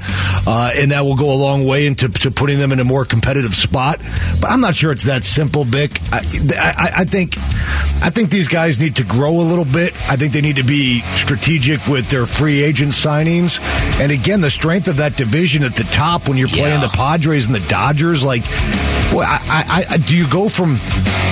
uh, 0.47 0.71
and 0.75 0.91
that 0.91 1.05
will 1.05 1.15
go 1.15 1.31
a 1.31 1.35
long 1.35 1.65
way 1.65 1.87
into 1.87 2.09
to 2.09 2.31
putting 2.31 2.57
them 2.57 2.71
in 2.71 2.79
a 2.79 2.83
more 2.83 3.05
competitive 3.05 3.53
spot. 3.53 3.99
But 4.41 4.51
I'm 4.51 4.61
not 4.61 4.75
sure 4.75 4.91
it's 4.91 5.03
that 5.03 5.23
simple, 5.23 5.65
Bick. 5.65 5.99
I, 6.11 6.19
I, 6.57 6.91
I 6.97 7.05
think 7.05 7.37
I 8.01 8.09
think 8.09 8.29
these 8.29 8.47
guys 8.47 8.79
need 8.79 8.97
to 8.97 9.03
grow 9.03 9.31
a 9.31 9.45
little 9.45 9.65
bit. 9.65 9.84
I 10.09 10.15
think 10.15 10.33
they 10.33 10.41
need 10.41 10.55
to 10.57 10.63
be 10.63 11.01
strategic 11.15 11.85
with 11.87 12.09
their 12.09 12.25
free 12.25 12.61
agent 12.63 12.91
signings. 12.91 13.59
And 13.99 14.11
again, 14.11 14.41
the 14.41 14.49
strength 14.49 14.87
of 14.87 14.97
that 14.97 15.15
division 15.15 15.63
at 15.63 15.75
the 15.75 15.83
top 15.85 16.27
when 16.27 16.37
you're 16.37 16.47
playing 16.47 16.79
Yeah. 16.81 16.87
the 16.87 16.93
Padres 16.95 17.45
and 17.45 17.55
the 17.55 17.65
Dodgers, 17.67 18.23
like, 18.23 18.43
boy, 19.11 19.21
I, 19.23 19.39
I, 19.49 19.85
I, 19.91 19.97
do 19.97 20.15
you 20.15 20.27
go 20.29 20.49
from 20.49 20.77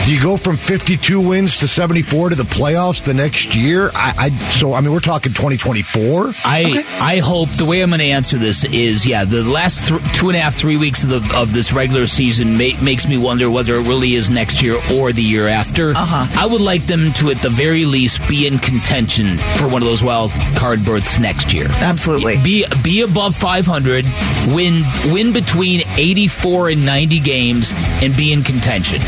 do 0.05 0.13
you 0.13 0.21
go 0.21 0.35
from 0.35 0.57
52 0.57 1.21
wins 1.21 1.59
to 1.59 1.67
74 1.67 2.31
to 2.31 2.35
the 2.35 2.43
playoffs 2.43 3.01
the 3.03 3.13
next 3.13 3.55
year? 3.55 3.89
I, 3.93 4.13
I 4.17 4.29
so 4.49 4.73
I 4.73 4.81
mean 4.81 4.91
we're 4.91 4.99
talking 4.99 5.31
2024. 5.33 6.33
I 6.43 6.83
I 6.99 7.17
hope 7.19 7.49
the 7.51 7.63
way 7.65 7.81
I'm 7.81 7.89
going 7.89 7.99
to 7.99 8.05
answer 8.07 8.37
this 8.37 8.63
is 8.65 9.05
yeah 9.05 9.23
the 9.23 9.43
last 9.43 9.87
th- 9.87 10.01
two 10.13 10.27
and 10.29 10.35
a 10.37 10.41
half 10.41 10.55
three 10.55 10.75
weeks 10.77 11.03
of 11.05 11.09
the 11.09 11.35
of 11.37 11.53
this 11.53 11.71
regular 11.71 12.05
season 12.05 12.57
ma- 12.57 12.77
makes 12.81 13.07
me 13.07 13.17
wonder 13.17 13.49
whether 13.49 13.75
it 13.75 13.87
really 13.87 14.13
is 14.15 14.29
next 14.29 14.61
year 14.61 14.75
or 14.93 15.13
the 15.13 15.23
year 15.23 15.47
after. 15.47 15.91
Uh-huh. 15.91 16.27
I 16.39 16.45
would 16.47 16.61
like 16.61 16.85
them 16.85 17.13
to 17.13 17.31
at 17.31 17.41
the 17.41 17.49
very 17.49 17.85
least 17.85 18.27
be 18.27 18.42
in 18.45 18.60
contention 18.60 19.38
for 19.58 19.67
one 19.67 19.82
of 19.82 19.88
those 19.88 20.03
wild 20.03 20.32
card 20.56 20.84
berths 20.86 21.19
next 21.19 21.53
year. 21.53 21.67
Absolutely. 21.69 22.38
Be 22.41 22.65
be 22.84 23.01
above 23.01 23.36
500, 23.36 24.06
win 24.47 24.84
win 25.12 25.34
between 25.34 25.82
84 25.97 26.69
and 26.69 26.86
90 26.86 27.19
games, 27.19 27.71
and 28.01 28.15
be 28.15 28.34
in 28.34 28.43
contention. 28.43 29.01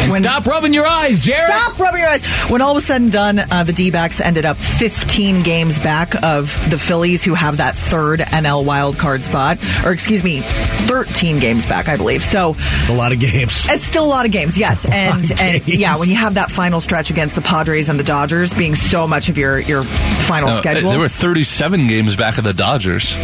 And 0.00 0.10
When- 0.12 0.22
stop 0.22 0.46
rubbing 0.46 0.72
your 0.72 0.86
eyes, 0.86 1.18
Jared. 1.20 1.50
Stop 1.54 1.78
rubbing 1.78 2.00
your 2.00 2.08
eyes. 2.10 2.26
When 2.48 2.62
all 2.62 2.74
was 2.74 2.84
said 2.86 3.00
and 3.02 3.12
done, 3.12 3.38
uh, 3.50 3.64
the 3.64 3.72
D 3.72 3.90
backs 3.90 4.20
ended 4.20 4.44
up 4.46 4.56
15 4.56 5.42
games 5.42 5.78
back 5.78 6.14
of 6.22 6.58
the 6.70 6.78
Phillies, 6.78 7.22
who 7.22 7.34
have 7.34 7.58
that 7.58 7.76
third 7.76 8.20
NL 8.20 8.64
wild 8.64 8.98
card 8.98 9.22
spot. 9.22 9.58
Or, 9.84 9.92
excuse 9.92 10.24
me, 10.24 10.40
13 10.40 11.38
games 11.38 11.66
back, 11.66 11.88
I 11.88 11.96
believe. 11.96 12.22
So 12.22 12.56
It's 12.58 12.88
a 12.88 12.92
lot 12.94 13.12
of 13.12 13.18
games. 13.20 13.66
it's 13.70 13.84
still 13.84 14.04
a 14.04 14.08
lot 14.08 14.24
of 14.24 14.32
games, 14.32 14.56
yes. 14.56 14.84
And, 14.86 15.30
and 15.40 15.64
games. 15.64 15.78
yeah, 15.78 15.96
when 15.98 16.08
you 16.08 16.16
have 16.16 16.34
that 16.34 16.50
final 16.50 16.80
stretch 16.80 17.10
against 17.10 17.34
the 17.34 17.42
Padres 17.42 17.88
and 17.88 17.98
the 18.00 18.04
Dodgers 18.04 18.52
being 18.54 18.74
so 18.74 19.06
much 19.06 19.28
of 19.28 19.36
your, 19.38 19.58
your 19.60 19.82
final 19.84 20.48
No, 20.50 20.56
schedule. 20.56 20.90
There 20.90 20.98
were 20.98 21.08
37 21.08 21.86
games 21.88 22.16
back 22.16 22.38
of 22.38 22.44
the 22.44 22.54
Dodgers. 22.54 23.14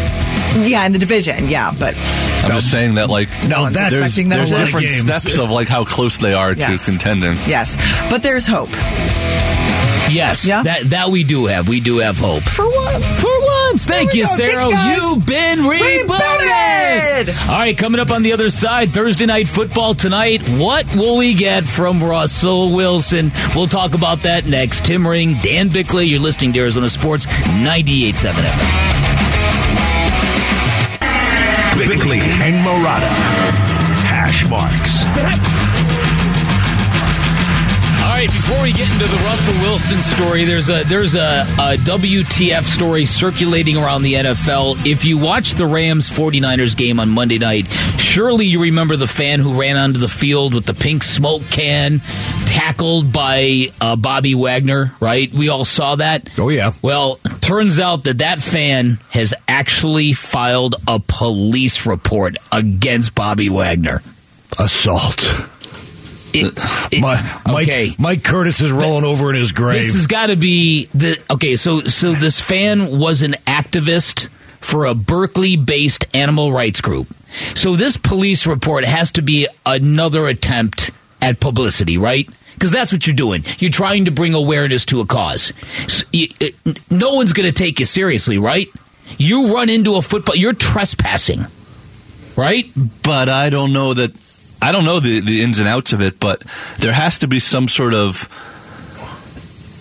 yeah, 0.56 0.84
in 0.86 0.92
the 0.92 0.98
division, 0.98 1.48
yeah. 1.48 1.72
But 1.78 1.94
I'm 2.44 2.50
just 2.52 2.70
saying 2.70 2.94
that, 2.96 3.08
like, 3.10 3.28
No, 3.48 3.68
that's 3.68 3.90
there's, 3.90 3.92
expecting 4.04 4.28
that 4.30 4.36
there's 4.36 4.52
a 4.52 4.54
of 4.54 4.60
different 4.60 4.86
games. 4.86 5.02
steps 5.02 5.38
of 5.38 5.50
like 5.50 5.68
how 5.68 5.84
close 5.84 6.16
they 6.18 6.32
are 6.34 6.54
Yes. 6.70 6.84
to 6.84 6.90
contending. 6.90 7.36
yes. 7.46 7.76
But 8.10 8.22
there's 8.22 8.46
hope. 8.46 8.70
Yes, 10.08 10.46
Yeah? 10.46 10.62
that 10.62 10.90
that 10.90 11.10
we 11.10 11.24
do 11.24 11.46
have. 11.46 11.68
We 11.68 11.80
do 11.80 11.98
have 11.98 12.16
hope. 12.16 12.44
For 12.44 12.64
once. 12.64 13.20
For 13.20 13.40
once. 13.66 13.84
Thank 13.86 14.14
you, 14.14 14.24
go. 14.24 14.36
Sarah. 14.36 14.70
Thanks. 14.70 15.02
You've 15.02 15.26
been 15.26 15.58
rebooted. 15.58 16.06
Rebooted. 16.06 17.48
All 17.48 17.58
right, 17.58 17.76
coming 17.76 18.00
up 18.00 18.12
on 18.12 18.22
the 18.22 18.32
other 18.32 18.48
side, 18.48 18.92
Thursday 18.92 19.26
night 19.26 19.48
football 19.48 19.94
tonight. 19.94 20.48
What 20.48 20.86
will 20.94 21.16
we 21.16 21.34
get 21.34 21.64
from 21.64 22.00
Russell 22.02 22.70
Wilson? 22.72 23.32
We'll 23.56 23.66
talk 23.66 23.94
about 23.94 24.20
that 24.20 24.46
next. 24.46 24.84
Tim 24.84 25.04
Ring, 25.06 25.34
Dan 25.42 25.68
Bickley. 25.70 26.06
You're 26.06 26.20
listening 26.20 26.52
to 26.52 26.60
Arizona 26.60 26.88
Sports 26.88 27.26
98.7 27.26 28.32
FM. 28.32 28.66
Bickley 31.88 32.20
and 32.20 32.64
Marotta. 32.64 33.10
Hash 34.06 34.46
marks. 34.48 35.04
All 38.16 38.22
right, 38.22 38.30
before 38.30 38.62
we 38.62 38.72
get 38.72 38.90
into 38.92 39.04
the 39.14 39.22
Russell 39.24 39.52
Wilson 39.60 40.02
story, 40.02 40.44
there's 40.44 40.70
a 40.70 40.84
there's 40.84 41.14
a, 41.14 41.42
a 41.42 41.76
WTF 41.76 42.64
story 42.64 43.04
circulating 43.04 43.76
around 43.76 44.00
the 44.00 44.14
NFL. 44.14 44.86
If 44.86 45.04
you 45.04 45.18
watch 45.18 45.52
the 45.52 45.66
Rams 45.66 46.08
49ers 46.08 46.74
game 46.74 46.98
on 46.98 47.10
Monday 47.10 47.36
night, 47.36 47.66
surely 47.98 48.46
you 48.46 48.62
remember 48.62 48.96
the 48.96 49.06
fan 49.06 49.40
who 49.40 49.60
ran 49.60 49.76
onto 49.76 49.98
the 49.98 50.08
field 50.08 50.54
with 50.54 50.64
the 50.64 50.72
pink 50.72 51.02
smoke 51.02 51.42
can, 51.50 52.00
tackled 52.46 53.12
by 53.12 53.66
uh, 53.82 53.96
Bobby 53.96 54.34
Wagner, 54.34 54.94
right? 54.98 55.30
We 55.30 55.50
all 55.50 55.66
saw 55.66 55.96
that. 55.96 56.30
Oh, 56.38 56.48
yeah. 56.48 56.72
Well, 56.80 57.16
turns 57.42 57.78
out 57.78 58.04
that 58.04 58.16
that 58.18 58.40
fan 58.40 58.98
has 59.10 59.34
actually 59.46 60.14
filed 60.14 60.76
a 60.88 61.00
police 61.06 61.84
report 61.84 62.38
against 62.50 63.14
Bobby 63.14 63.50
Wagner. 63.50 64.00
Assault. 64.58 65.50
It, 66.32 66.52
uh, 66.56 66.88
it, 66.92 67.00
My, 67.00 67.40
Mike, 67.46 67.68
okay. 67.68 67.94
Mike 67.98 68.24
Curtis 68.24 68.60
is 68.60 68.70
rolling 68.72 69.04
over 69.04 69.30
in 69.30 69.36
his 69.36 69.52
grave. 69.52 69.82
This 69.82 69.94
has 69.94 70.06
got 70.06 70.26
to 70.26 70.36
be 70.36 70.86
the 70.94 71.18
okay. 71.30 71.56
So 71.56 71.82
so 71.82 72.12
this 72.12 72.40
fan 72.40 72.98
was 72.98 73.22
an 73.22 73.32
activist 73.46 74.28
for 74.60 74.84
a 74.86 74.94
Berkeley-based 74.94 76.04
animal 76.14 76.52
rights 76.52 76.80
group. 76.80 77.08
So 77.30 77.76
this 77.76 77.96
police 77.96 78.46
report 78.46 78.84
has 78.84 79.10
to 79.12 79.22
be 79.22 79.46
another 79.64 80.26
attempt 80.26 80.90
at 81.22 81.40
publicity, 81.40 81.98
right? 81.98 82.28
Because 82.54 82.72
that's 82.72 82.90
what 82.90 83.06
you're 83.06 83.14
doing. 83.14 83.44
You're 83.58 83.70
trying 83.70 84.06
to 84.06 84.10
bring 84.10 84.34
awareness 84.34 84.84
to 84.86 85.00
a 85.00 85.06
cause. 85.06 85.52
So 85.86 86.06
you, 86.12 86.28
it, 86.40 86.54
no 86.90 87.14
one's 87.14 87.32
going 87.32 87.46
to 87.46 87.52
take 87.52 87.80
you 87.80 87.86
seriously, 87.86 88.38
right? 88.38 88.68
You 89.18 89.54
run 89.54 89.68
into 89.68 89.94
a 89.96 90.02
football. 90.02 90.34
You're 90.34 90.54
trespassing, 90.54 91.46
right? 92.34 92.66
But 93.02 93.28
I 93.28 93.50
don't 93.50 93.72
know 93.72 93.94
that. 93.94 94.25
I 94.60 94.72
don't 94.72 94.84
know 94.84 95.00
the, 95.00 95.20
the 95.20 95.42
ins 95.42 95.58
and 95.58 95.68
outs 95.68 95.92
of 95.92 96.00
it, 96.00 96.18
but 96.18 96.42
there 96.78 96.92
has 96.92 97.18
to 97.18 97.28
be 97.28 97.40
some 97.40 97.68
sort 97.68 97.94
of. 97.94 98.28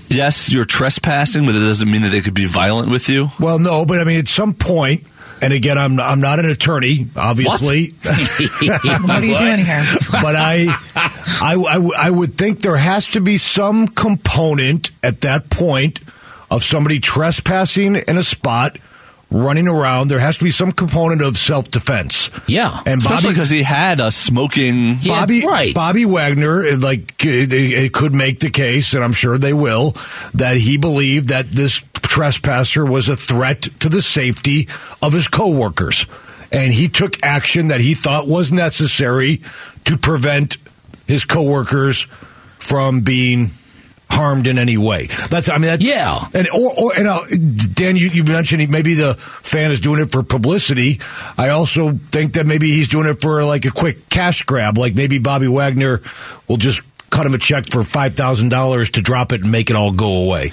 Yes, 0.08 0.52
you're 0.52 0.66
trespassing, 0.66 1.46
but 1.46 1.56
it 1.56 1.60
doesn't 1.60 1.90
mean 1.90 2.04
that 2.04 2.10
they 2.10 2.22
could 2.22 2.36
be 2.36 2.46
violent 2.46 2.92
with 2.92 3.10
you. 3.10 3.30
Well, 3.40 3.58
no, 3.58 3.86
but 3.86 4.00
I 4.00 4.04
mean, 4.04 4.20
at 4.20 4.28
some 4.28 4.54
point, 4.54 5.04
and 5.42 5.52
again, 5.52 5.78
I'm 5.78 6.00
I'm 6.00 6.22
not 6.22 6.40
an 6.40 6.46
attorney, 6.46 7.08
obviously. 7.16 7.94
What 8.04 9.10
are 9.10 9.26
you 9.26 9.38
doing 9.38 9.58
here? 9.58 9.84
but 10.12 10.36
I, 10.36 10.68
I, 10.96 11.56
I, 11.56 11.90
I 12.08 12.10
would 12.10 12.38
think 12.38 12.60
there 12.60 12.78
has 12.78 13.10
to 13.10 13.22
be 13.22 13.38
some 13.38 13.88
component 13.88 14.92
at 15.04 15.22
that 15.22 15.50
point 15.50 16.00
of 16.50 16.64
somebody 16.64 17.00
trespassing 17.00 17.96
in 17.96 18.18
a 18.18 18.24
spot, 18.24 18.78
running 19.36 19.68
around. 19.68 20.08
There 20.08 20.20
has 20.20 20.38
to 20.38 20.44
be 20.46 20.52
some 20.52 20.72
component 20.72 21.22
of 21.22 21.38
self 21.38 21.70
defense. 21.70 22.30
Yeah. 22.48 22.82
and 22.86 23.02
Especially 23.02 23.24
Bobby. 23.28 23.34
because 23.34 23.50
he 23.50 23.64
had 23.64 24.00
a 24.00 24.12
smoking. 24.12 24.96
Yeah, 25.02 25.20
Bobby, 25.22 25.40
that's 25.42 25.46
right. 25.46 25.76
Bobby 25.76 26.06
Wagner, 26.06 26.78
like 26.78 27.24
it, 27.26 27.52
it 27.52 27.94
could 27.94 28.14
make 28.14 28.40
the 28.40 28.50
case, 28.50 28.94
and 28.94 29.04
I'm 29.04 29.14
sure 29.14 29.38
they 29.38 29.54
will, 29.54 29.92
that 30.36 30.58
he 30.58 30.78
believed 30.78 31.30
that 31.30 31.52
this 31.52 31.84
trespasser 31.96 32.86
was 32.86 33.10
a 33.10 33.16
threat 33.16 33.64
to 33.82 33.90
the 33.90 34.02
safety 34.02 34.70
of 35.02 35.12
his 35.12 35.28
coworkers, 35.28 36.06
and 36.52 36.74
he 36.74 36.88
took 36.88 37.22
action 37.24 37.68
that 37.68 37.82
he 37.82 37.94
thought 37.94 38.28
was 38.28 38.52
necessary 38.52 39.42
to 39.86 39.98
prevent 39.98 40.58
his 41.08 41.26
coworkers 41.26 42.04
from 42.60 43.02
being 43.02 43.52
harmed 44.16 44.48
in 44.48 44.58
any 44.58 44.78
way. 44.78 45.08
That's 45.30 45.50
I 45.50 45.54
mean 45.58 45.68
that's 45.68 45.84
Yeah. 45.84 46.18
and 46.34 46.48
or, 46.50 46.72
or 46.78 46.96
and 46.96 47.08
uh, 47.08 47.22
Dan, 47.74 47.96
you, 47.98 48.08
you 48.08 48.24
mentioned 48.24 48.70
maybe 48.72 48.94
the 48.94 49.16
fan 49.16 49.72
is 49.72 49.82
doing 49.82 50.02
it 50.02 50.12
for 50.12 50.24
publicity. 50.24 51.00
I 51.38 51.50
also 51.50 51.92
think 52.12 52.34
that 52.34 52.48
maybe 52.48 52.72
he's 52.72 52.88
doing 52.88 53.08
it 53.08 53.22
for 53.22 53.44
like 53.44 53.66
a 53.66 53.72
quick 53.72 54.10
cash 54.10 54.44
grab. 54.44 54.78
Like 54.78 54.96
maybe 54.96 55.20
Bobby 55.20 55.48
Wagner 55.48 56.02
will 56.48 56.58
just 56.58 56.82
cut 57.10 57.26
him 57.26 57.34
a 57.34 57.38
check 57.38 57.72
for 57.72 57.84
five 57.84 58.14
thousand 58.14 58.50
dollars 58.50 58.90
to 58.92 59.02
drop 59.02 59.32
it 59.34 59.42
and 59.42 59.52
make 59.52 59.70
it 59.70 59.76
all 59.76 59.92
go 59.92 60.26
away. 60.26 60.50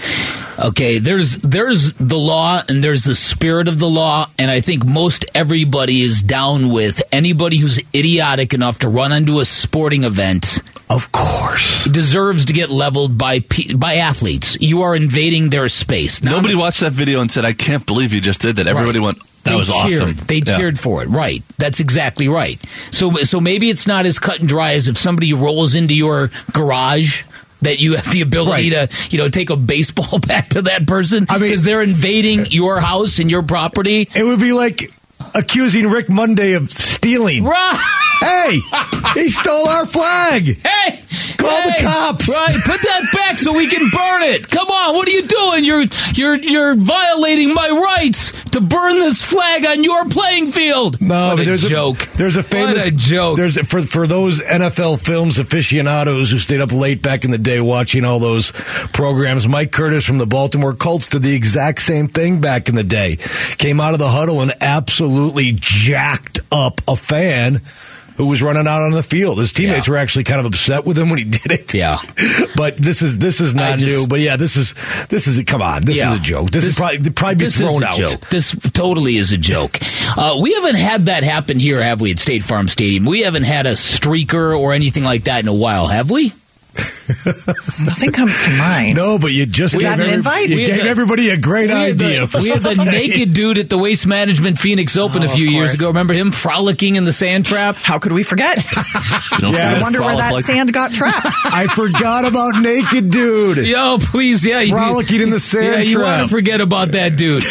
Okay, 0.58 0.98
there's 0.98 1.36
there's 1.38 1.92
the 1.94 2.18
law 2.18 2.60
and 2.68 2.82
there's 2.84 3.04
the 3.04 3.14
spirit 3.14 3.68
of 3.68 3.78
the 3.78 3.88
law, 3.88 4.28
and 4.38 4.50
I 4.50 4.60
think 4.60 4.84
most 4.84 5.24
everybody 5.34 6.02
is 6.02 6.22
down 6.22 6.68
with 6.70 7.02
anybody 7.12 7.56
who's 7.58 7.80
idiotic 7.94 8.54
enough 8.54 8.80
to 8.80 8.88
run 8.88 9.12
onto 9.12 9.40
a 9.40 9.44
sporting 9.44 10.04
event 10.04 10.60
Of 10.90 11.10
course. 11.10 11.84
deserves 11.86 12.44
to 12.46 12.52
get 12.52 12.70
leveled 12.70 13.16
by 13.18 13.40
pe- 13.40 13.74
by 13.74 13.94
athletes. 13.96 14.56
You 14.60 14.82
are 14.82 14.94
invading 14.94 15.48
their 15.50 15.68
space. 15.68 16.22
Now, 16.22 16.32
Nobody 16.32 16.54
watched 16.54 16.80
that 16.80 16.92
video 16.92 17.20
and 17.20 17.30
said, 17.30 17.44
"I 17.44 17.54
can't 17.54 17.86
believe 17.86 18.12
you 18.12 18.20
just 18.20 18.40
did 18.42 18.56
that." 18.56 18.66
Everybody 18.66 18.98
Right. 18.98 19.06
went, 19.06 19.18
"That 19.44 19.50
They 19.52 19.56
was 19.56 19.68
cheered. 19.68 20.02
awesome." 20.02 20.16
They 20.26 20.42
Yeah. 20.44 20.56
cheered 20.56 20.78
for 20.78 21.02
it. 21.02 21.08
Right. 21.08 21.42
That's 21.58 21.80
exactly 21.80 22.28
right. 22.28 22.58
So 22.90 23.14
so 23.24 23.40
maybe 23.40 23.70
it's 23.70 23.86
not 23.86 24.06
as 24.06 24.18
cut 24.18 24.40
and 24.40 24.48
dry 24.48 24.74
as 24.74 24.88
if 24.88 24.96
somebody 24.98 25.32
rolls 25.32 25.74
into 25.74 25.94
your 25.94 26.30
garage 26.52 27.22
that 27.62 27.78
you 27.78 27.94
have 27.94 28.10
the 28.10 28.20
ability 28.22 28.70
to, 28.70 28.88
you 29.10 29.18
know, 29.18 29.28
take 29.28 29.48
a 29.50 29.56
baseball 29.56 30.18
bat 30.26 30.50
to 30.50 30.62
that 30.62 30.86
person 30.86 31.26
I 31.28 31.34
mean- 31.34 31.42
because 31.50 31.62
they're 31.64 31.82
invading 31.82 32.40
uh, 32.40 32.44
your 32.50 32.80
house 32.80 33.18
and 33.20 33.30
your 33.30 33.42
property. 33.44 34.08
It 34.14 34.24
would 34.24 34.40
be 34.40 34.52
like 34.52 34.90
accusing 35.34 35.86
Rick 35.88 36.08
Monday 36.10 36.54
of 36.54 36.68
stealing. 36.70 37.44
Right. 37.44 37.78
Hey, 38.20 38.60
he 39.14 39.28
stole 39.30 39.68
our 39.68 39.86
flag. 39.86 40.58
Hey, 40.64 41.00
Call 41.36 41.62
the 41.62 41.72
hey, 41.72 41.82
cops. 41.82 42.28
Right, 42.28 42.54
put 42.54 42.80
that 42.80 43.02
back 43.12 43.38
so 43.38 43.52
we 43.52 43.66
can 43.68 43.88
burn 43.90 44.22
it. 44.22 44.48
Come 44.48 44.68
on, 44.68 44.94
what 44.94 45.08
are 45.08 45.10
you 45.10 45.26
doing? 45.26 45.64
You're 45.64 45.84
you're 46.14 46.36
you're 46.36 46.74
violating 46.74 47.54
my 47.54 47.68
rights 47.68 48.32
to 48.52 48.60
burn 48.60 48.98
this 48.98 49.22
flag 49.22 49.64
on 49.64 49.84
your 49.84 50.08
playing 50.08 50.48
field. 50.48 51.00
No, 51.00 51.34
what 51.34 51.38
but 51.38 51.48
a 51.48 51.56
joke. 51.56 52.02
A, 52.14 52.16
there's 52.16 52.36
a 52.36 52.42
famous 52.42 52.78
What 52.78 52.86
a 52.86 52.90
joke. 52.90 53.36
There's 53.36 53.56
a, 53.56 53.64
for 53.64 53.80
for 53.82 54.06
those 54.06 54.40
NFL 54.40 55.04
films 55.04 55.38
aficionados 55.38 56.30
who 56.30 56.38
stayed 56.38 56.60
up 56.60 56.72
late 56.72 57.02
back 57.02 57.24
in 57.24 57.30
the 57.30 57.38
day 57.38 57.60
watching 57.60 58.04
all 58.04 58.18
those 58.18 58.52
programs. 58.92 59.48
Mike 59.48 59.72
Curtis 59.72 60.04
from 60.04 60.18
the 60.18 60.26
Baltimore 60.26 60.74
Colts 60.74 61.08
did 61.08 61.22
the 61.22 61.34
exact 61.34 61.80
same 61.80 62.08
thing 62.08 62.40
back 62.40 62.68
in 62.68 62.74
the 62.74 62.84
day. 62.84 63.16
Came 63.58 63.80
out 63.80 63.92
of 63.92 63.98
the 63.98 64.08
huddle 64.08 64.40
and 64.40 64.52
absolutely 64.60 65.52
jacked 65.54 66.40
up 66.50 66.80
a 66.86 66.96
fan. 66.96 67.60
Who 68.22 68.28
was 68.28 68.40
running 68.40 68.68
out 68.68 68.82
on 68.82 68.92
the 68.92 69.02
field? 69.02 69.38
His 69.40 69.52
teammates 69.52 69.88
Yeah. 69.88 69.94
were 69.94 69.98
actually 69.98 70.22
kind 70.22 70.38
of 70.38 70.46
upset 70.46 70.84
with 70.84 70.96
him 70.96 71.08
when 71.10 71.18
he 71.18 71.24
did 71.38 71.50
it. 71.50 71.74
Yeah. 71.74 71.98
but 72.54 72.76
this 72.76 73.02
is 73.02 73.18
this 73.18 73.40
is 73.40 73.52
not 73.52 73.80
just- 73.80 73.84
new. 73.84 74.06
But 74.06 74.20
yeah, 74.20 74.36
this 74.36 74.56
is 74.56 74.74
this 75.08 75.26
is 75.26 75.42
come 75.44 75.60
on. 75.60 75.82
This 75.82 75.96
Yeah. 75.96 76.14
is 76.14 76.20
a 76.20 76.22
joke. 76.22 76.50
This, 76.52 76.64
is 76.64 76.76
probably 76.76 77.10
probably 77.10 77.34
this 77.34 77.58
thrown 77.58 77.82
is 77.82 77.82
a 77.82 77.86
out. 77.88 77.96
Joke. 77.96 78.28
This 78.30 78.54
totally 78.72 79.16
is 79.16 79.32
a 79.32 79.36
joke. 79.38 79.78
Uh, 80.16 80.38
we 80.40 80.54
haven't 80.54 80.76
had 80.76 81.06
that 81.06 81.24
happen 81.24 81.58
here, 81.58 81.82
have 81.82 82.00
we? 82.00 82.12
At 82.12 82.20
State 82.20 82.44
Farm 82.44 82.68
Stadium, 82.68 83.04
we 83.06 83.22
haven't 83.22 83.42
had 83.44 83.66
a 83.66 83.72
streaker 83.72 84.56
or 84.56 84.72
anything 84.72 85.02
like 85.02 85.24
that 85.24 85.40
in 85.40 85.48
a 85.48 85.54
while, 85.54 85.88
have 85.88 86.10
we? 86.12 86.32
Nothing 87.84 88.12
comes 88.12 88.40
to 88.42 88.50
mind. 88.50 88.96
No, 88.96 89.18
but 89.18 89.32
you 89.32 89.44
just 89.44 89.74
Is 89.74 89.80
gave 89.80 89.90
that 89.90 89.98
an 90.00 90.06
every- 90.06 90.14
invite? 90.14 90.48
You 90.48 90.56
We 90.56 90.64
gave 90.64 90.82
the- 90.82 90.88
everybody 90.88 91.28
a 91.30 91.36
great 91.36 91.68
We 91.68 91.74
idea. 91.74 92.20
the, 92.22 92.26
for 92.28 92.40
we 92.40 92.48
had 92.48 92.62
the 92.62 92.74
naked 92.84 93.34
dude 93.34 93.58
at 93.58 93.68
the 93.68 93.76
Waste 93.76 94.06
Management 94.06 94.58
Phoenix 94.58 94.96
Open 94.96 95.22
Oh, 95.22 95.26
a 95.26 95.28
few 95.28 95.46
years 95.48 95.74
ago. 95.74 95.88
Remember 95.88 96.14
him 96.14 96.30
frolicking 96.32 96.96
in 96.96 97.04
the 97.04 97.12
sand 97.12 97.44
trap? 97.44 97.76
How 97.76 97.98
could 97.98 98.12
we 98.12 98.22
forget? 98.22 98.64
You 99.40 99.48
Yeah. 99.52 99.74
I 99.76 99.80
wonder 99.80 100.00
where 100.00 100.16
that 100.16 100.32
like- 100.32 100.44
sand 100.44 100.72
got 100.72 100.92
trapped. 100.92 101.26
I 101.44 101.66
forgot 101.66 102.24
about 102.24 102.60
naked 102.60 103.10
dude. 103.10 103.66
Yo, 103.66 103.98
please, 103.98 104.44
yeah, 104.44 104.60
you- 104.60 104.74
Frolicking 104.74 105.20
in 105.20 105.30
the 105.30 105.40
sand 105.40 105.64
Yeah, 105.64 105.78
you 105.80 105.96
trap. 105.96 106.06
want 106.18 106.28
to 106.30 106.34
forget 106.34 106.60
about 106.60 106.92
that 106.92 107.16
dude. 107.16 107.42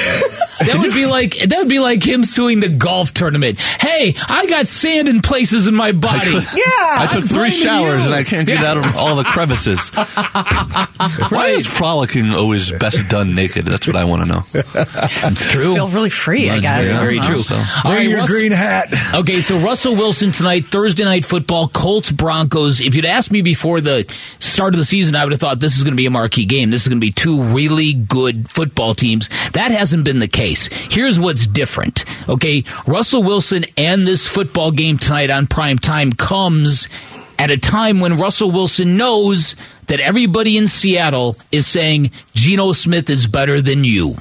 That 0.65 0.77
would 0.79 0.93
be 0.93 1.05
like 1.05 1.37
that 1.49 1.57
would 1.59 1.69
be 1.69 1.79
like 1.79 2.03
him 2.03 2.23
suing 2.23 2.59
the 2.59 2.69
golf 2.69 3.13
tournament. 3.13 3.59
Hey, 3.59 4.15
I 4.29 4.45
got 4.47 4.67
sand 4.67 5.07
in 5.09 5.21
places 5.21 5.67
in 5.67 5.75
my 5.75 5.91
body. 5.91 6.31
Yeah. 6.33 6.41
I 6.55 7.07
took 7.11 7.23
I'm 7.23 7.27
three 7.29 7.51
showers 7.51 8.03
you. 8.05 8.11
and 8.11 8.15
I 8.19 8.23
can't 8.23 8.47
get 8.47 8.63
out 8.63 8.77
of 8.77 8.95
all 8.95 9.15
the 9.15 9.23
crevices. 9.23 9.89
Why 11.29 11.47
is 11.47 11.65
frolicking 11.65 12.29
always 12.31 12.71
best 12.71 13.07
done 13.09 13.35
naked? 13.35 13.65
That's 13.65 13.87
what 13.87 13.95
I 13.95 14.03
want 14.05 14.23
to 14.23 14.27
know. 14.27 14.43
It's 14.53 15.51
true. 15.51 15.73
feel 15.75 15.87
really 15.89 16.09
free, 16.09 16.49
I 16.49 16.59
That's 16.59 16.61
guess. 16.61 16.85
Very, 16.87 16.97
very 16.99 17.19
true. 17.19 17.35
know. 17.37 17.41
So- 17.41 17.55
All 17.55 17.63
Bring 17.83 17.95
right, 17.95 18.07
your 18.09 18.17
Russ- 18.19 18.29
green 18.29 18.51
hat. 18.51 18.93
Okay, 19.15 19.41
so 19.41 19.57
Russell 19.59 19.95
Wilson 19.95 20.31
tonight, 20.31 20.65
Thursday 20.65 21.03
night 21.03 21.25
football, 21.25 21.67
Colts 21.67 22.11
Broncos. 22.11 22.79
If 22.81 22.95
you'd 22.95 23.05
asked 23.05 23.31
me 23.31 23.41
before 23.41 23.81
the 23.81 24.05
start 24.39 24.73
of 24.73 24.79
the 24.79 24.85
season, 24.85 25.15
I 25.15 25.23
would 25.23 25.31
have 25.33 25.39
thought 25.41 25.59
this 25.59 25.77
is 25.77 25.83
going 25.83 25.93
to 25.93 25.97
be 25.97 26.05
a 26.05 26.11
marquee 26.11 26.45
game. 26.45 26.69
This 26.71 26.81
is 26.83 26.87
going 26.87 26.99
to 26.99 27.05
be 27.05 27.11
two 27.11 27.41
really 27.41 27.93
good 27.93 28.49
football 28.49 28.93
teams. 28.93 29.27
That 29.51 29.71
hasn't 29.71 30.03
been 30.03 30.19
the 30.19 30.27
case. 30.27 30.50
Here's 30.55 31.19
what's 31.19 31.45
different. 31.47 32.05
Okay, 32.29 32.63
Russell 32.85 33.23
Wilson 33.23 33.65
and 33.77 34.07
this 34.07 34.27
football 34.27 34.71
game 34.71 34.97
tonight 34.97 35.29
on 35.29 35.47
prime 35.47 35.77
time 35.77 36.11
comes 36.11 36.87
at 37.39 37.51
a 37.51 37.57
time 37.57 37.99
when 37.99 38.17
Russell 38.17 38.51
Wilson 38.51 38.97
knows 38.97 39.55
that 39.87 39.99
everybody 39.99 40.57
in 40.57 40.67
Seattle 40.67 41.35
is 41.51 41.65
saying 41.67 42.11
Geno 42.33 42.71
Smith 42.73 43.09
is 43.09 43.27
better 43.27 43.61
than 43.61 43.83
you. 43.83 44.15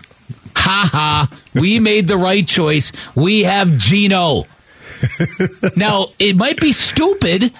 Ha 0.57 0.89
ha. 0.91 1.29
We 1.55 1.79
made 1.91 2.09
the 2.09 2.17
right 2.17 2.47
choice. 2.47 2.93
We 3.15 3.45
have 3.45 3.77
Geno. 3.77 4.45
now, 5.77 6.07
it 6.19 6.37
might 6.37 6.61
be 6.61 6.73
stupid, 6.73 7.53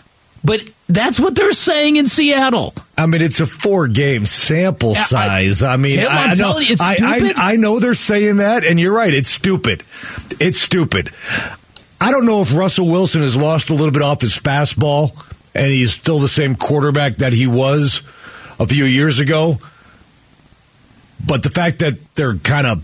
but 0.45 0.63
that's 0.95 1.19
what 1.21 1.35
they're 1.35 1.53
saying 1.53 1.97
in 1.97 2.07
Seattle. 2.07 2.75
I 2.99 3.07
mean, 3.07 3.23
it's 3.23 3.41
a 3.41 3.47
four 3.47 3.89
game 3.89 4.27
sample 4.27 4.93
Yeah, 4.93 5.01
I- 5.01 5.05
size. 5.05 5.63
I, 5.63 5.77
mean, 5.77 6.01
I, 6.01 6.33
I 6.33 6.35
know, 6.35 6.59
you, 6.59 6.73
it's 6.73 6.81
I, 6.81 6.97
stupid. 6.97 7.37
I, 7.37 7.53
I 7.53 7.57
know 7.57 7.79
they're 7.79 7.95
saying 7.95 8.39
that, 8.39 8.65
and 8.65 8.79
you're 8.79 8.95
right. 8.95 9.13
It's 9.13 9.31
stupid. 9.31 9.83
It's 10.41 10.61
stupid. 10.61 11.11
I 12.01 12.11
don't 12.11 12.25
know 12.27 12.41
if 12.41 12.55
Russell 12.55 12.89
Wilson 12.89 13.23
has 13.23 13.37
lost 13.37 13.71
a 13.71 13.75
little 13.75 13.91
bit 13.93 14.03
off 14.03 14.21
his 14.21 14.39
fastball, 14.39 15.11
and 15.55 15.67
he's 15.71 15.93
still 15.93 16.19
the 16.19 16.29
same 16.29 16.57
quarterback 16.57 17.17
that 17.17 17.33
he 17.33 17.47
was 17.47 18.03
a 18.59 18.67
few 18.67 18.85
years 18.85 19.19
ago. 19.19 19.59
But 21.25 21.43
the 21.43 21.51
fact 21.51 21.81
that 21.81 21.99
they're 22.15 22.37
kind 22.37 22.67
of 22.67 22.83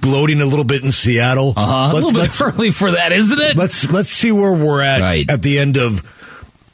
gloating 0.00 0.40
a 0.42 0.46
little 0.46 0.64
bit 0.64 0.82
in 0.84 0.92
Seattle, 0.92 1.54
Uh-huh. 1.56 1.90
A 1.90 1.94
little 1.94 2.12
bit 2.12 2.18
let's- 2.18 2.40
early 2.42 2.70
for 2.70 2.90
that, 2.92 3.12
isn't 3.12 3.38
it? 3.40 3.56
Let's 3.56 3.90
let's 3.90 4.10
see 4.10 4.30
where 4.32 4.52
we're 4.52 4.82
at 4.82 5.00
Right. 5.00 5.30
at 5.30 5.40
the 5.42 5.58
end 5.58 5.76
of 5.78 6.02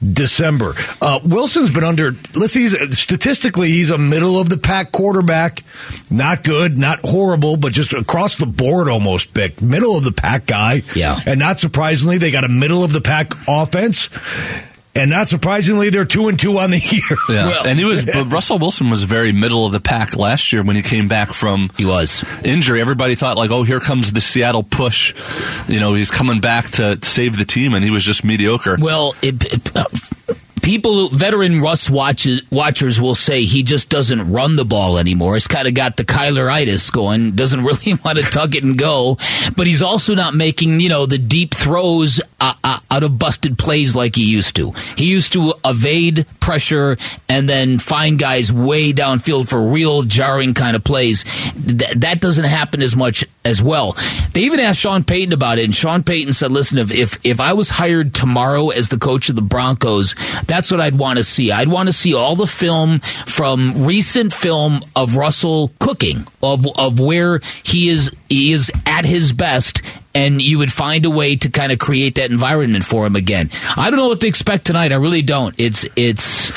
December. 0.02 0.74
Uh, 1.02 1.20
Wilson's 1.24 1.70
been 1.70 1.84
under. 1.84 2.12
Let's 2.34 2.52
see. 2.52 2.62
He's, 2.62 2.98
statistically, 2.98 3.68
he's 3.68 3.90
a 3.90 3.98
middle 3.98 4.40
of 4.40 4.48
the 4.48 4.56
pack 4.56 4.92
quarterback. 4.92 5.60
Not 6.10 6.42
good, 6.42 6.78
not 6.78 7.00
horrible, 7.00 7.56
but 7.56 7.72
just 7.72 7.92
across 7.92 8.36
the 8.36 8.46
board, 8.46 8.88
almost 8.88 9.34
big 9.34 9.60
middle 9.60 9.96
of 9.96 10.04
the 10.04 10.12
pack 10.12 10.46
guy. 10.46 10.82
Yeah. 10.94 11.18
and 11.26 11.38
not 11.38 11.58
surprisingly, 11.58 12.18
they 12.18 12.30
got 12.30 12.44
a 12.44 12.48
middle 12.48 12.82
of 12.82 12.92
the 12.92 13.00
pack 13.00 13.32
offense. 13.46 14.08
And 14.92 15.09
not 15.09 15.29
surprisingly, 15.29 15.90
they're 15.90 16.05
two 16.05 16.26
and 16.29 16.38
two 16.38 16.59
on 16.59 16.70
the 16.72 16.79
year. 16.83 17.18
Yeah, 17.29 17.46
Well- 17.46 17.66
and 17.66 17.79
he 17.79 17.85
was. 17.85 18.05
But 18.05 18.33
Russell 18.33 18.59
Wilson 18.59 18.90
was 18.90 19.05
very 19.05 19.31
middle 19.33 19.64
of 19.64 19.72
the 19.72 19.81
pack 19.81 20.16
last 20.16 20.53
year 20.53 20.62
when 20.64 20.74
he 20.74 20.83
came 20.83 21.07
back 21.07 21.33
from 21.33 21.70
He 21.76 21.84
was. 21.84 22.24
injury. 22.45 22.80
Everybody 22.80 23.14
thought 23.14 23.36
like, 23.36 23.51
oh, 23.51 23.62
here 23.62 23.78
comes 23.80 24.12
the 24.12 24.20
Seattle 24.20 24.64
push. 24.64 25.14
You 25.68 25.78
know, 25.78 25.95
he's 25.95 26.11
coming 26.11 26.41
back 26.41 26.70
to 26.72 26.99
save 27.03 27.38
the 27.38 27.45
team, 27.45 27.74
and 27.74 27.84
he 27.84 27.91
was 27.91 28.03
just 28.05 28.24
mediocre. 28.24 28.76
Well, 28.80 29.14
it, 29.22 29.45
it, 29.45 29.76
uh, 29.76 29.84
people, 30.62 31.08
veteran 31.08 31.61
Russ 31.61 31.90
watches, 31.90 32.42
watchers 32.50 33.00
will 33.00 33.14
say 33.14 33.44
he 33.44 33.62
just 33.62 33.88
doesn't 33.88 34.30
run 34.30 34.56
the 34.56 34.64
ball 34.64 34.98
anymore. 34.98 35.34
He's 35.34 35.46
kind 35.46 35.68
of 35.68 35.74
got 35.74 35.96
the 35.96 36.04
Kyleritis 36.04 36.90
going, 36.90 37.32
doesn't 37.32 37.64
really 37.64 37.94
want 38.04 38.18
to 38.18 38.24
tuck 38.24 38.54
it 38.54 38.64
and 38.64 38.78
go, 38.78 39.16
but 39.56 39.66
he's 39.66 39.82
also 39.82 40.14
not 40.14 40.34
making, 40.34 40.80
you 40.80 40.88
know, 40.88 41.06
the 41.06 41.18
deep 41.18 41.54
throws 41.54 42.20
uh, 42.40 42.54
uh, 42.62 42.78
out 42.90 43.02
of 43.02 43.18
busted 43.18 43.58
plays 43.58 43.94
like 43.94 44.16
he 44.16 44.24
used 44.24 44.56
to. 44.56 44.72
He 44.96 45.06
used 45.06 45.32
to 45.34 45.54
evade 45.64 46.26
pressure 46.51 46.96
and 47.28 47.48
then 47.48 47.78
find 47.78 48.18
guys 48.18 48.53
way 48.53 48.92
downfield 48.92 49.48
for 49.48 49.70
real 49.70 50.03
jarring 50.03 50.53
kind 50.53 50.74
of 50.74 50.82
plays. 50.82 51.22
Th- 51.53 51.92
that 51.92 52.20
doesn't 52.20 52.44
happen 52.44 52.82
as 52.82 52.96
much 52.96 53.24
as 53.44 53.62
well. 53.62 53.96
They 54.32 54.42
even 54.42 54.59
asked 54.59 54.80
Sean 54.80 55.05
Payton 55.05 55.32
about 55.32 55.61
it, 55.61 55.64
and 55.64 55.74
Sean 55.74 56.03
Payton 56.03 56.32
said, 56.32 56.51
"Listen, 56.51 56.78
if 56.78 56.90
if, 56.90 57.20
if 57.22 57.38
I 57.38 57.53
was 57.53 57.68
hired 57.68 58.14
tomorrow 58.14 58.70
as 58.70 58.88
the 58.88 58.98
coach 58.98 59.28
of 59.28 59.36
the 59.36 59.42
Broncos, 59.42 60.16
that's 60.46 60.72
what 60.72 60.80
I'd 60.80 60.96
want 60.96 61.18
to 61.18 61.24
see. 61.24 61.53
I'd 61.53 61.68
want 61.68 61.88
to 61.88 61.92
see 61.92 62.14
all 62.14 62.34
the 62.34 62.48
film 62.48 62.98
from 62.98 63.84
recent 63.84 64.32
film 64.34 64.80
of 64.96 65.14
Russell 65.14 65.72
cooking, 65.78 66.26
of 66.42 66.66
of 66.76 66.98
where 66.98 67.38
he 67.62 67.88
is 67.88 68.11
he 68.28 68.51
is 68.51 68.72
at 68.86 69.05
his 69.05 69.32
best." 69.32 69.82
And 70.12 70.42
you 70.42 70.58
would 70.58 70.72
find 70.72 71.04
a 71.04 71.11
way 71.11 71.36
to 71.36 71.50
kind 71.50 71.70
of 71.70 71.78
create 71.78 72.16
that 72.16 72.30
environment 72.30 72.84
for 72.84 73.06
him 73.06 73.14
again. 73.14 73.48
I 73.76 73.90
don't 73.90 73.98
know 73.98 74.08
what 74.08 74.20
to 74.22 74.26
expect 74.26 74.64
tonight. 74.66 74.90
I 74.90 74.96
really 74.96 75.22
don't. 75.22 75.54
It's 75.58 75.84
it's 75.94 76.50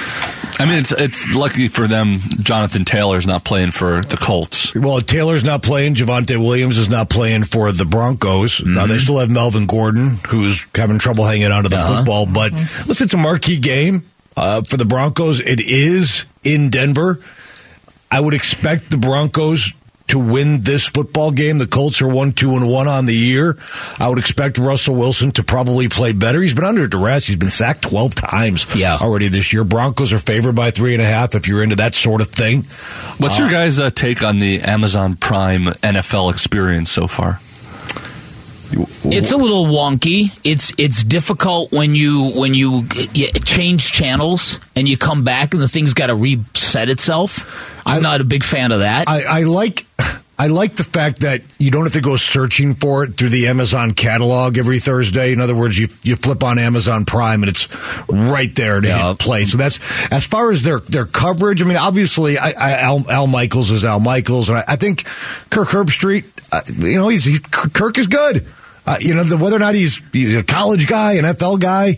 I 0.60 0.66
mean, 0.66 0.80
it's 0.80 0.92
it's 0.92 1.28
lucky 1.28 1.68
for 1.68 1.88
them. 1.88 2.20
Jonathan 2.20 2.86
Taylor's 2.86 3.28
not 3.28 3.44
playing 3.44 3.72
for 3.72 4.02
the 4.02 4.18
Colts. 4.18 4.74
Well, 4.74 5.02
Taylor's 5.02 5.44
not 5.44 5.62
playing. 5.64 5.96
Javonte 5.96 6.38
Williams 6.38 6.78
is 6.78 6.90
not 6.90 7.10
playing 7.10 7.44
for 7.44 7.72
the 7.72 7.86
Broncos. 7.86 8.64
Now 8.64 8.86
they 8.86 8.94
mm-hmm. 8.94 9.00
still 9.00 9.20
have 9.20 9.30
Melvin 9.30 9.66
Gordon, 9.66 10.18
who's 10.28 10.66
having 10.76 11.00
trouble 11.00 11.26
hanging 11.26 11.52
on 11.52 11.64
to 11.64 11.70
the 11.70 11.78
uh-huh. 11.78 11.98
football. 11.98 12.26
But 12.26 12.54
mm-hmm. 12.54 12.88
listen, 12.88 13.06
it's 13.06 13.14
a 13.14 13.18
marquee 13.18 13.58
game 13.58 14.04
uh, 14.38 14.62
for 14.62 14.78
the 14.78 14.86
Broncos. 14.86 15.40
It 15.40 15.60
is 15.60 16.26
in 16.44 16.70
Denver. 16.70 17.20
I 18.12 18.20
would 18.20 18.34
expect 18.34 18.92
the 18.92 18.98
Broncos 18.98 19.74
to 20.08 20.20
win 20.20 20.62
this 20.62 20.88
football 20.88 21.32
game. 21.32 21.58
The 21.58 21.66
Colts 21.68 22.02
are 22.02 22.08
one, 22.08 22.34
two, 22.34 22.56
and 22.56 22.68
one 22.68 22.88
on 22.88 23.06
the 23.06 23.16
year. 23.16 23.58
I 24.00 24.10
would 24.10 24.20
expect 24.20 24.58
Russell 24.58 24.96
Wilson 24.96 25.32
to 25.34 25.44
probably 25.44 25.88
play 25.90 26.12
better. 26.12 26.42
He's 26.42 26.54
been 26.54 26.66
under 26.66 26.88
duress. 26.88 27.26
He's 27.26 27.38
been 27.38 27.50
sacked 27.50 27.84
twelve 27.84 28.14
times 28.16 28.66
Yeah. 28.76 28.98
already 29.00 29.28
this 29.30 29.54
year. 29.54 29.64
Broncos 29.64 30.12
are 30.14 30.20
favored 30.20 30.56
by 30.56 30.72
three 30.72 30.94
and 30.94 31.02
a 31.02 31.06
half. 31.06 31.36
If 31.36 31.48
you're 31.48 31.64
into 31.64 31.78
that 31.78 31.96
sort 31.96 32.22
of 32.22 32.28
thing, 32.28 32.64
What's 33.18 33.40
your 33.40 33.50
guys' 33.50 33.80
uh, 33.80 33.90
take 33.90 34.24
on 34.24 34.40
the 34.40 34.62
Amazon 34.62 35.16
Prime 35.16 35.64
NFL 35.82 36.32
experience 36.32 36.92
so 36.92 37.08
far? 37.08 37.40
It's 39.06 39.32
a 39.32 39.38
little 39.38 39.66
wonky. 39.66 40.32
It's 40.44 40.72
it's 40.80 41.04
difficult 41.04 41.72
when 41.72 41.94
you 41.94 42.32
when 42.36 42.56
you 42.56 42.88
y- 43.16 43.30
change 43.46 43.92
channels 43.92 44.60
and 44.76 44.88
you 44.90 44.98
come 44.98 45.24
back 45.24 45.54
and 45.54 45.62
the 45.62 45.68
thing's 45.68 45.94
got 45.94 46.08
to 46.08 46.16
reset 46.16 46.90
itself. 46.90 47.70
I'm 47.86 48.02
not 48.02 48.22
a 48.22 48.24
big 48.24 48.44
fan 48.44 48.72
of 48.72 48.80
that. 48.80 49.08
I, 49.10 49.24
I 49.24 49.44
like 49.44 49.86
I 50.40 50.48
like 50.48 50.76
the 50.76 50.84
fact 50.84 51.22
that 51.22 51.42
you 51.60 51.70
don't 51.70 51.84
have 51.84 51.94
to 51.94 52.02
go 52.02 52.16
searching 52.16 52.74
for 52.74 53.04
it 53.04 53.16
through 53.18 53.30
the 53.30 53.48
Amazon 53.48 53.92
catalog 53.92 54.58
every 54.58 54.80
Thursday. 54.80 55.32
In 55.32 55.40
other 55.40 55.56
words, 55.56 55.78
you 55.78 55.88
you 56.02 56.16
flip 56.16 56.44
on 56.44 56.58
Amazon 56.60 57.06
Prime 57.06 57.44
and 57.44 57.50
it's 57.50 57.68
right 58.10 58.54
there 58.56 58.82
to 58.82 58.88
Yeah. 58.88 59.16
play. 59.18 59.46
So 59.46 59.58
that's 59.58 59.80
as 60.12 60.26
far 60.26 60.52
as 60.52 60.64
their 60.64 60.80
their 60.80 61.06
coverage. 61.06 61.62
I 61.62 61.66
mean, 61.66 61.78
obviously, 61.78 62.38
I, 62.38 62.50
I, 62.60 62.72
Al, 62.82 63.10
Al 63.10 63.28
Michaels 63.28 63.70
is 63.72 63.86
Al 63.86 64.00
Michaels, 64.00 64.50
and 64.50 64.58
I, 64.58 64.64
I 64.70 64.76
think 64.76 65.06
Kirk 65.50 65.70
Herbstreit. 65.70 66.26
Uh, 66.52 66.62
you 66.88 66.96
know, 66.96 67.08
he's 67.10 67.26
he, 67.26 67.40
Kirk 67.40 67.98
is 67.98 68.08
good. 68.08 68.46
Uh, 68.86 68.98
you 69.00 69.14
know, 69.14 69.24
the, 69.24 69.38
whether 69.38 69.56
or 69.56 69.60
not 69.60 69.76
he's 69.76 70.02
he's 70.12 70.36
a 70.36 70.44
college 70.44 70.88
guy, 70.88 71.14
an 71.14 71.24
NFL 71.26 71.60
guy, 71.60 71.96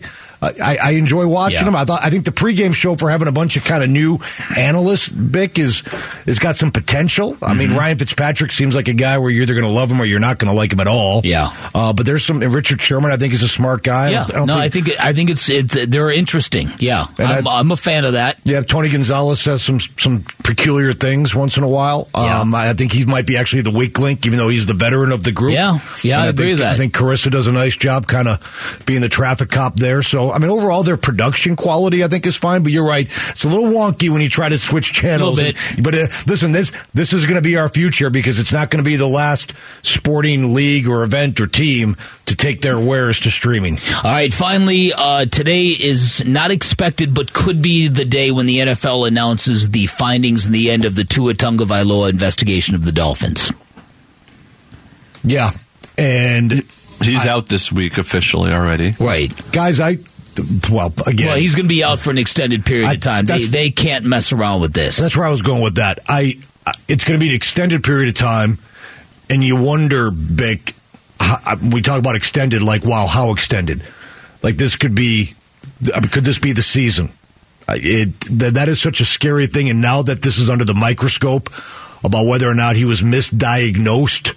I, 0.64 0.76
I 0.82 0.90
enjoy 0.92 1.26
watching 1.26 1.60
Yeah. 1.60 1.68
him. 1.68 1.76
I 1.76 1.84
thought 1.84 2.00
I 2.02 2.10
think 2.10 2.24
the 2.24 2.30
pregame 2.32 2.74
show 2.74 2.94
for 2.94 3.10
having 3.10 3.28
a 3.28 3.32
bunch 3.32 3.56
of 3.56 3.64
kind 3.64 3.82
of 3.82 3.90
new 3.90 4.18
analysts, 4.56 5.08
Bick 5.08 5.58
is 5.58 5.80
has 6.26 6.38
got 6.38 6.56
some 6.56 6.70
potential. 6.70 7.36
I 7.42 7.54
mean, 7.54 7.74
Ryan 7.74 7.98
Fitzpatrick 7.98 8.52
seems 8.52 8.74
like 8.74 8.88
a 8.88 8.92
guy 8.94 9.18
where 9.18 9.30
you're 9.30 9.42
either 9.42 9.54
going 9.54 9.64
to 9.66 9.70
love 9.70 9.90
him 9.90 10.00
or 10.00 10.04
you're 10.04 10.20
not 10.20 10.38
going 10.38 10.50
to 10.52 10.56
like 10.56 10.72
him 10.72 10.80
at 10.80 10.88
all. 10.88 11.20
Yeah. 11.24 11.48
uh, 11.74 11.92
but 11.92 12.06
there's 12.06 12.24
some 12.24 12.42
and 12.42 12.54
Richard 12.54 12.80
Sherman. 12.80 13.10
I 13.10 13.16
think 13.16 13.32
is 13.32 13.42
a 13.42 13.48
smart 13.48 13.82
guy. 13.82 14.06
I 14.06 14.10
yeah, 14.10 14.24
don't- 14.26 14.30
I 14.30 14.38
don't 14.38 14.46
no, 14.46 14.54
think, 14.54 14.64
I 14.64 14.68
think 14.68 15.04
I 15.06 15.12
think 15.12 15.30
it's 15.30 15.48
it's 15.48 15.76
they're 15.88 16.10
interesting. 16.10 16.70
Yeah, 16.78 17.06
I'm, 17.18 17.46
I- 17.46 17.58
I'm 17.58 17.70
a 17.72 17.76
fan 17.76 18.04
of 18.04 18.12
that. 18.14 18.38
Yeah, 18.44 18.60
Tony 18.62 18.88
Gonzalez 18.90 19.40
says 19.40 19.62
some 19.62 19.80
some 19.98 20.22
peculiar 20.44 20.92
things 20.92 21.34
once 21.34 21.56
in 21.56 21.64
a 21.64 21.68
while. 21.68 22.08
Yeah. 22.14 22.40
Um, 22.40 22.54
I 22.54 22.72
think 22.74 22.92
he 22.92 23.04
might 23.04 23.26
be 23.26 23.36
actually 23.36 23.62
the 23.62 23.70
weak 23.70 23.98
link, 23.98 24.26
even 24.26 24.38
though 24.38 24.48
he's 24.48 24.66
the 24.66 24.74
veteran 24.74 25.12
of 25.12 25.22
the 25.24 25.32
group. 25.32 25.54
Yeah. 25.54 25.78
Yeah, 26.02 26.18
And 26.18 26.26
I 26.26 26.28
agree 26.28 26.44
think, 26.46 26.50
with 26.52 26.58
that. 26.60 26.74
I 26.74 26.76
think 26.76 26.94
Charissa 26.94 27.30
does 27.30 27.46
a 27.46 27.52
nice 27.52 27.76
job, 27.76 28.06
kind 28.06 28.28
of 28.28 28.82
being 28.86 29.00
the 29.00 29.08
traffic 29.08 29.50
cop 29.50 29.76
there. 29.76 30.02
So, 30.02 30.30
I 30.36 30.38
mean, 30.38 30.50
overall, 30.50 30.82
their 30.82 30.98
production 30.98 31.56
quality, 31.56 32.04
I 32.04 32.08
think, 32.08 32.26
is 32.26 32.36
fine. 32.36 32.62
But 32.62 32.70
you're 32.70 32.86
right; 32.86 33.06
it's 33.06 33.44
a 33.44 33.48
little 33.48 33.70
wonky 33.70 34.10
when 34.10 34.20
you 34.20 34.28
try 34.28 34.50
to 34.50 34.58
switch 34.58 34.92
channels. 34.92 35.38
Little 35.42 35.58
And- 35.74 35.82
but 35.82 35.94
uh, 35.94 36.06
listen, 36.26 36.52
this 36.52 36.72
this 36.92 37.14
is 37.14 37.24
going 37.24 37.36
to 37.36 37.40
be 37.40 37.56
our 37.56 37.70
future 37.70 38.10
because 38.10 38.38
it's 38.38 38.52
not 38.52 38.68
going 38.68 38.84
to 38.84 38.88
be 38.88 38.96
the 38.96 39.08
last 39.08 39.54
sporting 39.80 40.52
league 40.52 40.88
or 40.88 41.04
event 41.04 41.40
or 41.40 41.46
team 41.46 41.96
to 42.26 42.36
take 42.36 42.60
their 42.60 42.78
wares 42.78 43.20
to 43.20 43.30
streaming. 43.30 43.78
All 44.04 44.12
right, 44.12 44.30
finally, 44.30 44.92
uh, 44.92 45.24
today 45.24 45.68
is 45.68 46.22
not 46.26 46.50
expected, 46.50 47.14
but 47.14 47.32
could 47.32 47.62
be 47.62 47.88
the 47.88 48.04
day 48.04 48.30
when 48.30 48.44
the 48.44 48.58
NFL 48.58 49.08
announces 49.08 49.70
the 49.70 49.86
findings 49.86 50.44
and 50.44 50.54
the 50.54 50.70
end 50.70 50.84
of 50.84 50.96
the 50.96 51.04
Tua 51.04 51.32
Tagovailoa 51.32 52.10
investigation 52.10 52.74
of 52.74 52.84
the 52.84 52.92
Dolphins. 52.92 53.50
Yeah, 55.24 55.52
and 55.96 56.62
He's 57.02 57.26
out 57.26 57.46
this 57.46 57.70
week 57.70 57.98
officially 57.98 58.52
already. 58.52 58.94
Right. 58.98 59.30
guys, 59.52 59.80
I 59.80 59.98
well 60.70 60.92
again. 61.06 61.28
Well, 61.28 61.36
he's 61.36 61.54
going 61.54 61.66
to 61.66 61.74
be 61.74 61.82
out 61.84 61.98
for 61.98 62.10
an 62.10 62.18
extended 62.18 62.64
period 62.64 62.88
I- 62.88 62.94
of 62.94 63.00
time. 63.00 63.24
They, 63.24 63.44
they 63.44 63.70
can't 63.70 64.04
mess 64.04 64.32
around 64.32 64.60
with 64.60 64.72
this. 64.72 64.96
That's 64.96 65.16
where 65.16 65.26
I 65.26 65.30
was 65.30 65.42
going 65.42 65.62
with 65.62 65.76
that. 65.76 66.00
I 66.08 66.38
I- 66.66 66.74
it's 66.88 67.04
going 67.04 67.18
to 67.18 67.24
be 67.24 67.30
an 67.30 67.36
extended 67.36 67.84
period 67.84 68.08
of 68.08 68.14
time, 68.14 68.58
and 69.30 69.42
you 69.42 69.56
wonder, 69.56 70.10
Bick. 70.10 70.74
How, 71.18 71.38
uh, 71.46 71.56
we 71.72 71.80
talk 71.80 71.98
about 71.98 72.14
extended, 72.14 72.62
like 72.62 72.84
wow, 72.84 73.06
how 73.06 73.32
extended? 73.32 73.82
Like 74.42 74.56
this 74.56 74.76
could 74.76 74.94
be, 74.94 75.32
could 76.12 76.24
this 76.24 76.38
be 76.38 76.52
the 76.52 76.62
season? 76.62 77.10
It 77.68 78.20
that 78.52 78.68
is 78.68 78.80
such 78.80 79.00
a 79.00 79.04
scary 79.04 79.46
thing, 79.46 79.70
and 79.70 79.80
now 79.80 80.02
that 80.02 80.22
this 80.22 80.38
is 80.38 80.50
under 80.50 80.64
the 80.64 80.74
microscope 80.74 81.48
about 82.04 82.26
whether 82.26 82.48
or 82.48 82.54
not 82.54 82.76
he 82.76 82.84
was 82.84 83.02
misdiagnosed 83.02 84.34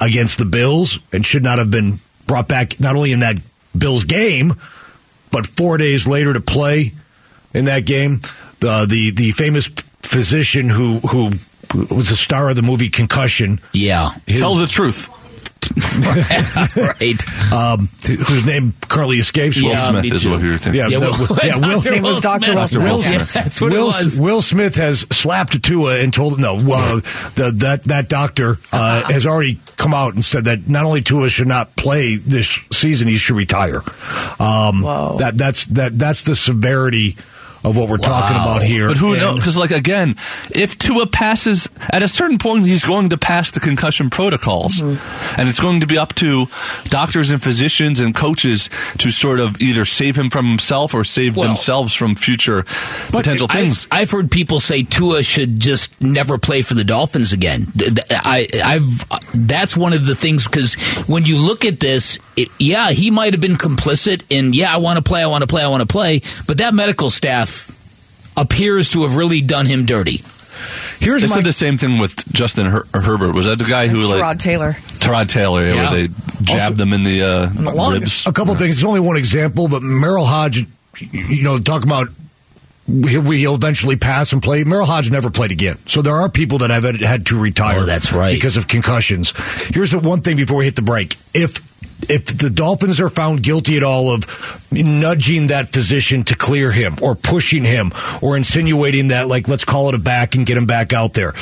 against 0.00 0.38
the 0.38 0.46
Bills 0.46 0.98
and 1.12 1.26
should 1.26 1.42
not 1.42 1.58
have 1.58 1.70
been 1.70 2.00
brought 2.26 2.48
back 2.48 2.80
not 2.80 2.96
only 2.96 3.12
in 3.12 3.20
that 3.20 3.40
Bills 3.76 4.04
game, 4.04 4.54
but 5.30 5.46
four 5.46 5.78
days 5.78 6.06
later 6.06 6.32
to 6.32 6.40
play 6.40 6.92
in 7.54 7.66
that 7.66 7.86
game. 7.86 8.20
The 8.60 8.86
the 8.88 9.10
the 9.10 9.30
famous 9.32 9.68
physician 10.02 10.68
who 10.68 10.98
who 11.00 11.30
was 11.94 12.08
the 12.08 12.16
star 12.16 12.50
of 12.50 12.56
the 12.56 12.62
movie 12.62 12.90
Concussion. 12.90 13.60
yeah. 13.72 14.10
His, 14.26 14.40
Tell 14.40 14.54
the 14.56 14.66
truth. 14.66 15.08
right. 16.76 17.52
um, 17.52 17.88
whose 18.06 18.44
name 18.44 18.74
currently 18.88 19.18
escapes. 19.18 19.60
Will 19.62 19.68
Yeah, 19.70 19.88
Smith 19.88 20.04
is 20.12 20.22
too. 20.22 20.30
what 20.30 20.42
you 20.42 20.50
were 20.50 20.58
thinking. 20.58 20.80
Yeah, 20.80 20.88
Yeah, 20.88 20.98
no, 20.98 21.10
Will, 21.10 21.38
yeah, 21.44 21.56
Will- 21.58 21.80
Dr. 21.80 21.90
name 21.92 22.02
was 22.02 22.20
Dr. 22.20 22.52
Smith. 22.52 22.56
Will 22.56 22.68
Smith. 22.68 22.82
Will 22.82 22.98
Yeah, 23.00 23.18
Smith. 23.18 23.32
that's 23.32 23.60
what 23.60 23.72
Will, 23.72 23.82
it 23.84 23.86
was. 24.04 24.20
Will 24.20 24.42
Smith 24.42 24.74
has 24.76 25.00
slapped 25.12 25.62
Tua 25.62 25.98
and 26.00 26.12
told 26.12 26.34
him 26.34 26.40
no. 26.40 26.54
Well, 26.54 26.96
the, 27.36 27.52
that 27.56 27.84
that 27.84 28.08
doctor 28.08 28.58
uh, 28.72 29.10
has 29.12 29.26
already 29.26 29.60
come 29.76 29.94
out 29.94 30.14
and 30.14 30.24
said 30.24 30.44
that 30.46 30.68
not 30.68 30.84
only 30.84 31.02
Tua 31.02 31.28
should 31.28 31.48
not 31.48 31.76
play 31.76 32.16
this 32.16 32.58
season, 32.72 33.06
he 33.08 33.16
should 33.16 33.36
retire. 33.36 33.82
Um, 34.40 34.82
That 34.82 35.32
that's 35.36 35.66
that 35.66 35.98
that's 35.98 36.24
the 36.24 36.34
severity 36.34 37.16
of 37.64 37.76
what 37.76 37.88
we're 37.88 37.96
talking 37.98 38.36
about 38.36 38.62
here. 38.62 38.88
But 38.88 38.96
who 38.96 39.12
And- 39.12 39.22
knows? 39.22 39.34
Because, 39.40 39.56
like, 39.56 39.70
again, 39.70 40.16
if 40.54 40.78
Tua 40.78 41.06
passes, 41.06 41.68
at 41.92 42.02
a 42.02 42.08
certain 42.08 42.38
point, 42.38 42.66
he's 42.66 42.84
going 42.84 43.10
to 43.10 43.18
pass 43.18 43.50
the 43.50 43.60
concussion 43.60 44.10
protocols. 44.10 44.74
Mm-hmm. 44.80 45.40
And 45.40 45.48
it's 45.48 45.60
going 45.60 45.80
to 45.80 45.86
be 45.86 45.98
up 45.98 46.14
to 46.16 46.46
doctors 46.84 47.30
and 47.30 47.42
physicians 47.42 48.00
and 48.00 48.14
coaches 48.14 48.70
to 48.98 49.10
sort 49.10 49.40
of 49.40 49.60
either 49.60 49.84
save 49.84 50.16
him 50.16 50.30
from 50.30 50.46
himself 50.46 50.94
or 50.94 51.04
save 51.04 51.36
Well- 51.36 51.48
themselves 51.48 51.94
from 51.94 52.14
future 52.14 52.64
potential 53.10 53.48
things. 53.48 53.86
I've, 53.90 54.02
I've 54.02 54.10
heard 54.10 54.30
people 54.30 54.60
say 54.60 54.82
Tua 54.82 55.22
should 55.22 55.60
just 55.60 55.98
never 56.00 56.38
play 56.38 56.62
for 56.62 56.74
the 56.74 56.84
Dolphins 56.84 57.32
again. 57.32 57.66
Th- 57.76 57.94
th- 57.94 58.06
I, 58.10 58.46
I've 58.64 59.04
that's 59.34 59.76
one 59.76 59.92
of 59.92 60.06
the 60.06 60.14
things 60.14 60.44
because 60.44 60.74
when 61.06 61.24
you 61.24 61.38
look 61.38 61.64
at 61.64 61.80
this, 61.80 62.18
it, 62.36 62.48
yeah, 62.58 62.90
he 62.90 63.10
might 63.10 63.32
have 63.32 63.40
been 63.40 63.56
complicit 63.56 64.22
in 64.30 64.52
yeah, 64.52 64.72
I 64.74 64.78
want 64.78 64.96
to 64.96 65.02
play, 65.02 65.22
I 65.22 65.26
want 65.26 65.42
to 65.42 65.46
play, 65.46 65.62
I 65.62 65.68
want 65.68 65.80
to 65.82 65.86
play, 65.86 66.22
but 66.46 66.58
that 66.58 66.74
medical 66.74 67.10
staff 67.10 67.70
appears 68.36 68.90
to 68.90 69.02
have 69.02 69.16
really 69.16 69.40
done 69.40 69.66
him 69.66 69.86
dirty. 69.86 70.22
Here's 70.98 71.22
They 71.22 71.28
my 71.28 71.36
said 71.36 71.44
the 71.44 71.52
same 71.54 71.78
thing 71.78 71.98
with 71.98 72.30
Justin 72.32 72.66
Her- 72.66 72.86
Herbert. 72.92 73.34
Was 73.34 73.46
that 73.46 73.58
the 73.58 73.64
guy 73.64 73.88
who, 73.88 74.04
like, 74.04 74.20
Tyrod 74.22 74.38
Taylor. 74.38 74.72
Tyrod 74.98 75.28
Taylor, 75.28 75.62
yeah, 75.64 75.74
Yeah. 75.74 75.90
where 75.90 76.06
they 76.06 76.14
jabbed 76.42 76.76
them 76.76 76.92
in 76.92 77.02
the, 77.02 77.22
uh, 77.22 77.46
the 77.46 77.88
ribs? 77.92 78.24
a 78.26 78.32
couple 78.32 78.54
things. 78.56 78.76
It's 78.76 78.84
only 78.84 79.00
one 79.00 79.16
example, 79.16 79.68
but 79.68 79.82
Merril 79.82 80.26
Hoge, 80.26 80.66
you 81.12 81.42
know, 81.42 81.56
talk 81.58 81.82
about 81.84 82.08
he'll, 82.90 83.22
he'll 83.22 83.54
eventually 83.54 83.96
pass 83.96 84.32
and 84.32 84.42
play. 84.42 84.64
Merril 84.64 84.86
Hoge 84.86 85.10
never 85.10 85.30
played 85.30 85.52
again. 85.52 85.78
So 85.86 86.02
there 86.02 86.16
are 86.16 86.28
people 86.28 86.58
that 86.58 86.70
have 86.70 86.84
had, 86.84 87.00
had 87.00 87.26
to 87.26 87.40
retire. 87.40 87.80
Oh, 87.80 87.86
that's 87.86 88.12
right. 88.12 88.34
Because 88.34 88.56
of 88.56 88.68
concussions. 88.68 89.32
Here's 89.68 89.92
the 89.92 89.98
one 89.98 90.22
thing 90.22 90.36
before 90.36 90.58
we 90.58 90.64
hit 90.64 90.76
the 90.76 90.82
break. 90.82 91.16
If 91.34 91.70
if 92.08 92.24
the 92.26 92.50
Dolphins 92.50 93.00
are 93.00 93.08
found 93.08 93.42
guilty 93.42 93.76
at 93.76 93.82
all 93.82 94.10
of 94.10 94.66
nudging 94.72 95.48
that 95.48 95.68
physician 95.68 96.24
to 96.24 96.34
clear 96.34 96.72
him 96.72 96.96
or 97.02 97.14
pushing 97.14 97.62
him 97.62 97.92
or 98.22 98.36
insinuating 98.36 99.08
that, 99.08 99.28
like, 99.28 99.48
let's 99.48 99.64
call 99.64 99.90
it 99.90 99.94
a 99.94 99.98
back 99.98 100.34
and 100.34 100.46
get 100.46 100.56
him 100.56 100.66
back 100.66 100.92
out 100.92 101.12
there. 101.12 101.34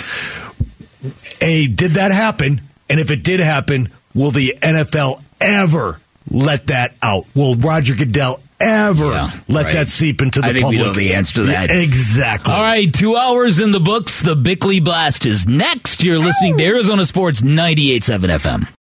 A, 1.40 1.68
did 1.68 1.92
that 1.92 2.11
happen? 2.11 2.61
And 2.90 2.99
if 2.99 3.11
it 3.11 3.22
did 3.22 3.40
happen, 3.40 3.88
will 4.14 4.30
the 4.30 4.59
NFL 4.61 5.22
ever 5.40 6.01
let 6.30 6.66
that 6.66 6.94
out? 7.03 7.24
Will 7.34 7.55
Roger 7.55 7.94
Goodell 7.94 8.40
ever 8.61 9.07
Yeah, 9.13 9.31
let 9.49 9.65
right. 9.67 9.73
that 9.75 9.89
seep 9.89 10.21
into 10.23 10.41
the 10.41 10.49
I 10.49 10.53
think 10.53 10.69
we 10.69 10.77
public? 10.77 10.87
know 10.87 10.93
the 11.01 11.15
answer 11.15 11.35
to 11.35 11.43
that. 11.45 11.71
Exactly. 11.71 12.53
All 12.55 12.61
right, 12.63 12.93
two 12.93 13.17
hours 13.17 13.61
in 13.61 13.71
the 13.71 13.81
books. 13.81 14.21
The 14.21 14.37
Bickley 14.37 14.81
Blast 14.81 15.27
is 15.27 15.47
next. 15.47 16.05
You're 16.05 16.19
listening 16.19 16.57
to 16.59 16.65
Arizona 16.65 17.05
Sports 17.05 17.41
98.7 17.41 18.19
FM. 18.31 18.69